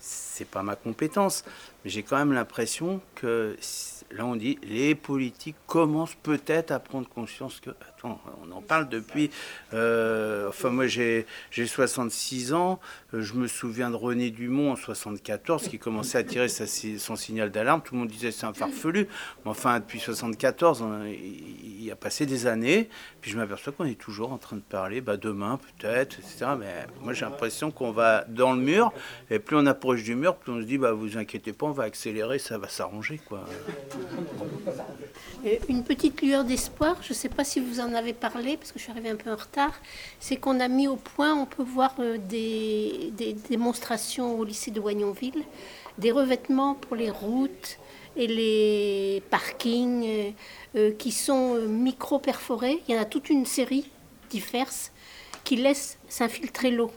c'est 0.00 0.48
pas 0.48 0.62
ma 0.62 0.74
compétence. 0.74 1.44
Mais 1.84 1.90
j'ai 1.90 2.02
quand 2.02 2.16
même 2.16 2.32
l'impression 2.32 3.00
que 3.14 3.56
là 4.10 4.26
on 4.26 4.36
dit 4.36 4.58
les 4.62 4.94
politiques 4.94 5.56
commencent 5.66 6.16
peut-être 6.22 6.70
à 6.70 6.78
prendre 6.78 7.08
conscience 7.08 7.60
que, 7.60 7.70
on 8.04 8.52
en 8.52 8.60
parle 8.60 8.88
depuis, 8.88 9.30
euh, 9.74 10.48
enfin 10.48 10.70
moi 10.70 10.86
j'ai 10.86 11.26
66 11.50 12.52
ans, 12.52 12.80
euh, 13.14 13.22
je 13.22 13.34
me 13.34 13.46
souviens 13.46 13.90
de 13.90 13.96
René 13.96 14.30
Dumont 14.30 14.72
en 14.72 14.76
74 14.76 15.68
qui 15.68 15.78
commençait 15.78 16.18
à 16.18 16.24
tirer 16.24 16.48
son 16.48 17.16
signal 17.16 17.50
d'alarme, 17.50 17.82
tout 17.82 17.94
le 17.94 18.00
monde 18.00 18.08
disait 18.08 18.30
c'est 18.30 18.46
un 18.46 18.52
farfelu, 18.52 19.08
mais 19.44 19.50
enfin 19.50 19.80
depuis 19.80 20.00
74 20.00 20.84
il 21.08 21.84
y 21.84 21.90
a 21.90 21.96
passé 21.96 22.26
des 22.26 22.46
années, 22.46 22.88
puis 23.20 23.30
je 23.30 23.36
m'aperçois 23.36 23.72
qu'on 23.72 23.84
est 23.84 23.98
toujours 23.98 24.32
en 24.32 24.38
train 24.38 24.56
de 24.56 24.62
parler, 24.62 25.00
bah 25.00 25.16
demain 25.16 25.58
peut-être, 25.78 26.18
etc. 26.18 26.52
Mais 26.58 26.86
moi 27.02 27.12
j'ai 27.12 27.24
l'impression 27.24 27.70
qu'on 27.70 27.92
va 27.92 28.24
dans 28.28 28.52
le 28.52 28.60
mur, 28.60 28.92
et 29.30 29.38
plus 29.38 29.56
on 29.56 29.66
approche 29.66 30.02
du 30.02 30.14
mur, 30.14 30.36
plus 30.36 30.52
on 30.52 30.60
se 30.60 30.66
dit 30.66 30.78
bah 30.78 30.92
vous 30.92 31.16
inquiétez 31.16 31.52
pas, 31.52 31.66
on 31.66 31.72
va 31.72 31.84
accélérer, 31.84 32.38
ça 32.38 32.58
va 32.58 32.68
s'arranger 32.68 33.20
quoi. 33.28 33.44
Une 35.68 35.82
petite 35.84 36.22
lueur 36.22 36.44
d'espoir, 36.44 36.96
je 37.02 37.10
ne 37.10 37.14
sais 37.14 37.28
pas 37.28 37.44
si 37.44 37.60
vous 37.60 37.80
en 37.80 37.91
avez 37.94 38.12
parlé, 38.12 38.56
parce 38.56 38.72
que 38.72 38.78
je 38.78 38.84
suis 38.84 38.92
arrivée 38.92 39.10
un 39.10 39.16
peu 39.16 39.30
en 39.30 39.36
retard, 39.36 39.72
c'est 40.20 40.36
qu'on 40.36 40.60
a 40.60 40.68
mis 40.68 40.88
au 40.88 40.96
point, 40.96 41.34
on 41.34 41.46
peut 41.46 41.62
voir 41.62 41.94
euh, 41.98 42.18
des, 42.18 43.12
démonstrations 43.48 44.38
au 44.38 44.44
lycée 44.44 44.70
de 44.70 44.80
Wagnonville, 44.80 45.44
des 45.98 46.12
revêtements 46.12 46.74
pour 46.74 46.96
les 46.96 47.10
routes 47.10 47.78
et 48.16 48.26
les 48.26 49.22
parkings 49.30 50.04
euh, 50.06 50.30
euh, 50.76 50.92
qui 50.92 51.12
sont 51.12 51.56
micro-perforés. 51.68 52.82
Il 52.88 52.94
y 52.94 52.98
en 52.98 53.00
a 53.00 53.04
toute 53.04 53.30
une 53.30 53.46
série 53.46 53.90
diverses 54.30 54.92
qui 55.44 55.56
laissent 55.56 55.98
s'infiltrer 56.08 56.70
l'eau. 56.70 56.90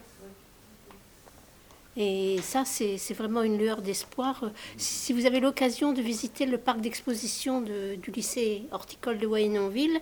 Et 1.98 2.36
ça, 2.42 2.64
c'est 2.66 3.14
vraiment 3.14 3.42
une 3.42 3.56
lueur 3.56 3.80
d'espoir. 3.80 4.50
Si 4.76 5.14
vous 5.14 5.24
avez 5.24 5.40
l'occasion 5.40 5.94
de 5.94 6.02
visiter 6.02 6.44
le 6.44 6.58
parc 6.58 6.82
d'exposition 6.82 7.62
du 7.62 8.10
lycée 8.10 8.64
horticole 8.70 9.16
de 9.16 9.26
Wayenonville, 9.26 9.98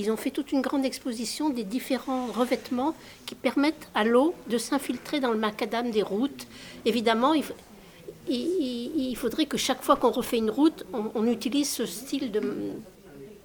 ils 0.00 0.10
ont 0.10 0.16
fait 0.16 0.30
toute 0.30 0.50
une 0.52 0.62
grande 0.62 0.84
exposition 0.84 1.50
des 1.50 1.64
différents 1.64 2.26
revêtements 2.26 2.94
qui 3.26 3.34
permettent 3.34 3.88
à 3.94 4.04
l'eau 4.04 4.34
de 4.48 4.56
s'infiltrer 4.56 5.20
dans 5.20 5.30
le 5.30 5.38
macadam 5.38 5.90
des 5.90 6.02
routes. 6.02 6.46
Évidemment, 6.86 7.34
il, 7.34 9.16
faudrait 9.16 9.44
que 9.44 9.58
chaque 9.58 9.82
fois 9.82 9.96
qu'on 9.96 10.10
refait 10.10 10.38
une 10.38 10.50
route, 10.50 10.86
on, 10.92 11.26
utilise 11.26 11.68
ce 11.68 11.84
style 11.84 12.32
de, 12.32 12.40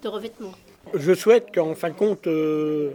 revêtement. 0.08 0.52
Je 0.94 1.12
souhaite 1.12 1.48
qu'en 1.54 1.74
fin 1.74 1.90
de 1.90 1.94
compte, 1.94 2.26
euh, 2.26 2.92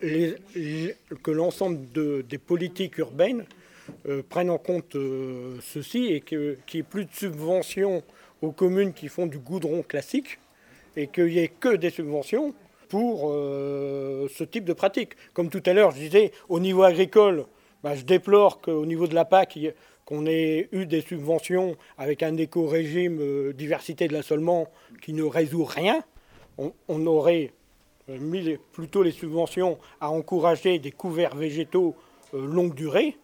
que 0.00 1.30
l'ensemble 1.30 1.86
des 2.28 2.38
politiques 2.38 2.98
urbaines 2.98 3.44
euh, 4.08 4.22
prennent 4.28 4.50
en 4.50 4.58
compte 4.58 4.96
euh, 4.96 5.58
ceci 5.62 6.06
et 6.06 6.20
qu'il 6.20 6.56
n'y 6.74 6.80
ait 6.80 6.82
plus 6.82 7.04
de 7.04 7.12
subventions 7.12 8.02
aux 8.42 8.50
communes 8.50 8.92
qui 8.92 9.08
font 9.08 9.26
du 9.26 9.38
goudron 9.38 9.82
classique 9.82 10.38
et 10.96 11.08
qu'il 11.08 11.26
n'y 11.26 11.38
ait 11.38 11.48
que 11.48 11.76
des 11.76 11.90
subventions 11.90 12.54
pour 12.88 13.30
euh, 13.30 14.28
ce 14.28 14.44
type 14.44 14.64
de 14.64 14.72
pratique. 14.72 15.12
Comme 15.32 15.50
tout 15.50 15.62
à 15.66 15.72
l'heure, 15.72 15.90
je 15.90 15.98
disais, 15.98 16.32
au 16.48 16.60
niveau 16.60 16.82
agricole, 16.82 17.46
bah, 17.82 17.94
je 17.94 18.02
déplore 18.02 18.60
qu'au 18.60 18.86
niveau 18.86 19.06
de 19.06 19.14
la 19.14 19.24
PAC, 19.24 19.58
qu'on 20.04 20.26
ait 20.26 20.68
eu 20.72 20.86
des 20.86 21.00
subventions 21.00 21.76
avec 21.98 22.22
un 22.22 22.36
éco-régime 22.36 23.52
diversité 23.52 24.06
de 24.06 24.12
l'assolement 24.12 24.68
qui 25.02 25.12
ne 25.12 25.24
résout 25.24 25.64
rien. 25.64 26.02
On, 26.58 27.06
aurait 27.06 27.52
mis 28.08 28.56
plutôt 28.72 29.02
les 29.02 29.10
subventions 29.10 29.78
à 30.00 30.10
encourager 30.10 30.78
des 30.78 30.92
couverts 30.92 31.34
végétaux 31.34 31.94
longue 32.32 32.74
durée, 32.74 33.18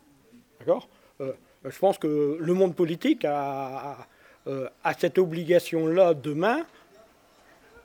D'accord 0.62 0.88
euh, 1.20 1.32
Je 1.64 1.76
pense 1.76 1.98
que 1.98 2.36
le 2.38 2.54
monde 2.54 2.76
politique 2.76 3.24
a, 3.24 4.06
euh, 4.46 4.68
cette 4.96 5.18
obligation-là 5.18 6.14
demain, 6.14 6.64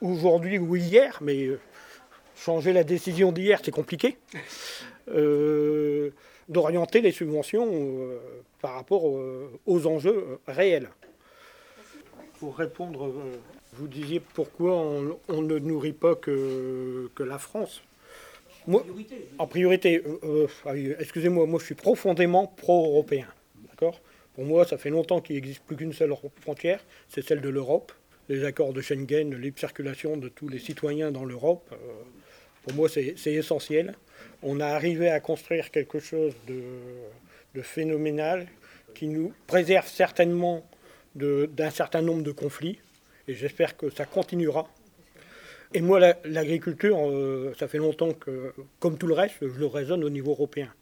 aujourd'hui 0.00 0.58
ou 0.58 0.76
hier, 0.76 1.18
mais 1.20 1.44
euh, 1.44 1.60
changer 2.36 2.72
la 2.72 2.84
décision 2.84 3.32
d'hier, 3.32 3.60
c'est 3.64 3.70
compliqué, 3.70 4.16
d'orienter 6.48 7.00
les 7.00 7.12
subventions 7.12 7.68
par 8.60 8.74
rapport 8.74 9.04
aux 9.04 9.86
enjeux 9.86 10.38
réels. 10.46 10.88
Pour 12.38 12.56
répondre, 12.56 13.12
vous 13.72 13.88
disiez 13.88 14.20
pourquoi 14.20 14.76
on, 15.28 15.42
ne 15.42 15.58
nourrit 15.58 15.92
pas 15.92 16.14
que 16.14 17.10
la 17.18 17.38
France 17.38 17.82
en 19.38 19.46
priorité, 19.46 20.02
euh, 20.04 20.46
euh, 20.66 20.94
excusez-moi, 20.98 21.46
moi 21.46 21.58
je 21.58 21.64
suis 21.64 21.74
profondément 21.74 22.46
pro-européen. 22.46 23.26
Pour 24.34 24.44
moi, 24.44 24.64
ça 24.66 24.76
fait 24.76 24.90
longtemps 24.90 25.20
qu'il 25.20 25.36
n'existe 25.36 25.62
plus 25.62 25.76
qu'une 25.76 25.92
seule 25.92 26.12
frontière, 26.40 26.84
c'est 27.08 27.26
celle 27.26 27.40
de 27.40 27.48
l'Europe. 27.48 27.92
Les 28.28 28.44
accords 28.44 28.72
de 28.72 28.80
Schengen, 28.80 29.30
la 29.30 29.38
libre 29.38 29.58
circulation 29.58 30.16
de 30.16 30.28
tous 30.28 30.48
les 30.48 30.58
citoyens 30.58 31.10
dans 31.10 31.24
l'Europe, 31.24 31.68
euh, 31.72 31.76
pour 32.62 32.74
moi 32.74 32.88
c'est 32.88 33.32
essentiel. 33.32 33.94
On 34.42 34.60
a 34.60 34.66
arrivé 34.66 35.08
à 35.08 35.20
construire 35.20 35.70
quelque 35.70 35.98
chose 35.98 36.34
de, 36.46 37.62
phénoménal 37.62 38.46
qui 38.94 39.08
nous 39.08 39.32
préserve 39.48 39.88
certainement 39.88 40.64
d'un 41.16 41.70
certain 41.70 42.02
nombre 42.02 42.22
de 42.22 42.30
conflits. 42.30 42.78
Et 43.26 43.34
j'espère 43.34 43.76
que 43.76 43.90
ça 43.90 44.04
continuera 44.04 44.70
et 45.74 45.82
moi, 45.82 46.00
l'agriculture, 46.24 46.96
euh, 46.98 47.52
ça 47.58 47.68
fait 47.68 47.76
longtemps 47.78 48.14
que, 48.14 48.54
comme 48.80 48.96
tout 48.96 49.06
le 49.06 49.12
reste, 49.12 49.36
je 49.42 49.58
le 49.58 49.66
raisonne 49.66 50.02
au 50.02 50.08
niveau 50.08 50.30
européen. 50.30 50.72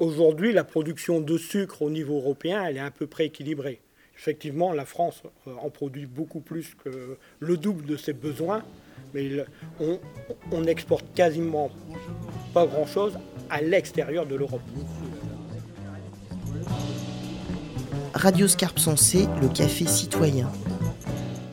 Aujourd'hui, 0.00 0.52
la 0.52 0.64
production 0.64 1.20
de 1.20 1.38
sucre 1.38 1.82
au 1.82 1.90
niveau 1.90 2.16
européen, 2.16 2.64
elle 2.64 2.78
est 2.78 2.80
à 2.80 2.90
peu 2.90 3.06
près 3.06 3.26
équilibrée. 3.26 3.80
Effectivement, 4.18 4.72
la 4.72 4.84
France 4.84 5.22
euh, 5.46 5.52
en 5.60 5.70
produit 5.70 6.06
beaucoup 6.06 6.40
plus 6.40 6.74
que 6.82 7.18
le 7.38 7.56
double 7.56 7.84
de 7.84 7.96
ses 7.96 8.12
besoins, 8.12 8.62
mais 9.14 9.30
on, 9.80 9.98
on 10.52 10.60
n'exporte 10.62 11.04
quasiment 11.14 11.70
pas 12.54 12.66
grand-chose 12.66 13.18
à 13.50 13.60
l'extérieur 13.60 14.26
de 14.26 14.34
l'Europe. 14.34 14.62
Radio 18.14 18.48
Scarpe 18.48 18.78
Sensé, 18.78 19.26
le 19.42 19.48
café 19.48 19.86
citoyen 19.86 20.50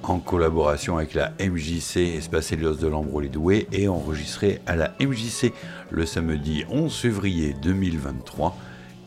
en 0.10 0.20
collaboration 0.20 0.98
avec 0.98 1.14
la 1.14 1.32
MJC 1.40 1.98
Espace 2.18 2.52
Helios 2.52 2.76
de 2.76 2.88
Lambro-les-Doués 2.88 3.68
et 3.72 3.88
enregistré 3.88 4.60
à 4.66 4.76
la 4.76 4.94
MJC 5.00 5.54
le 5.90 6.06
samedi 6.06 6.66
11 6.70 6.94
février 6.94 7.56
2023. 7.62 8.56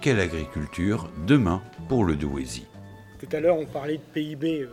Quelle 0.01 0.21
agriculture 0.21 1.11
demain 1.27 1.63
pour 1.89 2.05
le 2.05 2.17
Douaisis 2.17 2.67
Tout 3.29 3.37
à 3.37 3.41
l'heure, 3.41 3.57
on 3.57 3.67
parlait 3.67 3.99
de 3.99 4.03
PIB. 4.13 4.63
Euh, 4.63 4.69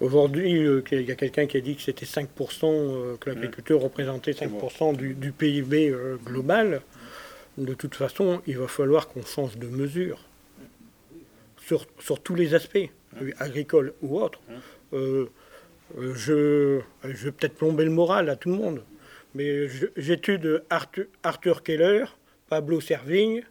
aujourd'hui, 0.00 0.64
euh, 0.64 0.82
il 0.92 1.02
y 1.02 1.12
a 1.12 1.14
quelqu'un 1.14 1.46
qui 1.46 1.56
a 1.56 1.60
dit 1.60 1.76
que 1.76 1.82
c'était 1.82 2.06
5%, 2.06 2.26
euh, 2.64 3.16
que 3.16 3.30
l'agriculture 3.30 3.80
représentait 3.80 4.32
5% 4.32 4.96
du, 4.96 5.32
PIB 5.32 5.94
global. 6.24 6.82
De 7.58 7.74
toute 7.74 7.94
façon, 7.94 8.42
il 8.46 8.58
va 8.58 8.68
falloir 8.68 9.08
qu'on 9.08 9.24
change 9.24 9.56
de 9.56 9.66
mesure 9.66 10.24
sur 11.98 12.20
tous 12.20 12.34
les 12.34 12.54
aspects 12.54 12.90
agricole 13.38 13.94
ou 14.02 14.20
autre, 14.20 14.40
euh, 14.92 15.26
euh, 15.98 16.14
je, 16.14 16.80
je 17.08 17.24
vais 17.24 17.32
peut-être 17.32 17.54
plomber 17.54 17.84
le 17.84 17.90
moral 17.90 18.28
à 18.28 18.36
tout 18.36 18.50
le 18.50 18.56
monde, 18.56 18.82
mais 19.34 19.68
j'étude 19.96 20.62
Arthur, 20.70 21.06
Arthur, 21.22 21.62
Keller, 21.62 22.04
Pablo 22.48 22.80
Servigne, 22.80 23.44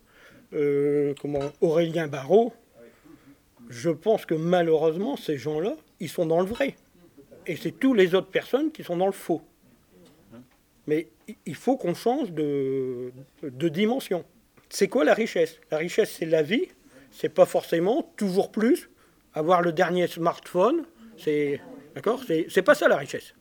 comment, 0.51 1.51
Aurélien 1.61 2.07
Barrault. 2.07 2.53
Je 3.69 3.89
pense 3.89 4.25
que 4.25 4.33
malheureusement, 4.33 5.15
ces 5.15 5.37
gens-là, 5.37 5.75
ils 5.99 6.09
sont 6.09 6.25
dans 6.25 6.41
le 6.41 6.47
vrai. 6.47 6.75
Et 7.45 7.55
c'est 7.55 7.71
tous 7.71 7.93
les 7.93 8.15
autres 8.15 8.29
personnes 8.29 8.71
qui 8.71 8.83
sont 8.83 8.97
dans 8.97 9.05
le 9.05 9.11
faux. 9.11 9.41
Mais 10.87 11.07
il 11.45 11.55
faut 11.55 11.77
qu'on 11.77 11.93
change 11.93 12.31
de, 12.31 13.11
de 13.43 13.69
dimension. 13.69 14.25
C'est 14.69 14.87
quoi 14.87 15.03
la 15.03 15.13
richesse? 15.13 15.59
La 15.71 15.77
richesse, 15.77 16.15
c'est 16.17 16.25
la 16.25 16.41
vie. 16.41 16.67
C'est 17.11 17.29
pas 17.29 17.45
forcément 17.45 18.11
toujours 18.17 18.51
plus, 18.51 18.89
avoir 19.33 19.61
le 19.61 19.71
dernier 19.71 20.07
smartphone, 20.07 20.85
c'est 21.17 21.59
d'accord, 21.95 22.21
c'est 22.27 22.61
pas 22.61 22.75
ça 22.75 22.87
la 22.87 22.97
richesse. 22.97 23.33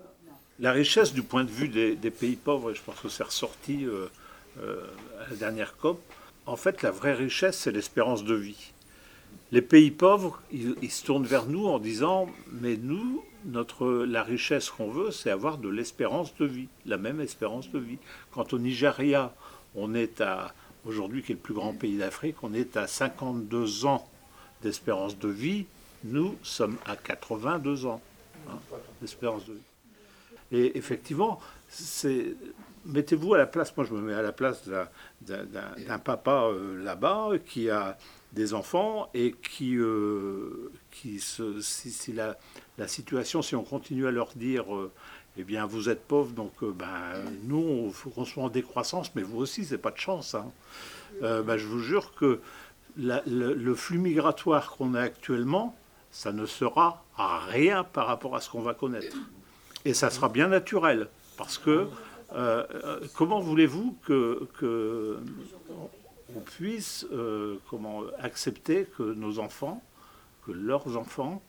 La 0.58 0.72
richesse 0.72 1.12
du 1.12 1.22
point 1.22 1.44
de 1.44 1.50
vue 1.50 1.68
des, 1.68 2.10
pays 2.10 2.36
pauvres, 2.36 2.72
et 2.72 2.74
je 2.74 2.82
pense 2.82 2.98
que 3.00 3.08
c'est 3.08 3.22
ressorti 3.22 3.84
euh, 3.84 4.06
euh, 4.60 4.84
à 5.20 5.30
la 5.30 5.36
dernière 5.36 5.76
COP, 5.76 6.00
en 6.46 6.56
fait 6.56 6.82
la 6.82 6.90
vraie 6.90 7.14
richesse 7.14 7.58
c'est 7.58 7.72
l'espérance 7.72 8.24
de 8.24 8.34
vie. 8.34 8.72
Les 9.50 9.62
pays 9.62 9.90
pauvres, 9.90 10.42
ils, 10.52 10.90
se 10.90 11.04
tournent 11.04 11.24
vers 11.24 11.46
nous 11.46 11.66
en 11.66 11.78
disant 11.78 12.26
mais 12.52 12.76
nous, 12.76 13.24
notre, 13.46 13.88
la 13.88 14.22
richesse 14.22 14.68
qu'on 14.68 14.90
veut, 14.90 15.10
c'est 15.10 15.30
avoir 15.30 15.56
de 15.56 15.68
l'espérance 15.68 16.34
de 16.36 16.44
vie, 16.44 16.68
la 16.84 16.98
même 16.98 17.20
espérance 17.20 17.70
de 17.70 17.78
vie. 17.78 17.98
Quand 18.32 18.52
au 18.52 18.58
Nigeria, 18.58 19.34
on 19.74 19.94
est 19.94 20.20
à, 20.20 20.52
aujourd'hui 20.84 21.22
qui 21.22 21.32
est 21.32 21.36
le 21.36 21.40
plus 21.40 21.54
grand 21.54 21.72
pays 21.72 21.96
d'Afrique, 21.96 22.36
on 22.42 22.52
est 22.52 22.76
à 22.76 22.86
52 22.86 23.86
ans 23.86 24.06
d'espérance 24.62 25.18
de 25.18 25.28
vie, 25.28 25.64
nous 26.04 26.36
sommes 26.42 26.76
à 26.84 26.96
82 26.96 27.86
ans 27.86 28.02
hein, 28.50 28.58
d'espérance 29.00 29.46
de 29.46 29.54
vie. 29.54 29.60
Et 30.50 30.78
effectivement, 30.78 31.40
mettez-vous 32.86 33.34
à 33.34 33.38
la 33.38 33.46
place, 33.46 33.76
moi 33.76 33.86
je 33.86 33.94
me 33.94 34.00
mets 34.00 34.14
à 34.14 34.22
la 34.22 34.32
place 34.32 34.68
d'un 35.20 35.98
papa 35.98 36.44
euh, 36.46 36.82
là-bas 36.82 37.30
qui 37.46 37.70
a 37.70 37.98
des 38.32 38.54
enfants 38.54 39.08
et 39.14 39.32
qui, 39.32 39.76
euh, 39.76 40.70
qui 40.90 41.20
se, 41.20 41.60
si, 41.60 42.12
la, 42.12 42.36
la, 42.76 42.88
situation, 42.88 43.42
si 43.42 43.56
on 43.56 43.64
continue 43.64 44.06
à 44.06 44.10
leur 44.10 44.32
dire, 44.34 44.74
euh, 44.74 44.92
eh 45.36 45.44
bien 45.44 45.66
vous 45.66 45.88
êtes 45.88 46.02
pauvres, 46.06 46.32
donc 46.32 46.52
ben, 46.62 47.22
nous, 47.44 47.90
faut 47.92 48.10
qu'on 48.10 48.24
soit 48.24 48.42
en 48.42 48.48
décroissance, 48.48 49.14
mais 49.14 49.22
vous 49.22 49.38
aussi, 49.38 49.64
c'est 49.64 49.78
pas 49.78 49.90
de 49.90 49.98
chance. 49.98 50.34
Hein. 50.34 50.50
Ben, 51.20 51.56
je 51.56 51.66
vous 51.66 51.80
jure 51.80 52.14
que 52.14 52.40
le, 52.96 53.74
flux 53.74 53.98
migratoire 53.98 54.72
qu'on 54.72 54.94
a 54.94 55.00
actuellement, 55.00 55.76
ça 56.10 56.32
ne 56.32 56.46
sera 56.46 57.04
rien 57.16 57.84
par 57.84 58.06
rapport 58.06 58.36
à 58.36 58.40
ce 58.40 58.50
qu'on 58.50 58.62
va 58.62 58.74
connaître. 58.74 59.16
Et 59.84 59.94
ça 59.94 60.10
sera 60.10 60.28
bien 60.28 60.48
naturel, 60.48 61.08
parce 61.36 61.56
que 61.56 61.88
euh, 62.34 62.64
euh, 62.84 63.00
comment 63.16 63.40
voulez-vous 63.40 63.96
que, 64.04 65.18
on 66.36 66.40
puisse 66.40 67.06
euh, 67.12 67.56
comment, 67.68 68.02
accepter 68.18 68.86
que 68.96 69.02
nos 69.02 69.38
enfants, 69.38 69.82
que 70.46 70.52
leurs 70.52 70.96
enfants, 70.96 71.42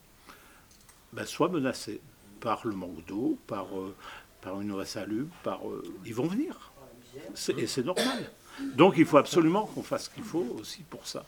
ben, 1.12 1.26
soient 1.26 1.48
menacés 1.48 2.00
par 2.40 2.66
le 2.66 2.74
manque 2.74 3.04
d'eau, 3.06 3.38
par, 3.46 3.66
par 4.40 4.60
une 4.60 4.72
eau 4.72 4.78
insalubre, 4.78 5.34
par, 5.42 5.60
ils 6.06 6.14
vont 6.14 6.26
venir. 6.26 6.72
Et 7.58 7.66
c'est 7.66 7.84
normal. 7.84 8.30
Donc 8.76 8.94
il 8.96 9.04
faut 9.04 9.18
absolument 9.18 9.66
qu'on 9.66 9.82
fasse 9.82 10.04
ce 10.04 10.10
qu'il 10.10 10.24
faut 10.24 10.46
aussi 10.58 10.82
pour 10.82 11.06
ça. 11.06 11.24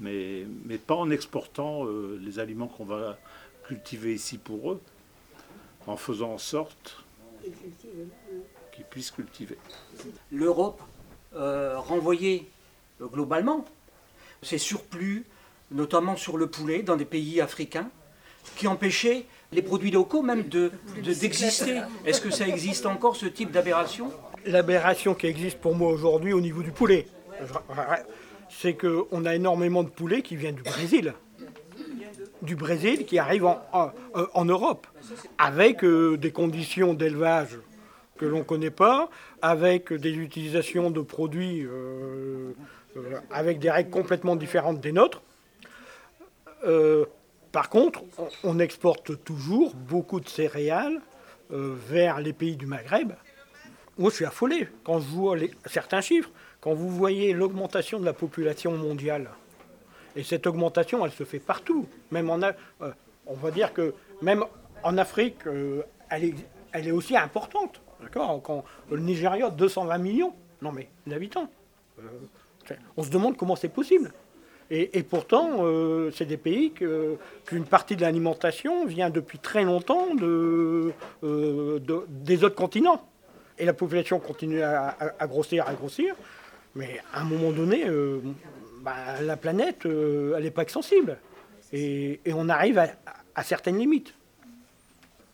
Mais, 0.00 0.46
mais 0.64 0.78
pas 0.78 0.96
en 0.96 1.10
exportant 1.10 1.86
les 2.18 2.38
aliments 2.38 2.66
qu'on 2.66 2.84
va 2.84 3.18
cultiver 3.64 4.14
ici 4.14 4.38
pour 4.38 4.72
eux, 4.72 4.80
en 5.86 5.96
faisant 5.96 6.32
en 6.32 6.38
sorte 6.38 6.96
qu'ils 8.72 8.84
puissent 8.84 9.10
cultiver. 9.10 9.58
L'Europe 10.30 10.80
euh, 11.34 11.76
euh, 11.76 12.40
globalement 13.00 13.64
ses 14.42 14.58
surplus, 14.58 15.24
notamment 15.70 16.16
sur 16.16 16.36
le 16.36 16.46
poulet, 16.48 16.82
dans 16.82 16.96
des 16.96 17.04
pays 17.04 17.40
africains, 17.40 17.88
qui 18.56 18.66
empêchaient 18.66 19.26
les 19.52 19.62
produits 19.62 19.90
locaux 19.90 20.22
même 20.22 20.42
d'exister. 20.42 21.74
De, 21.74 22.08
Est-ce 22.08 22.20
que 22.20 22.30
ça 22.30 22.46
existe 22.46 22.86
encore, 22.86 23.16
ce 23.16 23.26
type 23.26 23.50
d'aberration? 23.50 24.10
L'aberration 24.44 25.14
qui 25.14 25.26
existe 25.26 25.58
pour 25.58 25.76
moi 25.76 25.90
aujourd'hui 25.90 26.32
au 26.32 26.40
niveau 26.40 26.62
du 26.62 26.72
poulet, 26.72 27.06
c'est 28.48 28.74
qu'on 28.74 29.24
a 29.24 29.34
énormément 29.34 29.82
de 29.82 29.88
poulets 29.88 30.22
qui 30.22 30.36
viennent 30.36 30.56
du 30.56 30.62
Brésil. 30.62 31.14
Du 32.42 32.56
Brésil 32.56 33.06
qui 33.06 33.20
arrivent 33.20 33.46
en, 33.46 33.60
en, 34.34 34.44
Europe, 34.44 34.88
avec 35.38 35.84
euh, 35.84 36.16
des 36.16 36.32
conditions 36.32 36.92
d'élevage 36.92 37.56
que 38.18 38.24
l'on 38.24 38.38
ne 38.38 38.42
connaît 38.42 38.70
pas, 38.70 39.10
avec 39.42 39.92
des 39.92 40.10
utilisations 40.10 40.90
de 40.90 41.00
produits 41.00 41.64
euh, 41.64 42.52
euh, 42.96 43.18
avec 43.30 43.58
des 43.58 43.70
règles 43.70 43.90
complètement 43.90 44.36
différentes 44.36 44.80
des 44.80 44.92
nôtres. 44.92 45.22
Euh, 46.64 47.06
par 47.50 47.68
contre, 47.68 48.02
on, 48.44 48.58
exporte 48.58 49.22
toujours 49.24 49.74
beaucoup 49.74 50.20
de 50.20 50.28
céréales 50.28 51.00
vers 51.50 52.20
les 52.20 52.32
pays 52.32 52.56
du 52.56 52.64
Maghreb. 52.64 53.12
Moi, 53.98 54.08
je 54.08 54.14
suis 54.14 54.24
affolé 54.24 54.68
quand 54.84 55.00
je 55.00 55.08
vois 55.08 55.36
certains 55.66 56.00
chiffres. 56.00 56.30
Quand 56.62 56.72
vous 56.72 56.88
voyez 56.88 57.34
l'augmentation 57.34 58.00
de 58.00 58.06
la 58.06 58.14
population 58.14 58.72
mondiale, 58.72 59.28
et 60.16 60.22
cette 60.22 60.46
augmentation, 60.46 61.04
elle 61.04 61.12
se 61.12 61.24
fait 61.24 61.40
partout. 61.40 61.86
Même 62.10 62.30
en, 62.30 62.40
on 63.26 63.34
va 63.34 63.50
dire 63.50 63.74
que 63.74 63.92
même 64.22 64.44
en 64.82 64.96
Afrique, 64.96 65.40
elle 66.08 66.34
est 66.72 66.90
aussi 66.90 67.16
importante. 67.18 67.82
D'accord 68.02 68.42
le 68.90 68.98
Nigeria, 68.98 69.50
220 69.50 69.98
millions 69.98 70.34
d'habitants. 71.06 71.48
Euh, 71.98 72.02
on 72.96 73.02
se 73.02 73.10
demande 73.10 73.36
comment 73.36 73.56
c'est 73.56 73.68
possible. 73.68 74.12
Et, 74.74 75.02
pourtant, 75.02 75.66
euh, 75.66 76.10
c'est 76.14 76.24
des 76.24 76.38
pays 76.38 76.72
qu'une 76.72 77.64
partie 77.66 77.94
de 77.94 78.00
l'alimentation 78.00 78.86
vient 78.86 79.10
depuis 79.10 79.38
très 79.38 79.64
longtemps 79.64 80.06
euh, 80.22 80.92
de, 81.20 82.06
des 82.08 82.42
autres 82.42 82.54
continents. 82.54 83.06
Et 83.58 83.66
la 83.66 83.74
population 83.74 84.18
continue 84.18 84.62
à, 84.62 84.96
grossir, 85.26 85.68
à 85.68 85.74
grossir. 85.74 86.14
Mais 86.74 87.00
à 87.12 87.20
un 87.20 87.24
moment 87.24 87.50
donné, 87.52 87.84
bah, 88.80 89.20
la 89.20 89.36
planète, 89.36 89.84
elle 89.84 90.42
n'est 90.42 90.50
pas 90.50 90.62
extensible. 90.62 91.18
Et, 91.74 92.20
on 92.32 92.48
arrive 92.48 92.78
à 93.34 93.42
certaines 93.42 93.76
limites. 93.76 94.14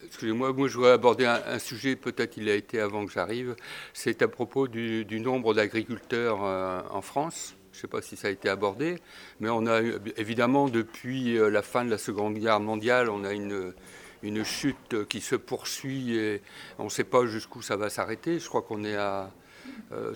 Excusez-moi, 0.08 0.54
moi 0.54 0.68
je 0.68 0.74
voudrais 0.74 0.92
aborder 0.92 1.26
un, 1.26 1.58
sujet, 1.58 1.94
peut-être 1.94 2.38
il 2.38 2.48
a 2.48 2.54
été 2.54 2.80
avant 2.80 3.04
que 3.04 3.12
j'arrive, 3.12 3.54
c'est 3.92 4.22
à 4.22 4.28
propos 4.28 4.66
du, 4.66 5.04
nombre 5.20 5.52
d'agriculteurs 5.52 6.38
euh, 6.42 6.80
en 6.90 7.02
France. 7.02 7.54
Je 7.72 7.76
ne 7.76 7.80
sais 7.82 7.88
pas 7.88 8.00
si 8.00 8.16
ça 8.16 8.28
a 8.28 8.30
été 8.30 8.48
abordé, 8.48 8.96
mais 9.38 9.50
on 9.50 9.66
a 9.66 9.82
évidemment 10.16 10.70
depuis 10.70 11.36
euh, 11.36 11.50
la 11.50 11.60
fin 11.60 11.84
de 11.84 11.90
la 11.90 11.98
Seconde 11.98 12.38
Guerre 12.38 12.58
mondiale, 12.58 13.10
on 13.10 13.22
a 13.22 13.34
une, 13.34 13.74
une 14.22 14.44
chute 14.44 15.06
qui 15.10 15.20
se 15.20 15.36
poursuit 15.36 16.16
et 16.16 16.40
on 16.78 16.84
ne 16.84 16.88
sait 16.88 17.04
pas 17.04 17.26
jusqu'où 17.26 17.60
ça 17.60 17.76
va 17.76 17.90
s'arrêter. 17.90 18.38
Je 18.38 18.48
crois 18.48 18.62
qu'on 18.62 18.84
est 18.84 18.96
à 18.96 19.30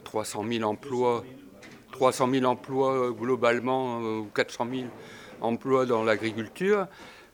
300 0.04 0.42
euh, 0.42 0.52
000 0.58 0.70
emplois, 0.70 1.22
300 1.92 2.30
000 2.30 2.44
emplois 2.46 3.12
globalement 3.12 4.00
ou 4.00 4.30
400 4.34 4.68
000 4.72 4.86
emplois 5.42 5.84
dans 5.84 6.02
l'agriculture. 6.02 6.86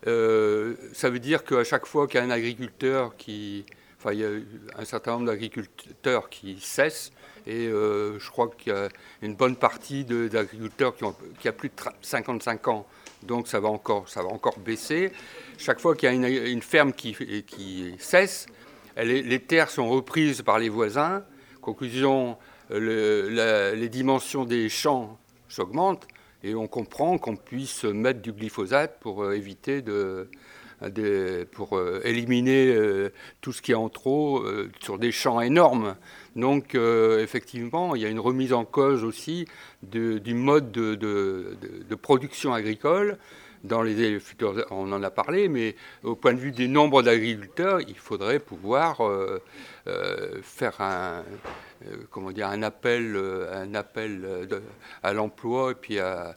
Euh, 0.07 0.75
ça 0.93 1.11
veut 1.11 1.19
dire 1.19 1.45
qu'à 1.45 1.65
chaque 1.65 1.87
fois 1.87 2.07
qu'il 2.07 2.21
y 2.21 2.23
a 2.23 2.27
un 2.27 2.31
agriculteur 2.31 3.17
qui. 3.17 3.65
Enfin, 3.99 4.13
il 4.13 4.21
y 4.21 4.25
a 4.25 4.29
un 4.79 4.85
certain 4.85 5.13
nombre 5.13 5.27
d'agriculteurs 5.27 6.29
qui 6.29 6.59
cessent, 6.61 7.11
et 7.49 7.67
euh, 7.67 8.17
je 8.21 8.31
crois 8.31 8.49
qu'il 8.57 8.73
y 8.73 8.77
a 8.77 8.89
une 9.23 9.35
bonne 9.35 9.57
partie 9.57 10.05
d'agriculteurs 10.05 10.95
qui, 10.95 11.03
ont, 11.03 11.17
qui 11.41 11.49
a 11.49 11.53
plus 11.53 11.69
de 11.69 11.75
55 12.01 12.69
ans, 12.69 12.87
donc 13.25 13.49
ça 13.49 13.59
va 13.59 13.69
encore, 13.69 14.09
ça 14.09 14.23
va 14.23 14.29
encore 14.29 14.57
baisser. 14.61 15.11
Chaque 15.57 15.81
fois 15.81 15.97
qu'il 15.97 16.09
y 16.09 16.25
a 16.25 16.29
une, 16.47 16.63
ferme 16.63 16.93
qui, 16.93 17.13
qui 17.45 17.97
cesse, 17.99 18.47
les 18.97 19.41
terres 19.41 19.69
sont 19.69 19.89
reprises 19.89 20.43
par 20.43 20.61
les 20.61 20.69
voisins. 20.69 21.25
Conclusion, 21.61 22.39
le, 22.71 23.75
les 23.75 23.89
dimensions 23.89 24.45
des 24.45 24.69
champs 24.69 25.19
s'augmentent 25.49 26.07
et 26.45 26.55
on 26.55 26.67
comprend 26.67 27.19
qu'on 27.19 27.37
puisse 27.37 27.85
mettre 27.85 28.21
du 28.21 28.33
glyphosate 28.33 28.99
pour 29.01 29.25
euh, 29.25 29.35
éviter 29.35 29.83
de, 29.83 30.29
pour 31.53 31.77
euh, 31.77 32.01
éliminer 32.05 32.69
euh, 32.69 33.13
tout 33.41 33.53
ce 33.53 33.61
qui 33.61 33.73
est 33.73 33.77
en 33.77 33.89
trop 33.89 34.45
sur 34.81 34.99
des 34.99 35.11
champs 35.11 35.41
énormes. 35.41 35.97
Donc 36.37 36.75
effectivement, 36.75 37.97
il 37.97 38.03
y 38.03 38.05
a 38.07 38.09
une 38.09 38.21
remise 38.21 38.53
en 38.53 38.65
cause 38.65 39.03
aussi 39.03 39.47
du 39.83 40.35
mode 40.35 40.71
de, 40.71 40.95
de, 40.95 41.95
production 41.97 42.53
agricole. 42.53 43.19
Dans 43.65 43.83
les 43.83 44.21
futurs, 44.21 44.65
on 44.71 44.93
en 44.93 45.03
a 45.03 45.11
parlé, 45.11 45.49
mais 45.49 45.75
au 46.05 46.15
point 46.15 46.33
de 46.33 46.39
vue 46.39 46.53
des 46.53 46.69
nombres 46.69 47.03
d'agriculteurs, 47.03 47.81
il 47.81 47.97
faudrait 47.97 48.39
pouvoir 48.39 49.01
faire 50.43 50.81
un, 50.81 51.25
euh, 51.87 51.97
comment 52.11 52.31
un 52.31 52.63
appel, 52.63 53.15
euh, 53.15 53.65
euh, 53.97 54.61
à 55.03 55.13
l'emploi 55.13 55.73
et 55.73 55.75
puis 55.75 55.99
à, 55.99 56.37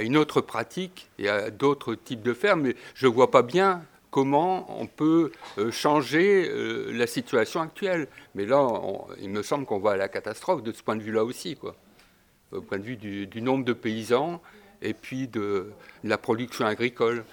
une 0.00 0.16
autre 0.16 0.40
pratique 0.40 1.08
et 1.18 1.28
à 1.28 1.50
d'autres 1.50 1.94
types 1.94 2.22
de 2.22 2.32
fermes. 2.32 2.62
Mais 2.62 2.76
je 2.94 3.06
ne 3.06 3.12
vois 3.12 3.30
pas 3.30 3.42
bien 3.42 3.82
comment 4.10 4.80
on 4.80 4.86
peut 4.86 5.32
changer 5.70 6.48
la 6.92 7.06
situation 7.06 7.60
actuelle. 7.60 8.06
Mais 8.34 8.46
là, 8.46 8.68
il 9.20 9.30
me 9.30 9.42
semble 9.42 9.66
qu'on 9.66 9.78
va 9.78 9.92
à 9.92 9.96
la 9.96 10.08
catastrophe 10.08 10.62
de 10.62 10.72
ce 10.72 10.82
point 10.82 10.96
de 10.96 11.02
vue-là 11.02 11.24
aussi, 11.24 11.56
quoi. 11.56 11.74
Au 12.52 12.60
point 12.60 12.78
de 12.78 12.84
vue 12.84 12.96
du, 12.96 13.42
nombre 13.42 13.64
de 13.64 13.72
paysans 13.72 14.40
et 14.82 14.94
puis 14.94 15.28
de, 15.28 15.72
la 16.04 16.18
production 16.18 16.66
agricole. 16.66 17.24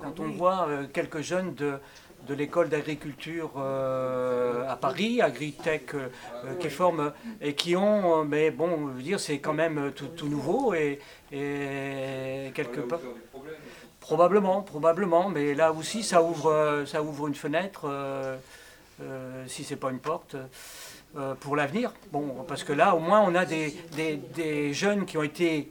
Quand 0.00 0.18
on 0.20 0.30
voit 0.30 0.68
quelques 0.92 1.20
jeunes 1.20 1.54
de, 1.54 1.78
de 2.26 2.34
l'école 2.34 2.68
d'agriculture 2.68 3.50
euh, 3.56 4.68
à 4.68 4.76
Paris, 4.76 5.20
Agritech, 5.20 5.94
euh, 5.94 6.08
euh, 6.44 6.54
qui 6.54 6.70
forment 6.70 7.12
et 7.40 7.54
qui 7.54 7.76
ont, 7.76 8.24
mais 8.24 8.50
bon, 8.50 8.88
je 8.90 8.96
veux 8.96 9.02
dire, 9.02 9.20
c'est 9.20 9.38
quand 9.38 9.54
même 9.54 9.92
tout, 9.92 10.28
nouveau 10.28 10.74
et, 10.74 11.00
quelque 11.30 12.80
part. 12.80 13.00
Probablement, 14.00 14.62
probablement, 14.62 15.28
mais 15.28 15.54
là 15.54 15.72
aussi, 15.72 16.02
ça 16.02 16.22
ouvre, 16.22 16.84
ça 16.86 17.02
ouvre 17.02 17.28
une 17.28 17.34
fenêtre, 17.34 17.88
si 19.46 19.64
c'est 19.64 19.76
pas 19.76 19.90
une 19.90 20.00
porte. 20.00 20.36
pour 21.40 21.56
l'avenir. 21.56 21.92
Bon, 22.10 22.44
parce 22.46 22.64
que 22.64 22.72
là, 22.72 22.94
au 22.94 22.98
moins, 22.98 23.20
on 23.20 23.34
a 23.34 23.44
des, 23.44 23.74
des, 24.34 24.74
jeunes 24.74 25.06
qui 25.06 25.16
ont 25.16 25.22
été 25.22 25.70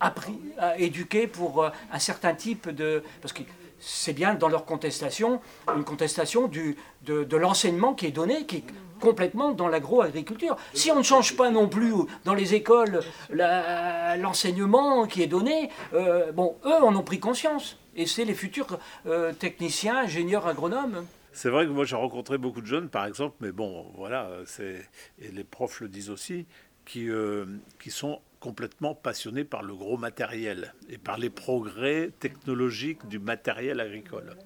appris, 0.00 0.38
éduqués 0.78 1.26
pour 1.26 1.70
un 1.92 1.98
certain 1.98 2.34
type 2.34 2.68
de. 2.68 3.02
Parce 3.20 3.32
que 3.32 3.42
c'est 3.78 4.12
bien 4.12 4.34
dans 4.34 4.48
leur 4.48 4.64
contestation, 4.64 5.40
une 5.74 5.84
contestation 5.84 6.48
du, 6.48 6.76
de, 7.04 7.36
l'enseignement 7.36 7.94
qui 7.94 8.06
est 8.06 8.12
donné, 8.12 8.46
qui 8.46 8.56
est 8.56 8.64
complètement 9.00 9.52
dans 9.52 9.68
l'agroagriculture. 9.68 10.56
Si 10.72 10.90
on 10.90 10.96
ne 10.96 11.02
change 11.02 11.36
pas 11.36 11.50
non 11.50 11.68
plus 11.68 11.92
dans 12.24 12.34
les 12.34 12.54
écoles 12.54 13.00
l'enseignement 13.30 15.06
qui 15.06 15.22
est 15.22 15.26
donné, 15.26 15.70
euh, 15.92 16.32
bon, 16.32 16.56
eux 16.64 16.82
en 16.82 16.94
ont 16.96 17.02
pris 17.02 17.20
conscience. 17.20 17.78
Et 17.94 18.06
c'est 18.06 18.24
les 18.24 18.34
futurs 18.34 18.78
euh, 19.06 19.32
techniciens, 19.32 19.98
ingénieurs, 19.98 20.46
agronomes. 20.46 21.06
C'est 21.32 21.50
vrai 21.50 21.66
que 21.66 21.70
moi 21.70 21.84
j'ai 21.84 21.96
rencontré 21.96 22.38
beaucoup 22.38 22.62
de 22.62 22.66
jeunes, 22.66 22.88
par 22.88 23.04
exemple, 23.04 23.36
mais 23.40 23.52
bon, 23.52 23.86
voilà, 23.94 24.30
et 24.58 25.28
les 25.30 25.44
profs 25.44 25.80
le 25.82 25.88
disent 25.88 26.08
aussi, 26.08 26.46
qui, 26.86 27.10
euh, 27.10 27.44
qui 27.78 27.90
sont 27.90 28.20
complètement 28.46 28.94
passionnés 28.94 29.42
par 29.42 29.64
le 29.64 29.74
gros 29.74 29.96
matériel 29.96 30.72
et 30.88 30.98
par 30.98 31.18
les 31.18 31.30
progrès 31.30 32.12
technologiques 32.20 33.04
du 33.08 33.18
matériel 33.18 33.80
agricole. 33.80 34.36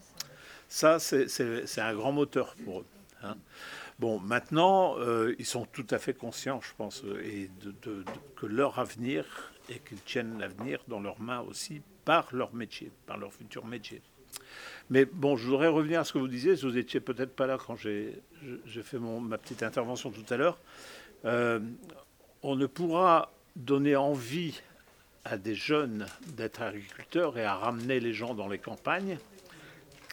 Ça, 0.68 0.98
c'est 0.98 1.80
un 1.80 1.94
grand 1.94 2.10
moteur 2.10 2.56
pour 2.64 2.80
eux. 2.80 2.86
Hein. 3.22 3.36
Bon, 3.98 4.18
maintenant, 4.18 4.98
euh, 5.00 5.34
ils 5.38 5.44
sont 5.44 5.66
tout 5.66 5.86
à 5.90 5.98
fait 5.98 6.14
conscients, 6.14 6.62
je 6.62 6.72
pense, 6.78 7.04
et 7.22 7.50
de, 7.60 8.02
que 8.36 8.46
leur 8.46 8.78
avenir, 8.78 9.52
et 9.68 9.78
qu'ils 9.80 10.00
tiennent 10.00 10.38
l'avenir 10.38 10.80
dans 10.88 11.00
leurs 11.00 11.20
mains 11.20 11.40
aussi 11.40 11.82
par 12.06 12.34
leur 12.34 12.54
métier, 12.54 12.90
par 13.04 13.18
leur 13.18 13.34
futur 13.34 13.66
métier. 13.66 14.00
Mais 14.88 15.04
bon, 15.04 15.36
je 15.36 15.46
voudrais 15.46 15.68
revenir 15.68 16.00
à 16.00 16.04
ce 16.04 16.14
que 16.14 16.18
vous 16.18 16.28
disiez. 16.28 16.54
Vous 16.54 16.70
n'étiez 16.70 17.00
peut-être 17.00 17.36
pas 17.36 17.46
là 17.46 17.58
quand 17.58 17.76
j'ai 17.76 18.22
fait 18.82 18.98
mon, 18.98 19.20
ma 19.20 19.36
petite 19.36 19.62
intervention 19.62 20.10
tout 20.10 20.24
à 20.32 20.38
l'heure. 20.38 20.58
Euh, 21.26 21.60
on 22.42 22.56
ne 22.56 22.64
pourra 22.64 23.30
donner 23.60 23.96
envie 23.96 24.60
à 25.24 25.36
des 25.36 25.54
jeunes 25.54 26.06
d'être 26.36 26.62
agriculteurs 26.62 27.38
et 27.38 27.44
à 27.44 27.54
ramener 27.54 28.00
les 28.00 28.12
gens 28.12 28.34
dans 28.34 28.48
les 28.48 28.58
campagnes, 28.58 29.18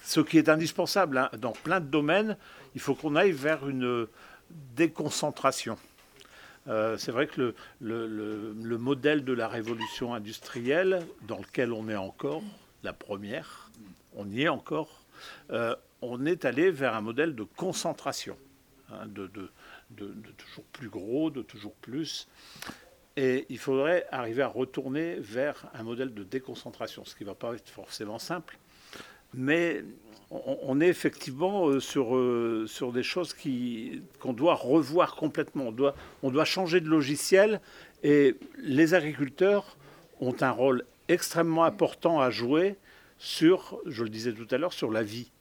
ce 0.04 0.20
qui 0.20 0.38
est 0.38 0.50
indispensable 0.50 1.18
hein. 1.18 1.30
dans 1.38 1.54
plein 1.54 1.80
de 1.80 1.88
domaines. 1.88 2.38
Il 2.76 2.82
faut 2.82 2.96
qu'on 2.96 3.16
aille 3.16 3.32
vers 3.32 3.68
une 3.68 4.08
déconcentration. 4.76 5.78
Euh, 6.68 6.98
c'est 6.98 7.12
vrai 7.12 7.28
que 7.28 7.54
le, 7.80 8.78
modèle 8.78 9.24
de 9.24 9.34
la 9.34 9.48
révolution 9.48 10.14
industrielle, 10.14 11.06
dans 11.24 11.38
lequel 11.38 11.72
on 11.72 11.88
est 11.88 11.96
encore, 11.96 12.44
la 12.84 12.94
première, 12.94 13.72
on 14.16 14.30
y 14.30 14.44
est 14.44 14.50
encore, 14.50 15.06
euh, 15.52 15.76
on 16.02 16.26
est 16.26 16.46
allé 16.46 16.70
vers 16.72 16.94
un 16.94 17.02
modèle 17.02 17.36
de 17.36 17.44
concentration, 17.44 18.38
hein, 18.92 19.08
de, 19.08 19.32
de, 19.92 20.14
toujours 20.38 20.66
plus 20.74 20.90
gros, 20.90 21.30
de 21.30 21.42
toujours 21.42 21.74
plus. 21.76 22.28
Et 23.18 23.48
il 23.50 23.58
faudrait 23.58 24.06
arriver 24.12 24.44
à 24.44 24.48
retourner 24.48 25.16
vers 25.16 25.66
un 25.74 25.82
modèle 25.82 26.14
de 26.14 26.24
déconcentration, 26.24 27.04
ce 27.04 27.16
qui 27.16 27.24
ne 27.24 27.30
va 27.30 27.36
pas 27.36 27.56
être 27.56 27.68
forcément 27.68 28.20
simple. 28.20 28.60
Mais 29.34 29.84
on, 30.30 30.80
est 30.80 30.88
effectivement 30.88 31.68
euh, 31.68 31.80
sur, 31.80 32.16
euh, 32.16 32.66
sur 32.68 32.94
des 32.94 33.02
choses 33.02 33.36
qu'on 34.20 34.34
doit 34.34 34.54
revoir 34.54 35.16
complètement. 35.16 35.70
On 35.70 35.72
doit, 35.72 35.96
on 36.22 36.30
doit 36.30 36.46
changer 36.46 36.80
de 36.80 36.88
logiciel 36.88 37.60
et 38.04 38.36
les 38.58 38.94
agriculteurs 38.94 39.78
ont 40.20 40.36
un 40.42 40.52
rôle 40.52 40.86
extrêmement 41.08 41.64
important 41.64 42.22
à 42.22 42.30
jouer 42.30 42.76
sur, 43.18 43.80
je 43.88 44.04
le 44.04 44.10
disais 44.10 44.32
tout 44.32 44.48
à 44.52 44.60
l'heure, 44.60 44.74
sur 44.74 44.92
la 44.92 45.02
vie. 45.02 45.32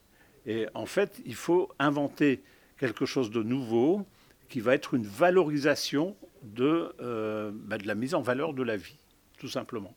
Et 0.46 0.66
en 0.74 0.86
fait, 0.86 1.20
il 1.26 1.34
faut 1.34 1.70
inventer 1.78 2.42
quelque 2.78 3.04
chose 3.04 3.30
de 3.30 3.42
nouveau 3.42 4.06
qui 4.48 4.60
va 4.60 4.74
être 4.74 4.94
une 4.94 5.06
valorisation 5.06 6.16
de, 6.54 6.94
euh, 7.00 7.50
bah, 7.52 7.78
de 7.78 7.86
la 7.86 7.94
mise 7.94 8.14
en 8.14 8.22
valeur 8.22 8.54
de 8.54 8.62
la 8.62 8.76
vie, 8.76 8.98
tout 9.38 9.48
simplement. 9.48 9.94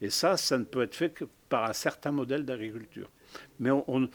Et 0.00 0.10
ça, 0.10 0.36
ça 0.36 0.58
ne 0.58 0.64
peut 0.64 0.82
être 0.82 0.94
fait 0.94 1.10
que 1.10 1.24
par 1.48 1.64
un 1.64 1.72
certain 1.72 2.10
modèle 2.10 2.44
d'agriculture. 2.44 3.10
Mais 3.58 3.70
on, 3.70 4.08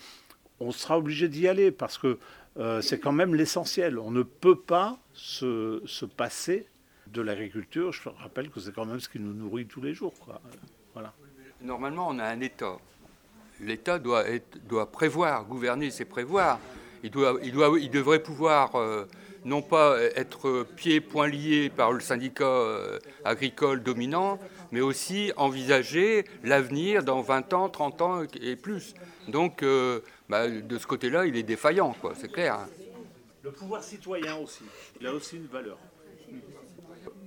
sera 0.71 0.97
obligé 0.97 1.27
d'y 1.30 1.47
aller 1.47 1.71
parce 1.71 1.97
que 1.97 2.19
euh, 2.57 2.82
c'est 2.82 2.99
quand 2.99 3.11
même 3.11 3.34
l'essentiel. 3.34 3.97
On 3.97 4.11
ne 4.11 4.23
peut 4.23 4.59
pas 4.59 4.99
se, 5.13 5.82
se 5.86 6.05
passer 6.05 6.67
de 7.07 7.21
l'agriculture. 7.21 7.91
Je 7.91 8.09
rappelle 8.09 8.49
que 8.49 8.59
c'est 8.59 8.73
quand 8.73 8.86
même 8.86 8.99
ce 8.99 9.09
qui 9.09 9.19
nous 9.19 9.34
nourrit 9.34 9.65
tous 9.65 9.82
les 9.82 9.93
jours. 9.93 10.13
Voilà. 10.93 11.13
Normalement, 11.61 12.07
on 12.09 12.19
a 12.19 12.25
un 12.25 12.39
État. 12.41 12.77
L'État 13.61 13.99
doit, 13.99 14.23
doit 14.67 14.91
prévoir, 14.91 15.45
gouverner, 15.45 15.91
c'est 15.91 16.05
prévoir. 16.05 16.59
Il, 17.03 17.11
doit, 17.11 17.38
il, 17.43 17.51
doit, 17.51 17.77
il 17.80 17.89
devrait 17.89 18.21
pouvoir 18.21 18.75
euh, 18.75 19.05
non 19.45 19.61
pas 19.61 19.99
être 20.15 20.65
pieds 20.75 21.01
poings 21.01 21.27
liés 21.27 21.69
par 21.69 21.91
le 21.91 21.99
syndicat 21.99 22.45
euh, 22.45 22.99
agricole 23.23 23.83
dominant, 23.83 24.39
mais 24.71 24.81
aussi 24.81 25.31
envisager 25.37 26.25
l'avenir 26.43 27.03
dans 27.03 27.21
20 27.21 27.53
ans, 27.53 27.69
30 27.69 28.01
ans 28.01 28.23
et 28.41 28.55
plus. 28.55 28.93
Donc, 29.27 29.63
euh, 29.63 30.01
bah, 30.27 30.47
de 30.49 30.77
ce 30.77 30.87
côté-là, 30.87 31.25
il 31.25 31.35
est 31.35 31.43
défaillant, 31.43 31.95
quoi, 31.99 32.13
c'est 32.15 32.31
clair. 32.31 32.67
Le 33.41 33.51
pouvoir 33.51 33.83
citoyen 33.83 34.35
aussi, 34.37 34.63
il 34.99 35.07
a 35.07 35.13
aussi 35.13 35.37
une 35.37 35.47
valeur. 35.47 35.77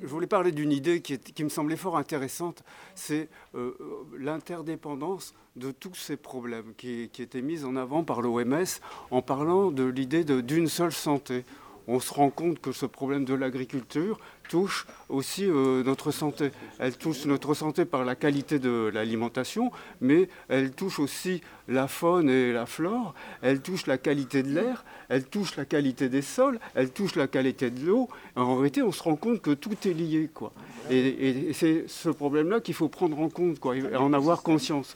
Je 0.03 0.07
voulais 0.07 0.27
parler 0.27 0.53
d'une 0.53 0.73
idée 0.73 1.01
qui, 1.01 1.45
me 1.45 1.49
semblait 1.49 1.77
fort 1.77 1.97
intéressante, 1.97 2.63
c'est 2.95 3.29
euh, 3.55 3.77
l'interdépendance 4.19 5.35
de 5.55 5.71
tous 5.71 5.95
ces 5.95 6.17
problèmes 6.17 6.75
qui, 6.77 7.09
qui 7.13 7.23
étaient 7.23 7.43
mis 7.43 7.65
en 7.65 7.77
avant 7.77 8.03
par 8.03 8.21
l'OMS 8.21 8.65
en 9.11 9.23
parlant 9.23 9.71
de 9.71 9.85
l'idée 9.85 10.25
d'une 10.25 10.69
seule 10.69 10.93
santé 10.93 11.45
on 11.89 12.01
se 12.01 12.13
rend 12.13 12.31
compte 12.31 12.61
que 12.61 12.73
ce 12.73 12.87
problème 12.87 13.25
de 13.25 13.35
l'agriculture 13.35 14.19
touche 14.49 14.87
aussi 15.09 15.45
euh, 15.47 15.83
notre 15.83 16.11
santé. 16.11 16.51
Elle 16.79 16.97
touche 16.97 17.25
notre 17.27 17.55
santé 17.55 17.85
par 17.85 18.05
la 18.05 18.15
qualité 18.15 18.59
de 18.59 18.91
l'alimentation, 18.93 19.71
mais 20.01 20.29
elle 20.49 20.73
touche 20.73 20.99
aussi 20.99 21.41
la 21.69 21.89
faune 21.89 22.29
et 22.29 22.53
la 22.53 22.67
flore, 22.67 23.15
elle 23.41 23.61
touche 23.61 23.87
la 23.87 23.99
qualité 23.99 24.43
de 24.43 24.53
l'air, 24.53 24.85
elle 25.09 25.25
touche 25.25 25.57
la 25.57 25.65
qualité 25.65 26.09
des 26.09 26.23
sols, 26.23 26.59
elle 26.75 26.91
touche 26.91 27.15
la 27.15 27.29
qualité 27.29 27.71
de 27.71 27.87
l'eau. 27.87 28.09
En 28.37 28.57
réalité, 28.57 28.83
on 28.83 28.93
se 28.93 29.03
rend 29.03 29.17
compte 29.17 29.41
que 29.41 29.53
tout 29.53 29.77
est 29.87 29.95
lié. 29.95 30.29
Quoi. 30.33 30.53
Et, 30.91 31.53
c'est 31.53 31.85
ce 31.87 32.09
problème-là 32.09 32.61
qu'il 32.61 32.75
faut 32.75 32.89
prendre 32.89 33.19
en 33.19 33.29
compte 33.29 33.59
quoi, 33.59 33.77
et 33.77 33.97
en 33.97 34.13
avoir 34.13 34.43
conscience. 34.43 34.95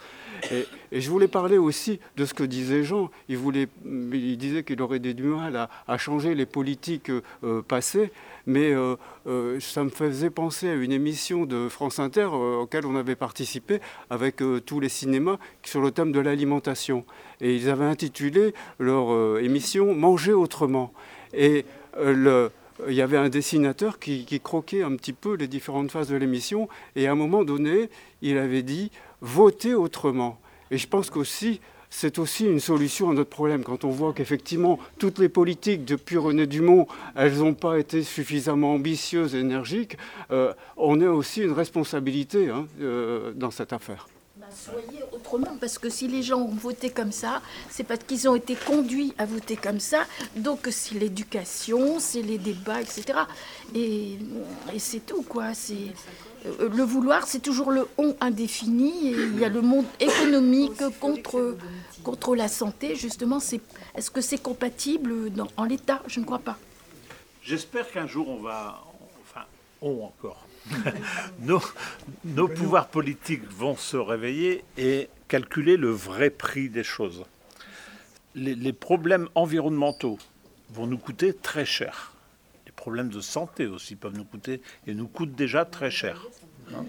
Et, 0.52 1.00
je 1.00 1.10
voulais 1.10 1.28
parler 1.28 1.58
aussi 1.58 2.00
de 2.16 2.24
ce 2.24 2.34
que 2.34 2.44
disait 2.44 2.82
Jean. 2.82 3.10
Il, 3.28 3.38
voulait, 3.38 3.68
il 3.84 4.36
disait 4.36 4.62
qu'il 4.62 4.80
aurait 4.82 4.98
du 4.98 5.22
mal 5.22 5.68
à, 5.86 5.98
changer 5.98 6.34
les 6.34 6.46
politiques 6.46 7.10
euh, 7.10 7.62
passées, 7.62 8.10
mais 8.46 8.72
euh, 8.72 8.96
euh, 9.26 9.58
ça 9.60 9.84
me 9.84 9.90
faisait 9.90 10.30
penser 10.30 10.68
à 10.68 10.74
une 10.74 10.92
émission 10.92 11.44
de 11.44 11.68
France 11.68 11.98
Inter 11.98 12.24
auquel 12.24 12.86
on 12.86 12.96
avait 12.96 13.16
participé 13.16 13.80
avec 14.10 14.42
tous 14.64 14.80
les 14.80 14.88
cinémas 14.88 15.38
sur 15.62 15.80
le 15.80 15.90
thème 15.90 16.12
de 16.12 16.20
l'alimentation. 16.20 17.04
Et 17.40 17.54
ils 17.54 17.68
avaient 17.68 17.84
intitulé 17.84 18.54
leur 18.78 19.38
émission 19.38 19.94
Manger 19.94 20.32
autrement. 20.32 20.92
Et 21.34 21.64
il 22.88 22.94
y 22.94 23.02
avait 23.02 23.16
un 23.16 23.28
dessinateur 23.28 23.98
qui, 23.98 24.40
croquait 24.40 24.82
un 24.82 24.94
petit 24.96 25.12
peu 25.12 25.34
les 25.34 25.48
différentes 25.48 25.90
phases 25.90 26.08
de 26.08 26.16
l'émission, 26.16 26.68
et 26.94 27.06
à 27.06 27.12
un 27.12 27.14
moment 27.14 27.44
donné, 27.44 27.88
il 28.22 28.38
avait 28.38 28.62
dit 28.62 28.90
voter 29.20 29.74
autrement. 29.74 30.38
Et 30.70 30.78
je 30.78 30.86
pense 30.88 31.10
qu'aussi, 31.10 31.60
c'est 31.90 32.18
aussi 32.18 32.44
une 32.44 32.60
solution 32.60 33.10
à 33.10 33.14
notre 33.14 33.30
problème. 33.30 33.64
Quand 33.64 33.84
on 33.84 33.90
voit 33.90 34.12
qu'effectivement, 34.12 34.78
toutes 34.98 35.18
les 35.18 35.28
politiques 35.28 35.84
depuis 35.84 36.16
René 36.16 36.46
Dumont, 36.46 36.86
elles 37.14 37.38
n'ont 37.38 37.54
pas 37.54 37.78
été 37.78 38.02
suffisamment 38.02 38.74
ambitieuses 38.74 39.34
et 39.34 39.38
énergiques, 39.38 39.96
euh, 40.30 40.52
on 40.76 41.00
a 41.00 41.08
aussi 41.08 41.42
une 41.42 41.52
responsabilité 41.52 42.50
hein, 42.50 42.66
euh, 42.80 43.32
dans 43.34 43.50
cette 43.50 43.72
affaire. 43.72 44.08
Bah, 44.36 44.46
soyez 44.54 45.02
autrement, 45.12 45.56
parce 45.58 45.78
que 45.78 45.88
si 45.88 46.08
les 46.08 46.22
gens 46.22 46.40
ont 46.40 46.54
voté 46.54 46.90
comme 46.90 47.12
ça, 47.12 47.40
c'est 47.70 47.84
parce 47.84 48.04
qu'ils 48.04 48.28
ont 48.28 48.34
été 48.34 48.54
conduits 48.54 49.14
à 49.16 49.24
voter 49.24 49.56
comme 49.56 49.80
ça. 49.80 50.04
Donc 50.36 50.68
c'est 50.70 50.98
l'éducation, 50.98 51.98
c'est 51.98 52.22
les 52.22 52.36
débats, 52.36 52.82
etc. 52.82 53.04
Et, 53.74 54.18
et 54.74 54.78
c'est 54.78 55.00
tout, 55.00 55.22
quoi. 55.22 55.54
C'est 55.54 55.94
le 56.44 56.82
vouloir, 56.82 57.26
c'est 57.26 57.40
toujours 57.40 57.70
le 57.70 57.86
on 57.98 58.14
indéfini. 58.20 59.08
Et 59.08 59.12
il 59.12 59.38
y 59.38 59.44
a 59.44 59.48
le 59.48 59.62
monde 59.62 59.86
économique 60.00 60.82
contre, 61.00 61.56
contre 62.02 62.34
la 62.36 62.48
santé. 62.48 62.94
Justement, 62.94 63.40
c'est, 63.40 63.60
est-ce 63.94 64.10
que 64.10 64.20
c'est 64.20 64.42
compatible 64.42 65.30
dans, 65.30 65.48
en 65.56 65.64
l'état? 65.64 66.02
Je 66.06 66.20
ne 66.20 66.24
crois 66.24 66.38
pas. 66.38 66.58
J'espère 67.42 67.90
qu'un 67.90 68.06
jour 68.06 68.28
on 68.28 68.42
va, 68.42 68.82
enfin, 69.22 69.44
on 69.80 70.04
encore, 70.04 70.46
nos, 71.40 71.60
nos 72.24 72.48
pouvoirs 72.48 72.88
politiques 72.88 73.48
vont 73.48 73.76
se 73.76 73.96
réveiller 73.96 74.64
et 74.76 75.08
calculer 75.28 75.76
le 75.76 75.90
vrai 75.90 76.30
prix 76.30 76.68
des 76.68 76.82
choses. 76.82 77.24
les 78.34 78.72
problèmes 78.72 79.28
environnementaux 79.36 80.18
vont 80.70 80.88
nous 80.88 80.98
coûter 80.98 81.32
très 81.32 81.64
cher 81.64 82.15
problèmes 82.86 83.08
de 83.08 83.20
santé 83.20 83.66
aussi 83.66 83.96
peuvent 83.96 84.16
nous 84.16 84.24
coûter 84.24 84.62
et 84.86 84.94
nous 84.94 85.08
coûtent 85.08 85.34
déjà 85.34 85.64
très 85.64 85.90
cher. 85.90 86.24
Hein. 86.72 86.84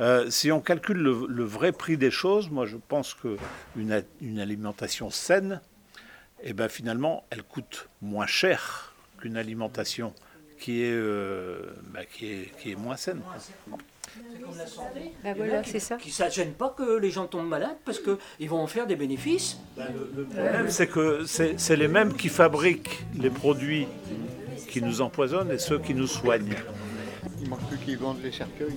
Euh, 0.00 0.30
si 0.30 0.50
on 0.50 0.62
calcule 0.62 0.96
le, 0.96 1.44
vrai 1.44 1.70
prix 1.70 1.98
des 1.98 2.10
choses, 2.10 2.48
moi 2.48 2.64
je 2.64 2.78
pense 2.78 3.12
qu'une 3.12 4.02
une 4.22 4.40
alimentation 4.40 5.10
saine, 5.10 5.60
et 6.42 6.50
eh 6.50 6.52
ben 6.54 6.70
finalement, 6.70 7.26
elle 7.28 7.42
coûte 7.42 7.90
moins 8.00 8.26
cher 8.26 8.94
qu'une 9.18 9.36
alimentation 9.36 10.14
qui 10.58 10.82
est, 10.82 10.94
euh, 10.94 11.74
bah, 11.92 12.06
qui 12.10 12.32
est, 12.32 12.58
qui 12.58 12.70
est 12.72 12.76
moins 12.76 12.96
saine. 12.96 13.20
C'est 13.38 14.40
comme 14.40 14.56
la 14.56 14.66
santé. 14.66 15.12
Voilà, 15.36 15.62
c'est 15.62 15.78
ça. 15.78 15.96
Qui 15.96 16.22
ne 16.22 16.30
gêne 16.30 16.52
pas 16.52 16.70
que 16.70 16.96
les 16.96 17.10
gens 17.10 17.26
tombent 17.26 17.48
malades 17.48 17.76
parce 17.84 18.00
qu'ils 18.00 18.48
vont 18.48 18.60
en 18.60 18.66
faire 18.66 18.86
des 18.86 18.96
bénéfices. 18.96 19.58
Ben, 19.76 19.88
le, 20.16 20.24
problème, 20.24 20.70
c'est 20.70 20.86
que 20.86 21.24
c'est 21.26 21.76
les 21.76 21.88
mêmes 21.88 22.14
qui 22.14 22.30
fabriquent 22.30 23.04
les 23.14 23.30
produits 23.30 23.86
qui 24.68 24.82
nous 24.82 25.00
empoisonnent 25.00 25.50
et 25.50 25.58
ceux 25.58 25.78
qui 25.78 25.94
nous 25.94 26.06
soignent. 26.06 26.54
Il 27.40 27.48
manque 27.48 27.66
plus 27.68 27.78
qu'ils 27.78 27.98
vendent 27.98 28.22
les 28.22 28.32
cercueils. 28.32 28.76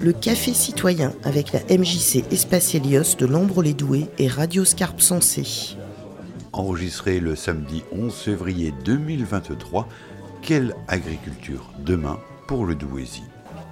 Le 0.00 0.12
café 0.12 0.52
citoyen 0.54 1.12
avec 1.24 1.52
la 1.52 1.60
MJC 1.60 2.24
Espace 2.30 2.74
Helios 2.74 3.16
de 3.18 3.26
l'Ombre-les-Doués 3.26 4.06
et 4.18 4.28
Radio 4.28 4.64
Scarpe 4.64 5.00
Sensé. 5.00 5.76
enregistré 6.52 7.20
le 7.20 7.36
samedi 7.36 7.82
11 7.92 8.14
février 8.14 8.72
2023. 8.84 9.88
Quelle 10.42 10.74
agriculture 10.88 11.70
demain 11.78 12.18
pour 12.48 12.64
le 12.64 12.74
Douaisis? 12.74 13.22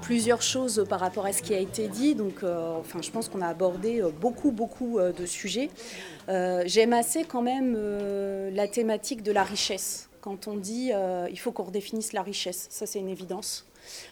Plusieurs 0.02 0.42
choses 0.42 0.84
par 0.88 1.00
rapport 1.00 1.26
à 1.26 1.32
ce 1.32 1.42
qui 1.42 1.54
a 1.54 1.58
été 1.58 1.88
dit. 1.88 2.14
Donc, 2.14 2.42
euh, 2.42 2.78
enfin, 2.78 3.00
je 3.02 3.10
pense 3.10 3.28
qu'on 3.28 3.42
a 3.42 3.48
abordé 3.48 4.00
euh, 4.00 4.10
beaucoup, 4.10 4.52
beaucoup 4.52 4.98
euh, 4.98 5.12
de 5.12 5.26
sujets. 5.26 5.70
J'aime 6.28 6.92
assez 6.92 7.24
quand 7.24 7.42
même 7.42 7.76
la 8.54 8.68
thématique 8.68 9.22
de 9.22 9.32
la 9.32 9.44
richesse. 9.44 10.07
Quand 10.20 10.48
on 10.48 10.56
dit 10.56 10.90
il 11.30 11.38
faut 11.38 11.52
qu'on 11.52 11.64
redéfinisse 11.64 12.12
la 12.12 12.22
richesse, 12.22 12.66
ça 12.70 12.86
c'est 12.86 12.98
une 12.98 13.08
évidence. 13.08 13.68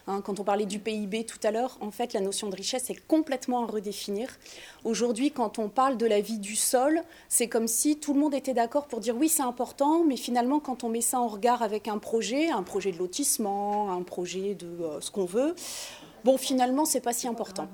Hein, 0.07 0.21
quand 0.25 0.41
on 0.41 0.45
parlait 0.45 0.67
du 0.67 0.79
PIB 0.79 1.25
tout 1.25 1.39
à 1.43 1.51
l'heure, 1.51 1.77
en 1.81 1.91
fait, 1.91 2.13
la 2.13 2.21
notion 2.21 2.49
de 2.49 2.57
richesse 2.57 2.91
est 2.91 3.07
complètement 3.07 3.65
à 3.65 3.67
redéfinir. 3.67 4.29
Aujourd'hui, 4.85 5.31
quand 5.31 5.59
on 5.59 5.69
parle 5.69 5.97
de 5.97 6.07
la 6.07 6.21
vie 6.21 6.39
du 6.39 6.57
sol, 6.57 7.03
c'est 7.29 7.49
comme 7.49 7.69
si 7.69 7.99
tout 7.99 8.15
le 8.15 8.21
monde 8.21 8.35
était 8.35 8.55
d'accord 8.55 8.87
pour 8.87 9.01
dire 9.01 9.17
oui, 9.17 9.29
c'est 9.29 9.43
important, 9.43 10.05
mais 10.05 10.17
finalement, 10.17 10.61
quand 10.61 10.85
on 10.85 10.89
met 10.89 11.01
ça 11.01 11.21
en 11.21 11.29
regard 11.29 11.63
avec 11.63 11.89
un 11.89 11.99
projet, 11.99 12.51
un 12.51 12.63
projet 12.63 12.93
de 12.93 12.99
lotissement, 12.99 13.93
un 13.93 14.03
projet 14.03 14.55
de 14.55 14.67
euh, 14.67 15.01
ce 15.01 15.11
qu'on 15.11 15.25
veut, 15.25 15.55
bon, 16.25 16.37
finalement, 16.39 16.85
c'est 16.85 17.01
pas 17.01 17.13
si 17.13 17.29
important. 17.29 17.69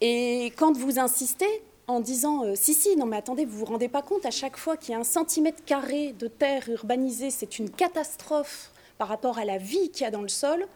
Et 0.00 0.52
quand 0.56 0.76
vous 0.76 0.98
insistez, 0.98 1.62
en 1.90 2.00
disant 2.00 2.44
euh, 2.44 2.54
si, 2.54 2.74
si, 2.74 2.96
non, 2.96 3.06
mais 3.06 3.16
attendez, 3.16 3.44
vous 3.44 3.58
vous 3.58 3.64
rendez 3.64 3.88
pas 3.88 4.02
compte, 4.02 4.24
à 4.26 4.30
chaque 4.30 4.56
fois 4.56 4.76
qu'il 4.76 4.92
y 4.92 4.94
a 4.94 4.98
un 4.98 5.04
centimètre 5.04 5.64
carré 5.64 6.14
de 6.18 6.28
terre 6.28 6.68
urbanisée, 6.68 7.30
c'est 7.30 7.58
une 7.58 7.70
catastrophe 7.70 8.70
par 8.98 9.08
rapport 9.08 9.38
à 9.38 9.44
la 9.44 9.58
vie 9.58 9.90
qu'il 9.90 10.02
y 10.02 10.06
a 10.06 10.10
dans 10.10 10.22
le 10.22 10.28
sol 10.28 10.66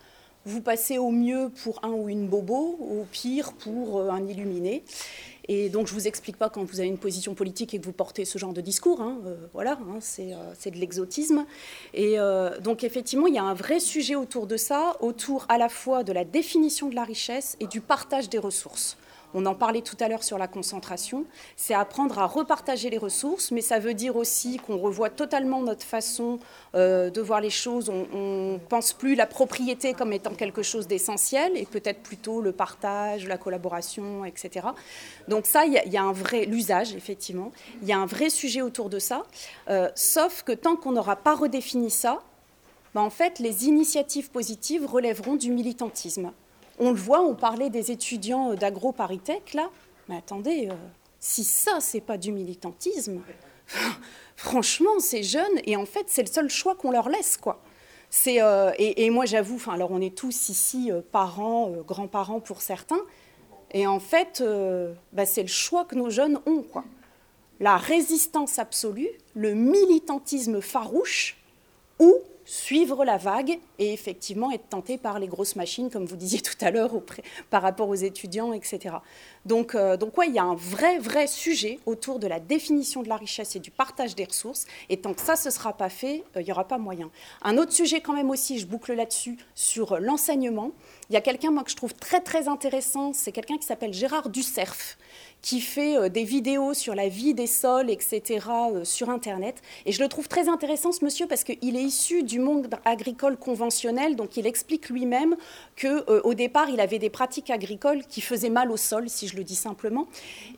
vous 0.47 0.61
passez 0.61 0.99
au 0.99 1.11
mieux 1.11 1.51
pour 1.63 1.83
un 1.83 1.93
ou 1.93 2.11
une 2.11 2.29
bobo, 2.29 2.79
au 2.79 3.07
pire 3.11 3.55
pour 3.55 3.99
euh, 3.99 4.11
un 4.11 4.27
illuminé. 4.27 4.85
Et 5.49 5.71
donc, 5.71 5.87
je 5.87 5.95
vous 5.95 6.07
explique 6.07 6.37
pas 6.37 6.51
quand 6.51 6.63
vous 6.65 6.81
avez 6.81 6.89
une 6.89 6.99
position 6.99 7.35
politique 7.35 7.75
et 7.75 7.79
que 7.79 7.85
vous 7.85 7.93
portez 7.93 8.27
ce 8.27 8.39
genre 8.39 8.53
de 8.53 8.61
discours. 8.61 9.01
Hein, 9.01 9.19
euh, 9.27 9.37
voilà, 9.55 9.79
hein, 9.89 9.99
c'est 10.01 10.71
de 10.71 10.77
l'exotisme. 10.77 11.47
Et 11.93 12.17
donc, 12.63 12.83
effectivement, 12.83 13.27
il 13.27 13.35
y 13.35 13.39
a 13.39 13.43
un 13.43 13.55
vrai 13.55 13.79
sujet 13.79 14.15
autour 14.15 14.47
de 14.47 14.57
ça, 14.57 14.97
autour 15.01 15.45
à 15.49 15.59
la 15.59 15.69
fois 15.69 16.03
de 16.03 16.13
la 16.13 16.25
définition 16.25 16.89
de 16.89 16.95
la 16.95 17.05
richesse 17.05 17.57
et 17.61 17.67
du 17.67 17.81
partage 17.81 18.31
des 18.31 18.39
ressources. 18.39 18.97
On 19.35 19.47
en 19.47 19.55
parlait 19.55 19.83
tout 19.83 19.97
à 20.01 20.09
l'heure 20.09 20.23
sur 20.23 20.39
la 20.39 20.47
concentration. 20.47 21.25
C'est 21.57 21.75
apprendre 21.75 22.19
à 22.21 22.27
repartager 22.27 22.89
les 22.89 22.99
ressources, 22.99 23.51
mais 23.51 23.61
ça 23.61 23.81
veut 23.81 23.95
dire 23.95 24.17
aussi 24.17 24.59
qu'on 24.59 24.79
revoit 24.79 25.11
totalement 25.11 25.61
notre 25.61 25.85
façon 25.85 26.39
euh, 26.77 27.11
de 27.11 27.21
voir 27.21 27.41
les 27.41 27.51
choses. 27.51 27.89
On 27.91 28.55
ne 28.55 28.59
pense 28.59 28.93
plus 28.93 29.17
la 29.17 29.27
propriété 29.27 29.93
comme 29.93 30.13
étant 30.13 30.35
quelque 30.35 30.63
chose 30.63 30.87
d'essentiel 30.87 31.57
et 31.57 31.67
peut-être 31.67 32.01
plutôt 32.01 32.41
le 32.41 32.53
partage, 32.53 33.27
la 33.27 33.37
collaboration, 33.37 34.25
etc. 34.25 34.69
Donc 35.27 35.47
ça, 35.47 35.65
il 35.67 35.73
y, 35.73 35.97
a 35.97 36.03
un 36.03 36.13
vrai, 36.13 36.45
l'usage, 36.45 36.95
effectivement, 36.95 37.51
il 37.83 37.89
y 37.89 37.93
a 37.93 37.99
un 37.99 38.07
vrai 38.07 38.31
sujet 38.31 38.63
autour 38.63 38.89
de 38.89 39.01
ça. 39.01 39.25
Euh, 39.69 39.89
sauf 39.97 40.43
que 40.43 40.53
tant 40.53 40.77
qu'on 40.77 40.93
n'aura 40.93 41.17
pas 41.17 41.35
redéfini 41.35 41.91
ça, 41.91 42.21
ben, 42.95 43.01
en 43.01 43.11
fait, 43.11 43.41
les 43.41 43.67
initiatives 43.67 44.31
positives 44.31 44.87
relèveront 44.87 45.35
du 45.35 45.51
militantisme. 45.51 46.31
On 46.79 46.91
le 46.91 46.97
voit, 46.97 47.21
on 47.21 47.35
parlait 47.35 47.71
des 47.71 47.91
étudiants 47.91 48.53
euh, 48.53 48.57
d'agro-paritech, 48.57 49.55
là. 49.55 49.71
Mais 50.09 50.17
attendez, 50.17 50.69
euh, 50.71 50.75
si 51.21 51.45
ça, 51.45 51.79
c'est 51.81 52.01
pas 52.01 52.19
du 52.19 52.33
militantisme, 52.33 53.21
franchement, 54.37 54.99
c'est 54.99 55.23
jeune, 55.23 55.61
et 55.65 55.77
en 55.77 55.87
fait, 55.87 56.07
c'est 56.09 56.23
le 56.23 56.29
seul 56.29 56.51
choix 56.51 56.75
qu'on 56.75 56.91
leur 56.91 57.09
laisse, 57.09 57.37
quoi. 57.37 57.61
C'est, 58.11 58.43
euh, 58.43 58.71
et, 58.79 59.11
moi, 59.11 59.25
j'avoue, 59.25 59.61
alors 59.69 59.91
on 59.91 60.01
est 60.01 60.15
tous 60.15 60.49
ici 60.49 60.93
parents, 61.11 61.71
grands-parents 61.85 62.39
pour 62.39 62.63
certains, 62.63 63.01
et 63.73 63.89
en 63.89 63.99
fait, 63.99 64.41
bah, 65.13 65.27
c'est 65.27 65.43
le 65.43 65.49
choix 65.49 65.85
que 65.85 65.97
nos 65.97 66.11
jeunes 66.11 66.39
ont, 66.47 66.63
quoi. 66.63 66.85
La 67.59 67.77
résistance 67.77 68.61
absolue, 68.61 69.09
le 69.35 69.55
militantisme 69.55 70.61
farouche, 70.61 71.37
ou 71.99 72.15
suivre 72.45 73.05
la 73.05 73.17
vague 73.17 73.59
et 73.79 73.93
effectivement 73.93 74.51
être 74.51 74.69
tenté 74.69 74.99
par 74.99 75.19
les 75.19 75.27
grosses 75.27 75.57
machines, 75.57 75.91
comme 75.91 76.05
vous 76.05 76.17
disiez 76.17 76.41
tout 76.43 76.57
à 76.61 76.71
l'heure, 76.71 76.93
par 77.51 77.63
rapport 77.63 77.89
aux 77.89 77.95
étudiants, 77.95 78.53
etc. 78.53 78.97
Donc, 79.47 79.75
euh, 79.75 79.97
donc 79.97 80.17
ouais, 80.19 80.29
il 80.29 80.35
y 80.35 80.39
a 80.39 80.45
un 80.45 80.55
vrai, 80.55 80.99
vrai 80.99 81.27
sujet 81.27 81.79
autour 81.87 82.19
de 82.19 82.27
la 82.27 82.41
définition 82.41 83.03
de 83.03 83.09
la 83.09 83.17
richesse 83.17 83.57
et 83.57 83.61
du 83.61 83.71
partage 83.71 84.15
des 84.15 84.25
ressources. 84.25 84.67
Et 84.89 84.97
tant 84.99 85.15
que 85.15 85.21
ça, 85.21 85.35
ne 85.45 85.51
sera 85.51 85.73
pas 85.73 85.89
fait, 85.89 86.25
euh, 86.37 86.43
il 86.43 86.45
n'y 86.45 86.53
aura 86.53 86.67
pas 86.67 86.79
moyen. 86.79 87.11
Un 87.43 87.59
autre 87.59 87.73
sujet 87.73 88.01
quand 88.01 88.15
même 88.15 88.31
aussi, 88.31 88.59
je 88.59 88.67
boucle 88.67 88.95
là-dessus, 88.95 89.37
sur 89.55 89.99
l'enseignement. 90.01 90.71
Il 91.11 91.15
y 91.15 91.17
a 91.17 91.21
quelqu'un, 91.21 91.51
moi, 91.51 91.65
que 91.65 91.71
je 91.71 91.77
trouve 91.77 91.95
très, 91.95 92.21
très 92.21 92.49
intéressant, 92.49 93.13
c'est 93.13 93.33
quelqu'un 93.33 93.59
qui 93.59 93.67
s'appelle 93.67 93.93
Gérard 93.93 94.29
Ducerf, 94.29 94.97
qui 95.45 95.61
fait 95.61 95.99
euh, 95.99 96.09
des 96.09 96.25
vidéos 96.25 96.73
sur 96.73 96.95
la 96.95 97.09
vie 97.09 97.35
des 97.35 97.47
sols, 97.47 97.91
etc., 97.91 98.49
euh, 98.73 98.83
sur 98.83 99.11
Internet. 99.11 99.61
Et 99.85 99.93
je 99.93 100.03
le 100.03 100.09
trouve 100.09 100.27
très 100.27 100.49
intéressant, 100.49 100.91
ce 100.91 101.05
monsieur, 101.05 101.27
parce 101.27 101.45
qu'il 101.45 101.77
est 101.77 101.83
issu 101.83 102.23
du 102.23 102.39
monde 102.39 102.75
agricole 102.87 103.37
conventionnel, 103.37 104.17
donc 104.17 104.39
il 104.39 104.47
explique 104.47 104.89
lui-même 104.89 105.37
qu'au 105.79 105.89
euh, 106.09 106.35
départ, 106.35 106.71
il 106.71 106.81
avait 106.81 106.99
des 106.99 107.11
pratiques 107.11 107.51
agricoles 107.51 108.07
qui 108.07 108.23
faisaient 108.23 108.49
mal 108.49 108.71
au 108.71 108.79
sol, 108.79 109.11
si 109.11 109.29
je 109.29 109.37
le 109.37 109.45
dis 109.45 109.55
simplement, 109.55 110.07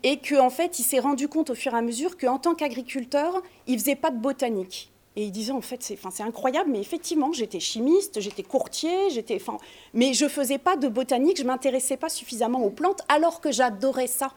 et 0.04 0.18
qu'en 0.18 0.46
en 0.46 0.50
fait, 0.50 0.78
il 0.78 0.84
s'est 0.84 1.00
rendu 1.00 1.26
compte 1.26 1.50
au 1.50 1.56
fur 1.56 1.74
et 1.74 1.78
à 1.78 1.82
mesure 1.82 2.16
qu'en 2.16 2.38
tant 2.38 2.54
qu'agriculteur, 2.54 3.42
il 3.66 3.80
faisait 3.80 3.96
pas 3.96 4.10
de 4.10 4.18
botanique. 4.18 4.92
Et 5.16 5.24
il 5.24 5.32
disait, 5.32 5.50
en 5.50 5.62
fait, 5.62 5.82
c'est 5.82 6.22
incroyable, 6.22 6.70
mais 6.70 6.78
effectivement, 6.78 7.32
j'étais 7.32 7.58
chimiste, 7.58 8.20
j'étais 8.20 8.44
courtier, 8.44 9.10
j'étais, 9.10 9.38
mais 9.94 10.12
je 10.12 10.28
faisais 10.28 10.58
pas 10.58 10.76
de 10.76 10.86
botanique, 10.86 11.38
je 11.38 11.44
m'intéressais 11.44 11.96
pas 11.96 12.10
suffisamment 12.10 12.62
aux 12.62 12.70
plantes, 12.70 13.00
alors 13.08 13.40
que 13.40 13.50
j'adorais 13.50 14.06
ça 14.06 14.30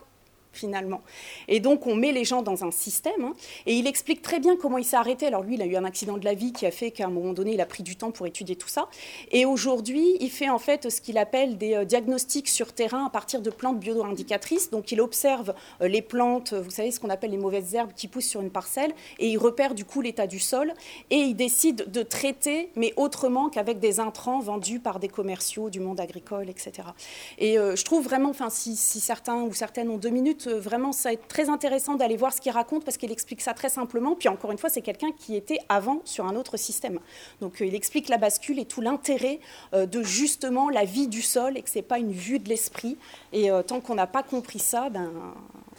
finalement. 0.52 1.02
Et 1.47 1.60
donc 1.60 1.88
on 1.88 1.95
met 1.95 2.12
les 2.12 2.26
gens 2.26 2.41
dans 2.41 2.64
un 2.64 2.72
système, 2.72 3.24
hein. 3.24 3.34
et 3.66 3.74
il 3.74 3.88
explique 3.88 4.22
très 4.22 4.39
bien 4.39 4.58
comment 4.58 4.78
il 4.78 4.86
s'est 4.86 4.97
arrêté. 4.97 5.28
Alors 5.28 5.43
lui, 5.43 5.56
il 5.56 5.62
a 5.62 5.66
eu 5.66 5.76
un 5.76 5.86
accident 5.86 6.18
de 6.18 6.26
la 6.26 6.34
vie 6.34 6.54
qui 6.54 6.66
a 6.66 6.72
fait 6.72 6.91
qu'à 6.91 7.06
un 7.06 7.10
moment 7.10 7.34
donné, 7.34 7.54
il 7.54 7.62
a 7.62 7.66
pris 7.66 7.84
du 7.84 7.95
temps 7.95 8.12
pour 8.12 8.28
étudier 8.28 8.56
tout 8.56 8.68
ça. 8.68 8.88
Et 9.32 9.45
aujourd'hui, 9.45 10.18
il 10.20 10.30
fait 10.30 10.50
en 10.50 10.60
fait 10.60 10.89
ce 10.89 11.02
qu'il 11.02 11.18
appelle 11.18 11.58
des 11.58 11.76
euh, 11.76 11.86
diagnostics 11.86 12.50
sur 12.50 12.74
terrain 12.74 13.06
à 13.06 13.10
partir 13.10 13.41
de 13.41 13.50
plantes 13.50 13.80
bio-indicatrices. 13.80 14.70
Donc 14.70 14.91
il 14.91 15.02
observe 15.02 15.54
euh, 15.82 15.88
les 15.88 16.02
plantes, 16.02 16.54
vous 16.54 16.72
savez 16.72 16.91
ce 16.91 17.00
qu'on 17.00 17.10
appelle 17.10 17.32
les 17.32 17.38
mauvaises 17.38 17.76
herbes 17.76 17.93
qui 17.95 18.08
poussent 18.08 18.28
sur 18.28 18.41
une 18.41 18.52
parcelle, 18.52 18.91
et 19.20 19.28
il 19.28 19.38
repère 19.38 19.76
du 19.76 19.86
coup 19.86 20.02
l'état 20.02 20.28
du 20.28 20.39
sol, 20.39 20.74
et 21.10 21.18
il 21.18 21.36
décide 21.36 21.91
de 21.91 22.04
traiter, 22.04 22.70
mais 22.76 22.93
autrement 22.95 23.50
qu'avec 23.50 23.80
des 23.80 24.00
intrants 24.00 24.39
vendus 24.39 24.80
par 24.80 25.00
des 25.00 25.08
commerciaux 25.08 25.70
du 25.70 25.80
monde 25.80 26.00
agricole, 26.00 26.50
etc. 26.50 26.89
Et 27.38 27.58
euh, 27.58 27.76
je 27.76 27.84
trouve 27.86 28.04
vraiment, 28.04 28.30
enfin 28.30 28.50
si 28.50 28.76
certains 28.76 29.41
ou 29.41 29.54
certaines 29.54 29.89
ont 29.89 29.97
deux 29.97 30.10
minutes, 30.10 30.39
euh, 30.48 30.60
vraiment, 30.60 30.92
ça 30.92 31.10
va 31.10 31.14
être 31.14 31.28
très 31.28 31.50
intéressant 31.50 31.96
d'aller 31.96 32.18
voir 32.18 32.34
ce 32.34 32.42
qu'il 32.42 32.52
raconte 32.52 32.86
parce 32.86 32.98
qu'il 32.98 33.12
explique 33.12 33.42
ça 33.42 33.54
très 33.54 33.70
simplement. 33.70 34.16
Puis 34.16 34.30
encore 34.30 34.52
une 34.52 34.58
fois, 34.58 34.70
c'est 34.70 34.82
quelqu'un 34.82 35.12
qui 35.18 35.36
était 35.36 35.60
avant 35.70 36.02
sur 36.06 36.26
un 36.26 36.36
autre 36.36 36.58
système. 36.58 37.00
Donc 37.42 37.62
euh, 37.62 37.66
il 37.66 37.76
explique 37.76 38.10
la 38.10 38.18
bascule 38.18 38.60
et 38.60 38.66
tout 38.66 38.82
l'intérêt 38.82 39.40
euh, 39.74 39.86
de 39.86 40.04
justement 40.04 40.70
la 40.70 40.86
vie 40.86 41.08
du 41.08 41.22
sol 41.22 41.58
et 41.58 41.62
que 41.62 41.70
c'est 41.70 41.82
pas 41.82 42.00
une 42.00 42.12
vue 42.12 42.40
de 42.40 42.50
l'esprit. 42.50 42.98
Et 43.34 43.50
tant 43.68 43.80
qu'on 43.80 43.96
n'a 43.96 44.08
pas 44.08 44.24
compris 44.24 44.60
ça, 44.60 44.90
ben, 44.90 45.12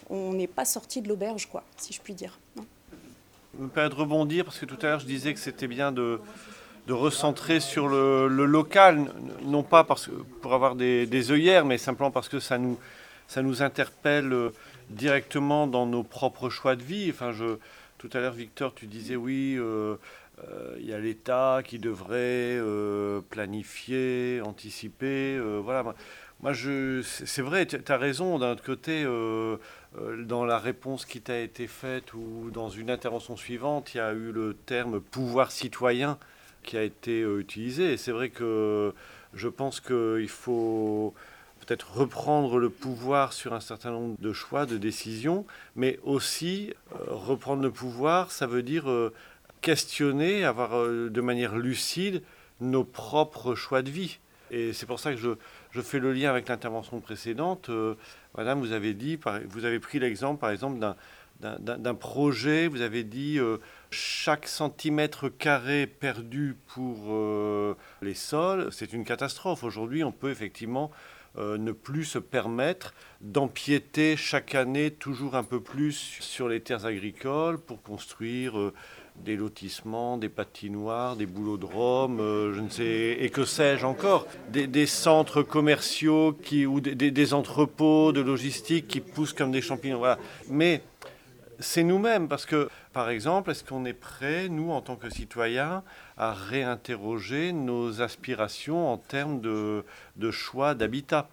on 0.08 0.32
n'est 0.32 0.46
pas 0.46 0.64
sorti 0.64 1.02
de 1.02 1.08
l'auberge, 1.08 1.46
quoi, 1.46 1.62
si 1.76 1.92
je 1.92 2.00
puis 2.00 2.14
dire. 2.14 2.38
Je 3.56 3.62
me 3.62 3.68
permets 3.68 3.90
de 3.90 3.94
rebondir 3.94 4.44
parce 4.44 4.58
que 4.58 4.66
tout 4.66 4.78
à 4.82 4.90
l'heure 4.90 5.00
je 5.00 5.06
disais 5.06 5.34
que 5.34 5.40
c'était 5.40 5.66
bien 5.66 5.92
de, 5.92 6.20
recentrer 6.88 7.60
sur 7.60 7.88
le, 7.88 8.26
local, 8.28 9.12
non 9.44 9.62
pas 9.62 9.84
parce, 9.84 10.10
pour 10.40 10.54
avoir 10.54 10.74
des 10.74 11.30
œillères, 11.30 11.64
mais 11.64 11.78
simplement 11.78 12.10
parce 12.10 12.28
que 12.28 12.40
ça 12.40 12.58
nous, 12.58 12.78
ça 13.30 13.42
nous 13.42 13.62
interpelle 13.62 14.32
euh, 14.32 14.50
directement 14.90 15.68
dans 15.68 15.86
nos 15.86 16.02
propres 16.02 16.50
choix 16.50 16.74
de 16.74 16.82
vie. 16.82 17.10
Enfin, 17.10 17.30
tout 17.96 18.10
à 18.12 18.18
l'heure, 18.18 18.32
Victor, 18.32 18.74
tu 18.74 18.88
disais 18.88 19.14
oui, 19.14 19.54
euh, 19.56 19.94
euh, 20.42 20.74
il 20.80 20.86
y 20.86 20.92
a 20.92 20.98
l'État 20.98 21.60
qui 21.64 21.78
devrait 21.78 22.58
planifier, 23.30 24.40
anticiper. 24.44 25.38
voilà. 25.62 25.94
Moi, 26.40 26.52
c'est 27.04 27.42
vrai, 27.42 27.66
tu 27.66 27.76
as 27.86 27.96
raison. 27.96 28.40
D'un 28.40 28.52
autre 28.52 28.64
côté, 28.64 29.04
dans 29.04 30.44
la 30.44 30.58
réponse 30.58 31.04
qui 31.04 31.20
t'a 31.20 31.38
été 31.38 31.68
faite 31.68 32.14
ou 32.14 32.50
dans 32.50 32.68
une 32.68 32.90
intervention 32.90 33.36
suivante, 33.36 33.94
il 33.94 33.98
y 33.98 34.00
a 34.00 34.12
eu 34.12 34.32
le 34.32 34.56
terme 34.66 35.00
pouvoir 35.00 35.52
citoyen 35.52 36.18
qui 36.64 36.76
a 36.76 36.82
été 36.82 37.20
utilisé. 37.20 37.92
Et 37.92 37.96
c'est 37.96 38.12
vrai 38.12 38.30
que 38.30 38.92
je 39.34 39.48
pense 39.48 39.78
qu'il 39.78 40.28
faut 40.28 41.14
peut-être 41.70 41.96
reprendre 41.96 42.58
le 42.58 42.68
pouvoir 42.68 43.32
sur 43.32 43.52
un 43.52 43.60
certain 43.60 43.92
nombre 43.92 44.16
de 44.18 44.32
choix, 44.32 44.66
de 44.66 44.76
décisions, 44.76 45.46
mais 45.76 46.00
aussi 46.02 46.74
euh, 46.90 47.04
reprendre 47.10 47.62
le 47.62 47.70
pouvoir, 47.70 48.32
ça 48.32 48.48
veut 48.48 48.64
dire 48.64 48.90
euh, 48.90 49.12
questionner, 49.60 50.44
avoir 50.44 50.76
euh, 50.76 51.08
de 51.10 51.20
manière 51.20 51.56
lucide 51.56 52.24
nos 52.60 52.82
propres 52.82 53.54
choix 53.54 53.82
de 53.82 53.90
vie. 53.90 54.18
Et 54.50 54.72
c'est 54.72 54.86
pour 54.86 54.98
ça 54.98 55.14
que 55.14 55.20
je, 55.20 55.80
fais 55.80 56.00
le 56.00 56.12
lien 56.12 56.30
avec 56.30 56.48
l'intervention 56.48 56.98
précédente. 56.98 57.70
Madame, 58.36 58.58
vous 58.58 58.72
avez 58.72 58.92
dit, 58.92 59.16
vous 59.48 59.64
avez 59.64 59.78
pris 59.78 60.00
l'exemple, 60.00 60.40
par 60.40 60.50
exemple, 60.50 60.80
d'un 61.38 61.94
projet, 61.94 62.66
vous 62.66 62.80
avez 62.80 63.04
dit 63.04 63.38
chaque 63.92 64.48
centimètre 64.48 65.28
carré 65.28 65.86
perdu 65.86 66.56
pour 66.66 67.76
les 68.02 68.14
sols, 68.14 68.70
c'est 68.72 68.92
une 68.92 69.04
catastrophe. 69.04 69.62
Aujourd'hui, 69.62 70.02
on 70.02 70.10
peut 70.10 70.30
effectivement 70.30 70.90
euh, 71.38 71.58
ne 71.58 71.70
plus 71.70 72.04
se 72.04 72.18
permettre 72.18 72.92
d'empiéter 73.20 74.16
chaque 74.16 74.56
année 74.56 74.90
toujours 74.90 75.36
un 75.36 75.44
peu 75.44 75.60
plus 75.60 75.94
sur 76.20 76.48
les 76.48 76.60
terres 76.60 76.86
agricoles 76.86 77.58
pour 77.58 77.82
construire 77.82 78.58
euh, 78.58 78.72
des 79.24 79.36
lotissements, 79.36 80.16
des 80.16 80.28
patinoires, 80.28 81.14
des 81.14 81.26
boulodromes, 81.26 82.20
euh, 82.20 82.52
je 82.52 82.60
ne 82.60 82.68
sais, 82.68 83.16
et 83.20 83.30
que 83.30 83.44
sais-je 83.44 83.86
encore, 83.86 84.26
des, 84.48 84.86
centres 84.86 85.42
commerciaux 85.42 86.36
ou 86.66 86.80
des, 86.80 87.34
entrepôts 87.34 88.12
de 88.12 88.20
logistique 88.20 88.88
qui 88.88 89.00
poussent 89.00 89.32
comme 89.32 89.52
des 89.52 89.62
champignons. 89.62 90.02
Mais 90.48 90.82
c'est 91.60 91.84
nous-mêmes, 91.84 92.26
parce 92.26 92.46
que, 92.46 92.68
par 92.92 93.10
exemple, 93.10 93.50
est-ce 93.50 93.62
qu'on 93.62 93.84
est 93.84 93.92
prêt, 93.92 94.48
nous, 94.48 94.70
en 94.70 94.80
tant 94.80 94.96
que 94.96 95.10
citoyens, 95.10 95.84
à 96.20 96.34
réinterroger 96.34 97.52
nos 97.52 98.02
aspirations 98.02 98.92
en 98.92 98.98
termes 98.98 99.40
de, 99.40 99.82
choix 100.30 100.74
d'habitat 100.74 101.28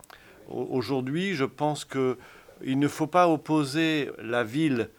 Aujourd'hui, 0.50 1.36
je 1.36 1.44
pense 1.44 1.84
qu'il 1.84 2.80
ne 2.80 2.88
faut 2.88 3.06
pas 3.06 3.28
opposer 3.28 4.10
la 4.18 4.46
ville 4.46 4.90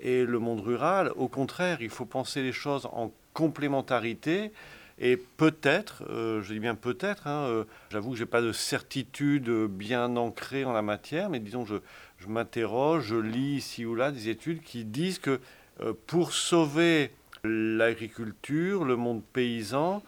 et 0.00 0.24
le 0.24 0.38
monde 0.38 0.60
rural. 0.60 1.12
Au 1.16 1.28
contraire, 1.28 1.82
il 1.82 1.90
faut 1.90 2.06
penser 2.06 2.42
les 2.42 2.52
choses 2.52 2.86
en 2.86 3.12
complémentarité. 3.34 4.50
Et 4.98 5.18
peut-être, 5.18 6.04
euh, 6.08 6.40
je 6.40 6.54
dis 6.54 6.60
bien 6.60 6.74
peut-être, 6.74 7.26
hein, 7.26 7.44
euh, 7.48 7.64
j'avoue 7.90 8.12
que 8.12 8.16
je 8.16 8.22
n'ai 8.22 8.30
pas 8.30 8.40
de 8.40 8.52
certitude 8.52 9.50
bien 9.66 10.16
ancrée 10.16 10.64
en 10.64 10.72
la 10.72 10.82
matière, 10.82 11.28
mais 11.28 11.40
disons, 11.40 11.66
je, 11.66 11.76
je 12.16 12.28
m'interroge, 12.28 13.08
je 13.08 13.16
lis 13.16 13.56
ici 13.56 13.84
ou 13.84 13.94
là 13.94 14.10
des 14.10 14.30
études 14.30 14.62
qui 14.62 14.84
disent 14.84 15.18
que 15.18 15.40
euh, 15.80 15.92
pour 16.06 16.32
sauver 16.32 17.10
l'agriculture, 17.44 18.84
le 18.84 18.96
monde 18.96 19.22
paysan, 19.32 20.02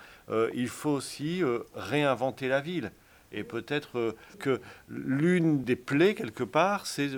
il 0.54 0.68
faut 0.68 0.90
aussi 0.90 1.42
réinventer 1.74 2.48
la 2.48 2.60
ville. 2.60 2.90
Et 3.32 3.44
peut-être 3.44 4.16
que 4.38 4.60
l'une 4.88 5.62
des 5.62 5.76
plaies, 5.76 6.14
quelque 6.14 6.44
part, 6.44 6.86
c'est 6.86 7.10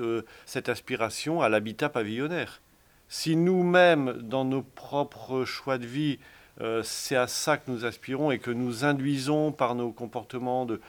cette 0.44 0.68
aspiration 0.68 1.40
à 1.40 1.48
l'habitat 1.48 1.88
pavillonnaire 1.88 2.60
si 3.08 3.36
nous-mêmes, 3.36 4.12
dans 4.22 4.44
nos 4.44 4.62
propres 4.62 5.44
choix 5.44 5.78
de 5.78 5.86
vie, 5.86 6.18
euh, 6.60 6.82
c'est 6.82 7.16
à 7.16 7.26
ça 7.26 7.56
que 7.56 7.70
nous 7.70 7.84
aspirons 7.84 8.30
et 8.30 8.38
que 8.38 8.50
nous 8.50 8.84
induisons 8.84 9.52
par 9.52 9.74
nos 9.74 9.92
comportements 9.92 10.66
de, 10.66 10.80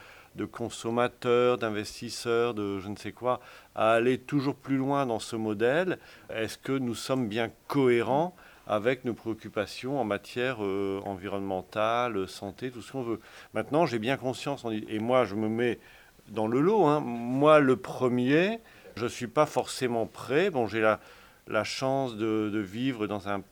consommateurs, 0.52 1.58
d'investisseurs, 1.58 2.54
de 2.54 2.78
je 2.80 2.88
ne 2.88 2.96
sais 2.96 3.12
quoi, 3.12 3.40
à 3.74 3.92
aller 3.92 4.18
toujours 4.18 4.54
plus 4.54 4.76
loin 4.76 5.04
dans 5.06 5.18
ce 5.18 5.36
modèle, 5.36 5.98
est-ce 6.30 6.56
que 6.56 6.72
nous 6.72 6.94
sommes 6.94 7.28
bien 7.28 7.50
cohérents 7.68 8.34
avec 8.70 9.04
nos 9.04 9.14
préoccupations 9.14 10.00
en 10.00 10.04
matière 10.04 10.58
euh, 10.60 11.00
environnementale, 11.04 12.28
santé, 12.28 12.70
tout 12.70 12.82
ce 12.82 12.92
qu'on 12.92 13.02
veut. 13.02 13.20
Maintenant, 13.52 13.84
j'ai 13.84 13.98
bien 13.98 14.16
conscience, 14.16 14.64
et 14.88 15.00
moi 15.00 15.24
je 15.24 15.34
me 15.34 15.48
mets 15.48 15.80
dans 16.28 16.46
le 16.46 16.60
lot, 16.60 16.86
hein. 16.86 17.00
moi 17.00 17.58
le 17.58 17.74
premier, 17.74 18.60
je 18.94 19.04
ne 19.04 19.08
suis 19.08 19.26
pas 19.26 19.44
forcément 19.46 20.06
prêt, 20.06 20.50
bon 20.50 20.68
j'ai 20.68 20.80
la 20.80 21.00
la 21.46 21.64
chance 21.64 22.16
de, 22.16 22.58
vivre 22.58 23.06
dans 23.06 23.28
un, 23.28 23.42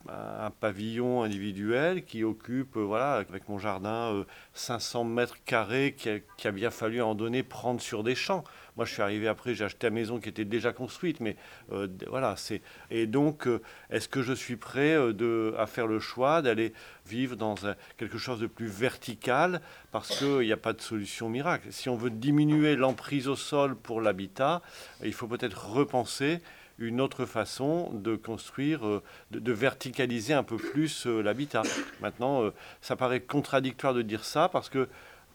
pavillon 0.61 1.23
individuel 1.23 2.05
qui 2.05 2.25
occupe, 2.25 2.77
euh, 2.77 2.85
voilà, 2.85 3.15
avec 3.15 3.49
mon 3.49 3.59
jardin, 3.59 4.25
500 4.55 5.01
euh, 5.01 5.05
mètres 5.05 5.37
carrés 5.45 5.95
qui 5.97 6.49
a, 6.49 6.51
bien 6.51 6.71
fallu 6.71 7.03
en 7.03 7.15
donner 7.15 7.43
prendre 7.43 7.81
sur 7.81 8.03
des 8.03 8.15
champs. 8.15 8.45
Moi, 8.77 8.85
je 8.85 8.93
suis 8.93 9.03
arrivé 9.03 9.27
après, 9.27 9.55
j'ai 9.55 9.65
acheté 9.65 9.89
la 9.89 9.91
maison 9.91 10.21
qui 10.21 10.29
était 10.29 10.45
déjà 10.45 10.73
construite, 10.73 11.21
mais 11.21 11.37
euh, 11.73 11.89
voilà, 12.09 12.37
c'est. 12.37 12.63
Et 12.91 13.07
donc, 13.07 13.49
est-ce 13.91 14.09
que 14.09 14.23
je 14.23 14.33
suis 14.33 14.57
prêt 14.57 14.95
de, 15.13 15.55
à 15.59 15.67
faire 15.67 15.87
le 15.87 15.99
choix 15.99 16.43
d'aller 16.43 16.73
vivre 17.07 17.37
dans 17.37 17.57
quelque 17.97 18.19
chose 18.19 18.39
de 18.39 18.47
plus 18.47 18.69
vertical? 18.69 19.61
Parce 19.91 20.19
qu'il 20.19 20.41
n'y 20.41 20.53
a 20.53 20.57
pas 20.57 20.73
de 20.73 20.81
solution 20.81 21.29
miracle. 21.29 21.69
Si 21.71 21.89
on 21.89 21.97
veut 21.97 22.11
diminuer 22.11 22.77
l'emprise 22.77 23.27
au 23.27 23.37
sol 23.37 23.75
pour 23.75 24.01
l'habitat, 24.01 24.63
il 25.03 25.13
faut 25.13 25.27
peut-être 25.27 25.71
repenser 25.71 26.41
une 26.79 27.01
autre 27.01 27.27
façon 27.27 27.91
de 27.93 28.17
construire, 28.17 28.87
euh, 28.87 29.03
de, 29.31 29.53
verticaliser 29.53 30.35
un 30.35 30.43
peu 30.43 30.57
plus 30.57 31.07
euh, 31.07 31.23
l'habitat. 31.23 31.63
Maintenant, 32.01 32.43
euh, 32.43 32.55
ça 32.81 32.97
paraît 32.97 33.21
contradictoire 33.21 33.95
de 33.95 34.03
dire 34.03 34.25
ça 34.25 34.49
parce 34.49 34.69
que 34.69 34.89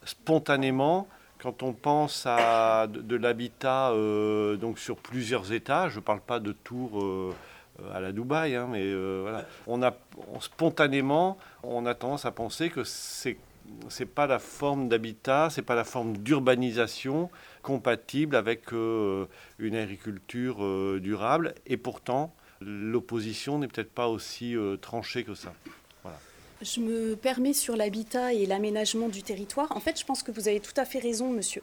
spontanément, 0.06 1.08
quand 1.39 1.64
on 1.64 1.74
pense 1.74 2.26
à 2.26 2.88
de, 2.88 3.16
l'habitat 3.18 3.91
donc 4.58 4.80
sur 4.80 4.96
plusieurs 4.96 5.52
étages, 5.52 5.91
je 5.94 6.00
ne 6.00 6.04
parle 6.04 6.22
pas 6.22 6.39
de 6.39 6.54
tours 6.54 7.34
à 7.94 8.00
la 8.00 8.14
Dubaï, 8.14 8.56
hein, 8.56 8.68
mais 8.72 8.94
voilà, 9.22 9.46
on 9.68 9.84
a 9.84 9.94
spontanément, 10.39 11.38
on 11.64 11.86
a 11.86 11.96
tendance 11.96 12.24
à 12.24 12.32
penser 12.32 12.70
que 12.70 12.86
c'est 12.86 13.38
c'est 13.89 14.05
pas 14.05 14.28
la 14.28 14.39
forme 14.39 14.89
d'habitat, 14.89 15.49
c'est 15.49 15.61
pas 15.61 15.76
la 15.76 15.84
forme 15.84 16.18
d'urbanisation 16.18 17.30
compatible 17.61 18.36
avec 18.36 18.74
euh, 18.74 19.26
une 19.59 19.76
agriculture 19.76 20.64
euh, 20.64 20.99
durable. 21.01 21.55
Et 21.66 21.78
pourtant, 21.78 22.34
l'opposition 22.61 23.59
n'est 23.59 23.68
peut-être 23.68 23.91
pas 23.91 24.07
aussi 24.07 24.55
euh, 24.55 24.78
tranchée 24.78 25.24
que 25.24 25.36
ça. 25.36 25.53
Je 26.61 26.80
me 26.80 27.16
permets 27.16 27.51
sur 27.51 27.76
l'habitat 27.76 28.34
et 28.34 28.45
l'aménagement 28.45 29.09
du 29.09 29.22
territoire. 29.22 29.76
En 29.76 29.82
fait, 29.82 29.99
je 29.99 30.05
pense 30.05 30.24
que 30.24 30.32
vous 30.32 30.47
avez 30.47 30.61
tout 30.61 30.72
à 30.78 30.86
fait 30.86 30.99
raison, 30.99 31.30
monsieur. 31.30 31.61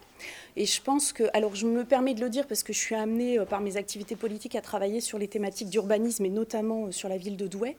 Et 0.56 0.66
je 0.66 0.82
pense 0.82 1.14
que, 1.14 1.24
alors 1.32 1.54
je 1.54 1.64
me 1.64 1.86
permets 1.86 2.12
de 2.12 2.20
le 2.20 2.28
dire 2.28 2.46
parce 2.46 2.62
que 2.62 2.74
je 2.74 2.78
suis 2.78 2.94
amenée 2.94 3.38
par 3.48 3.62
mes 3.62 3.78
activités 3.78 4.14
politiques 4.14 4.56
à 4.56 4.60
travailler 4.60 5.00
sur 5.00 5.18
les 5.18 5.26
thématiques 5.26 5.70
d'urbanisme 5.70 6.26
et 6.26 6.28
notamment 6.28 6.92
sur 6.92 7.08
la 7.08 7.16
ville 7.16 7.38
de 7.38 7.46
Douai. 7.46 7.78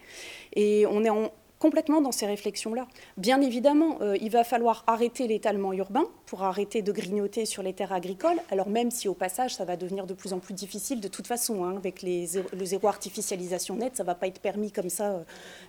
Et 0.55 0.87
on 0.87 1.03
est 1.03 1.11
en, 1.11 1.31
complètement 1.61 2.01
dans 2.01 2.11
ces 2.11 2.25
réflexions-là. 2.25 2.87
Bien 3.17 3.39
évidemment, 3.39 3.99
euh, 4.01 4.17
il 4.19 4.31
va 4.31 4.43
falloir 4.43 4.83
arrêter 4.87 5.27
l'étalement 5.27 5.73
urbain 5.73 6.05
pour 6.25 6.41
arrêter 6.43 6.81
de 6.81 6.91
grignoter 6.91 7.45
sur 7.45 7.61
les 7.61 7.73
terres 7.73 7.93
agricoles, 7.93 8.37
alors 8.49 8.67
même 8.67 8.89
si 8.89 9.07
au 9.07 9.13
passage, 9.13 9.53
ça 9.53 9.63
va 9.63 9.77
devenir 9.77 10.07
de 10.07 10.15
plus 10.15 10.33
en 10.33 10.39
plus 10.39 10.55
difficile 10.55 10.99
de 10.99 11.07
toute 11.07 11.27
façon, 11.27 11.63
hein, 11.63 11.75
avec 11.77 12.01
le 12.01 12.65
zéro 12.65 12.87
artificialisation 12.87 13.75
nette, 13.75 13.95
ça 13.95 14.03
ne 14.03 14.07
va 14.07 14.15
pas 14.15 14.25
être 14.25 14.39
permis 14.39 14.71
comme 14.71 14.89
ça 14.89 15.11
euh, 15.11 15.19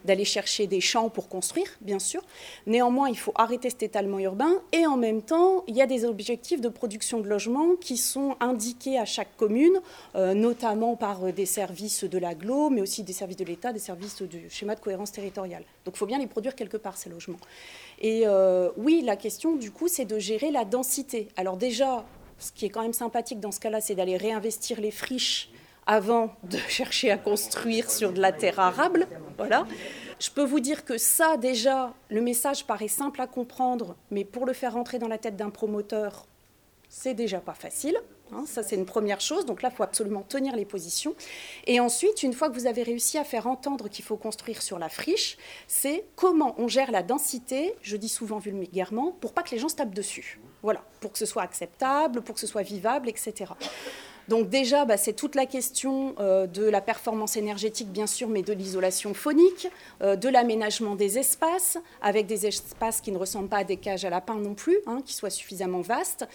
d'aller 0.07 0.25
chercher 0.25 0.67
des 0.67 0.81
champs 0.81 1.11
pour 1.11 1.29
construire, 1.29 1.69
bien 1.83 1.99
sûr. 1.99 2.23
Néanmoins, 2.67 3.11
il 3.11 3.19
faut 3.19 3.33
arrêter 3.35 3.69
cet 3.69 3.83
étalement 3.83 4.19
urbain 4.19 4.55
et 4.73 4.87
en 4.87 4.97
même 4.97 5.21
temps, 5.21 5.63
il 5.67 5.77
y 5.77 5.83
a 5.83 5.87
des 5.87 6.07
objectifs 6.07 6.63
de 6.63 6.71
production 6.71 7.21
de 7.21 7.29
logements 7.29 7.77
qui 7.79 7.99
sont 7.99 8.37
indiqués 8.41 8.99
à 8.99 9.05
chaque 9.05 9.37
commune, 9.37 9.79
euh, 10.15 10.33
notamment 10.33 10.97
par 10.97 11.33
des 11.35 11.47
services 11.47 12.05
de 12.05 12.17
l'aglo, 12.17 12.71
mais 12.71 12.81
aussi 12.81 13.03
des 13.03 13.13
services 13.13 13.37
de 13.37 13.45
l'État, 13.45 13.75
des 13.75 13.79
services 13.79 14.23
du 14.23 14.49
schéma 14.49 14.75
de 14.75 14.81
cohérence 14.81 15.13
territoriale. 15.13 15.65
Donc 15.85 15.95
il 15.95 15.99
faut 15.99 16.07
bien 16.07 16.19
les 16.19 16.27
produire 16.27 16.55
quelque 16.55 16.77
part, 16.77 16.97
ces 16.97 17.11
logements. 17.11 17.41
Et 18.01 18.23
euh, 18.27 18.71
oui, 18.77 19.03
la 19.05 19.17
question, 19.17 19.57
du 19.57 19.71
coup, 19.71 19.89
c'est 19.89 20.05
de 20.05 20.19
gérer 20.19 20.51
la 20.51 20.65
densité. 20.65 21.29
Alors 21.37 21.57
déjà, 21.57 22.05
ce 22.39 22.53
qui 22.53 22.67
est 22.67 22.71
quand 22.71 22.83
même 22.83 22.93
sympathique 22.93 23.41
dans 23.41 23.53
ce 23.53 23.61
cas-là, 23.61 23.81
c'est 23.81 23.95
d'aller 23.95 24.17
réinvestir 24.17 24.81
les 24.81 24.91
friches 24.91 25.51
avant 25.87 26.35
de 26.45 26.59
chercher 26.69 27.11
à 27.11 27.19
construire 27.19 27.91
sur 27.91 28.13
de 28.13 28.21
la 28.21 28.33
terre 28.33 28.61
arable. 28.61 29.07
Voilà. 29.37 29.67
Je 30.21 30.31
peux 30.31 30.45
vous 30.45 30.61
dire 30.61 30.85
que 30.85 30.99
ça, 30.99 31.37
déjà, 31.37 31.93
le 32.09 32.21
message 32.21 32.65
paraît 32.65 32.89
simple 32.89 33.21
à 33.21 33.27
comprendre, 33.27 33.97
mais 34.11 34.25
pour 34.25 34.47
le 34.47 34.53
faire 34.53 34.75
rentrer 34.75 34.99
dans 34.99 35.09
la 35.09 35.19
tête 35.19 35.37
d'un 35.37 35.51
promoteur, 35.51 36.27
c'est 36.89 37.15
déjà 37.15 37.41
pas 37.41 37.55
facile. 37.55 37.97
Hein, 38.35 38.45
ça, 38.47 38.63
c'est 38.63 38.77
une 38.77 38.87
première 38.87 39.21
chose. 39.21 39.47
Donc 39.47 39.63
là, 39.63 39.69
il 39.73 39.77
faut 39.77 39.83
absolument 39.83 40.23
tenir 40.23 40.57
les 40.57 40.65
positions. 40.65 41.15
Et 41.67 41.81
ensuite, 41.81 42.23
une 42.23 42.33
fois 42.33 42.49
que 42.49 42.55
vous 42.55 42.67
avez 42.67 42.83
réussi 42.83 43.19
à 43.19 43.25
faire 43.25 43.47
entendre 43.47 43.89
qu'il 43.89 44.05
faut 44.05 44.17
construire 44.17 44.63
sur 44.63 44.79
la 44.79 44.89
friche, 44.89 45.37
c'est 45.67 46.05
comment 46.17 46.55
on 46.59 46.69
gère 46.69 46.91
la 46.91 47.03
densité, 47.03 47.75
je 47.83 47.97
dis 47.97 48.09
souvent 48.09 48.39
vulgairement, 48.39 49.13
pour 49.21 49.33
pas 49.33 49.43
que 49.43 49.51
les 49.51 49.59
gens 49.59 49.69
se 49.69 49.77
tapent 49.77 49.95
dessus. 49.95 50.41
Voilà, 50.63 50.83
pour 51.01 51.13
que 51.13 51.19
ce 51.19 51.27
soit 51.27 51.43
acceptable, 51.43 52.23
pour 52.23 52.35
que 52.35 52.41
ce 52.41 52.47
soit 52.47 52.63
vivable, 52.63 53.09
etc. 53.09 53.53
Donc 54.29 54.49
déjà, 54.49 54.85
bah, 54.85 54.97
c'est 54.97 55.13
toute 55.13 55.35
la 55.35 55.47
question 55.47 56.15
euh, 56.21 56.47
de 56.47 56.65
la 56.65 56.81
performance 56.81 57.37
énergétique, 57.37 57.91
bien 57.91 58.07
sûr, 58.07 58.29
mais 58.29 58.43
de 58.43 58.53
l'isolation 58.53 59.15
phonique, 59.15 59.69
euh, 60.03 60.17
de 60.17 60.29
l'aménagement 60.29 60.95
des 60.95 61.19
espaces, 61.19 61.79
avec 62.01 62.27
des 62.27 62.47
espaces 62.47 63.01
qui 63.01 63.11
ne 63.11 63.19
ressemblent 63.19 63.49
pas 63.49 63.59
à 63.59 63.65
des 63.65 63.77
cages 63.77 64.05
à 64.05 64.11
lapins 64.11 64.37
non 64.37 64.55
plus, 64.55 64.79
hein, 64.87 65.01
qui 65.05 65.15
soient 65.15 65.31
suffisamment 65.31 65.81
vastes, 65.81 66.27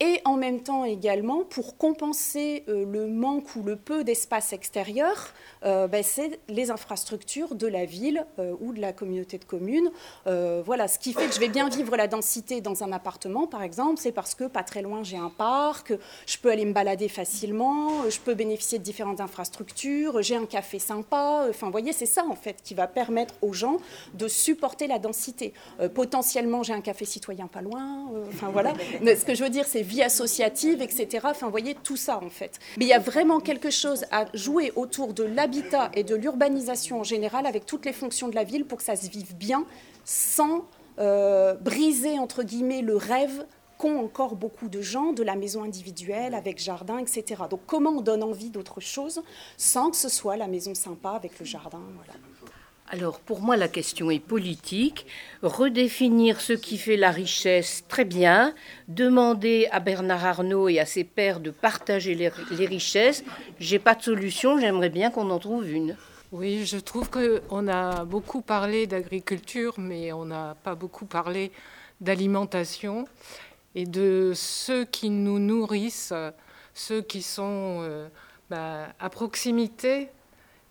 et 0.00 0.20
en 0.24 0.36
même 0.36 0.60
temps 0.60 0.84
également 0.84 1.42
pour 1.44 1.76
compenser 1.76 2.64
euh, 2.68 2.84
le 2.84 3.08
manque 3.08 3.56
ou 3.56 3.62
le 3.62 3.76
peu 3.76 4.04
d'espace 4.04 4.52
extérieur, 4.52 5.32
euh, 5.64 5.88
ben, 5.88 6.04
c'est 6.04 6.38
les 6.48 6.70
infrastructures 6.70 7.56
de 7.56 7.66
la 7.66 7.84
ville 7.84 8.24
euh, 8.38 8.54
ou 8.60 8.72
de 8.72 8.80
la 8.80 8.92
communauté 8.92 9.38
de 9.38 9.44
communes. 9.44 9.90
voilà, 10.24 10.88
ce 10.88 10.98
qui 10.98 11.12
fait 11.12 11.26
que 11.26 11.34
je 11.34 11.40
vais 11.40 11.48
bien 11.48 11.68
vivre 11.68 11.96
la 11.96 12.06
densité 12.06 12.60
dans 12.60 12.82
un 12.84 12.92
appartement, 12.92 13.46
par 13.46 13.62
exemple, 13.62 13.98
c'est 13.98 14.12
parce 14.12 14.34
que 14.34 14.44
pas 14.44 14.62
très 14.62 14.82
loin 14.82 15.02
j'ai 15.02 15.16
un 15.16 15.30
parc, 15.30 15.92
je 16.26 16.38
peux 16.38 16.50
aller 16.50 16.64
me 16.64 16.72
balader 16.72 17.08
facilement, 17.08 18.08
je 18.08 18.20
peux 18.20 18.34
bénéficier 18.34 18.78
de 18.78 18.84
différentes 18.84 19.20
infrastructures, 19.20 20.22
j'ai 20.22 20.36
un 20.36 20.46
café 20.46 20.78
sympa. 20.78 21.46
Enfin, 21.48 21.66
vous 21.66 21.72
voyez, 21.72 21.92
c'est 21.92 22.06
ça 22.06 22.24
en 22.28 22.34
fait 22.34 22.62
qui 22.62 22.74
va 22.74 22.86
permettre 22.86 23.34
aux 23.42 23.52
gens 23.52 23.78
de 24.14 24.28
supporter 24.28 24.86
la 24.86 24.98
densité. 24.98 25.52
potentiellement, 25.94 26.62
j'ai 26.62 26.74
un 26.74 26.80
café 26.80 27.04
citoyen 27.04 27.46
pas 27.46 27.62
loin. 27.62 28.06
enfin 28.28 28.50
voilà. 28.52 28.74
ce 29.02 29.24
que 29.24 29.34
je 29.34 29.42
veux 29.42 29.50
dire, 29.50 29.66
c'est 29.66 29.82
vie 29.88 30.02
associative, 30.02 30.82
etc. 30.82 31.26
Enfin, 31.30 31.46
vous 31.46 31.50
voyez, 31.50 31.74
tout 31.74 31.96
ça, 31.96 32.22
en 32.22 32.30
fait. 32.30 32.58
Mais 32.76 32.84
il 32.84 32.88
y 32.88 32.92
a 32.92 32.98
vraiment 32.98 33.40
quelque 33.40 33.70
chose 33.70 34.04
à 34.10 34.26
jouer 34.34 34.72
autour 34.76 35.14
de 35.14 35.24
l'habitat 35.24 35.90
et 35.94 36.04
de 36.04 36.14
l'urbanisation 36.14 37.00
en 37.00 37.04
général, 37.04 37.46
avec 37.46 37.66
toutes 37.66 37.86
les 37.86 37.92
fonctions 37.92 38.28
de 38.28 38.34
la 38.34 38.44
ville, 38.44 38.64
pour 38.64 38.78
que 38.78 38.84
ça 38.84 38.96
se 38.96 39.08
vive 39.08 39.34
bien, 39.34 39.64
sans 40.04 40.64
euh, 40.98 41.54
briser, 41.54 42.18
entre 42.18 42.42
guillemets, 42.42 42.82
le 42.82 42.96
rêve 42.96 43.46
qu'ont 43.78 43.98
encore 44.04 44.34
beaucoup 44.34 44.68
de 44.68 44.82
gens, 44.82 45.12
de 45.12 45.22
la 45.22 45.36
maison 45.36 45.62
individuelle 45.62 46.34
avec 46.34 46.58
jardin, 46.58 46.98
etc. 46.98 47.42
Donc 47.48 47.60
comment 47.66 47.90
on 47.90 48.00
donne 48.00 48.24
envie 48.24 48.50
d'autre 48.50 48.80
chose 48.80 49.22
sans 49.56 49.90
que 49.90 49.96
ce 49.96 50.08
soit 50.08 50.36
la 50.36 50.48
maison 50.48 50.74
sympa 50.74 51.10
avec 51.10 51.38
le 51.38 51.46
jardin 51.46 51.80
Alors 52.90 53.20
pour 53.20 53.42
moi 53.42 53.56
la 53.56 53.68
question 53.68 54.10
est 54.10 54.18
politique. 54.18 55.06
Redéfinir 55.42 56.40
ce 56.40 56.54
qui 56.54 56.78
fait 56.78 56.96
la 56.96 57.10
richesse, 57.10 57.84
très 57.86 58.06
bien. 58.06 58.54
Demander 58.88 59.68
à 59.70 59.80
Bernard 59.80 60.24
Arnault 60.24 60.70
et 60.70 60.80
à 60.80 60.86
ses 60.86 61.04
pairs 61.04 61.40
de 61.40 61.50
partager 61.50 62.14
les, 62.14 62.30
les 62.50 62.66
richesses, 62.66 63.24
j'ai 63.60 63.78
pas 63.78 63.94
de 63.94 64.02
solution, 64.02 64.58
j'aimerais 64.58 64.88
bien 64.88 65.10
qu'on 65.10 65.28
en 65.30 65.38
trouve 65.38 65.68
une. 65.70 65.96
Oui, 66.32 66.64
je 66.64 66.78
trouve 66.78 67.10
qu'on 67.10 67.68
a 67.68 68.04
beaucoup 68.06 68.40
parlé 68.40 68.86
d'agriculture, 68.86 69.74
mais 69.76 70.12
on 70.12 70.24
n'a 70.24 70.56
pas 70.62 70.74
beaucoup 70.74 71.06
parlé 71.06 71.52
d'alimentation 72.00 73.06
et 73.74 73.84
de 73.84 74.32
ceux 74.34 74.84
qui 74.86 75.10
nous 75.10 75.38
nourrissent, 75.38 76.14
ceux 76.72 77.02
qui 77.02 77.22
sont 77.22 77.80
euh, 77.82 78.08
bah, 78.48 78.88
à 78.98 79.10
proximité, 79.10 80.08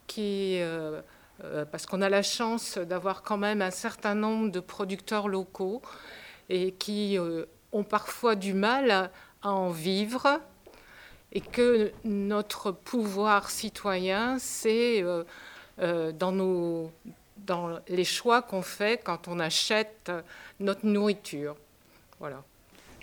qui, 0.07 0.57
euh, 0.61 1.01
parce 1.71 1.85
qu'on 1.85 2.01
a 2.01 2.09
la 2.09 2.23
chance 2.23 2.77
d'avoir 2.77 3.21
quand 3.23 3.37
même 3.37 3.61
un 3.61 3.71
certain 3.71 4.15
nombre 4.15 4.51
de 4.51 4.59
producteurs 4.59 5.27
locaux 5.27 5.81
et 6.49 6.71
qui 6.71 7.17
ont 7.71 7.83
parfois 7.83 8.35
du 8.35 8.53
mal 8.53 9.11
à 9.43 9.51
en 9.51 9.69
vivre 9.69 10.39
et 11.31 11.41
que 11.41 11.91
notre 12.03 12.71
pouvoir 12.71 13.49
citoyen, 13.49 14.39
c'est 14.39 15.03
euh, 15.79 16.11
dans, 16.11 16.31
nos, 16.31 16.91
dans 17.37 17.79
les 17.87 18.03
choix 18.03 18.41
qu'on 18.41 18.61
fait 18.61 19.03
quand 19.03 19.27
on 19.27 19.39
achète 19.39 20.11
notre 20.59 20.85
nourriture. 20.85 21.55
Voilà. 22.19 22.43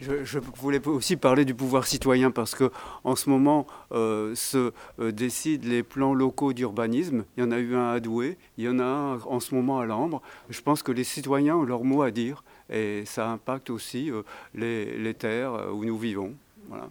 Je, 0.01 0.39
voulais 0.57 0.87
aussi 0.89 1.17
parler 1.17 1.45
du 1.45 1.55
pouvoir 1.55 1.87
citoyen 1.87 2.31
parce 2.31 2.55
que 2.55 2.71
en 3.05 3.15
ce 3.17 3.31
moment 3.31 3.67
euh, 3.93 4.35
se 4.35 4.73
euh, 4.99 5.13
décident 5.13 5.69
les 5.69 5.83
plans 5.83 6.15
locaux 6.15 6.53
d'urbanisme. 6.53 7.25
Il 7.37 7.45
y 7.45 7.47
en 7.47 7.53
a 7.53 7.59
eu 7.59 7.75
un 7.75 7.91
à 7.91 8.01
Douai, 8.01 8.37
il 8.59 8.65
y 8.65 8.69
en 8.69 8.79
a 8.81 8.85
un 8.85 9.21
en 9.21 9.41
ce 9.41 9.55
moment 9.55 9.79
à 9.79 9.87
Lambre. 9.87 10.21
Je 10.51 10.61
pense 10.61 10.83
que 10.83 10.93
les 10.93 11.05
citoyens 11.05 11.57
ont 11.57 11.65
leur 11.65 11.85
mot 11.85 12.03
à 12.03 12.11
dire 12.11 12.43
et 12.71 13.05
ça 13.07 13.31
impacte 13.31 13.71
aussi 13.71 14.11
les, 14.55 14.99
les, 14.99 15.15
terres 15.15 15.73
où 15.73 15.85
nous 15.85 15.99
vivons. 15.99 16.35
Voilà. 16.69 16.89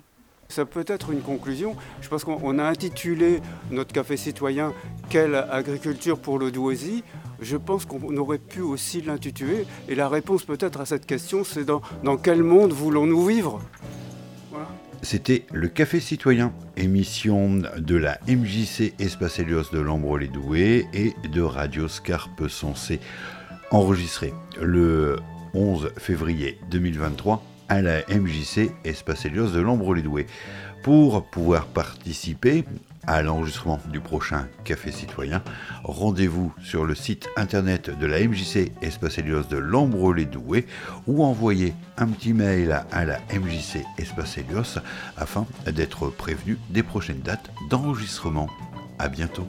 Ça 0.53 0.65
peut 0.65 0.85
être 0.85 1.09
une 1.09 1.21
conclusion. 1.21 1.75
Je 1.99 2.09
pense 2.09 2.23
qu'on 2.23 2.59
a 2.59 2.63
intitulé 2.63 3.41
notre 3.71 3.91
café 3.91 4.17
citoyen 4.17 4.71
Quelle 5.09 5.33
agriculture 5.33 6.19
pour 6.19 6.37
le 6.37 6.51
Douaisis 6.51 7.03
Je 7.41 7.57
pense 7.57 7.85
qu'on 7.85 8.15
aurait 8.17 8.37
pu 8.37 8.61
aussi 8.61 9.01
l'intituler. 9.01 9.65
Et 9.89 9.95
la 9.95 10.07
réponse 10.07 10.43
peut-être 10.43 10.79
à 10.79 10.85
cette 10.85 11.07
question, 11.07 11.43
c'est 11.43 11.65
dans, 11.65 11.81
dans 12.03 12.17
quel 12.17 12.43
monde 12.43 12.71
voulons-nous 12.71 13.25
vivre? 13.25 13.61
C'était 15.01 15.47
le 15.51 15.69
Café 15.69 15.99
Citoyen, 15.99 16.53
émission 16.77 17.49
de 17.75 17.95
la 17.95 18.19
MJC 18.27 18.93
Espace 18.99 19.39
Helios 19.39 19.71
de 19.73 19.79
Lambre-les-Doués 19.79 20.85
et 20.93 21.15
de 21.29 21.41
Radio 21.41 21.87
Scarpe 21.87 22.47
Sensé, 22.47 22.99
enregistré 23.71 24.35
le 24.61 25.15
11 25.55 25.93
février 25.97 26.59
2023 26.69 27.43
à 27.73 27.81
la 27.81 28.01
MJC 28.01 28.69
Espace 28.83 29.25
Helios 29.25 29.49
de 29.49 29.59
Lambre-les-Doués. 29.59 30.27
Pour 30.83 31.25
pouvoir 31.25 31.65
participer 31.65 32.65
à 33.07 33.23
l'enregistrement 33.23 33.79
du 33.91 33.99
prochain 33.99 34.47
Café 34.63 34.91
Citoyen, 34.91 35.41
rendez-vous 35.83 36.53
sur 36.61 36.85
le 36.85 36.93
site 36.93 37.29
internet 37.35 37.89
de 37.89 38.05
la 38.05 38.19
MJC 38.19 38.71
Espace 38.83 39.17
Helios 39.17 39.45
de 39.49 39.57
Lambre-les-Doués 39.57 40.67
ou 41.07 41.23
envoyez 41.23 41.73
un 41.97 42.05
petit 42.09 42.33
mail 42.33 42.79
à 42.91 43.05
la 43.05 43.17
MJC 43.33 43.83
Espace 43.97 44.37
Helios 44.37 44.77
afin 45.17 45.47
d'être 45.65 46.09
prévenu 46.09 46.59
des 46.69 46.83
prochaines 46.83 47.21
dates 47.21 47.49
d'enregistrement. 47.71 48.49
À 48.99 49.09
bientôt. 49.09 49.47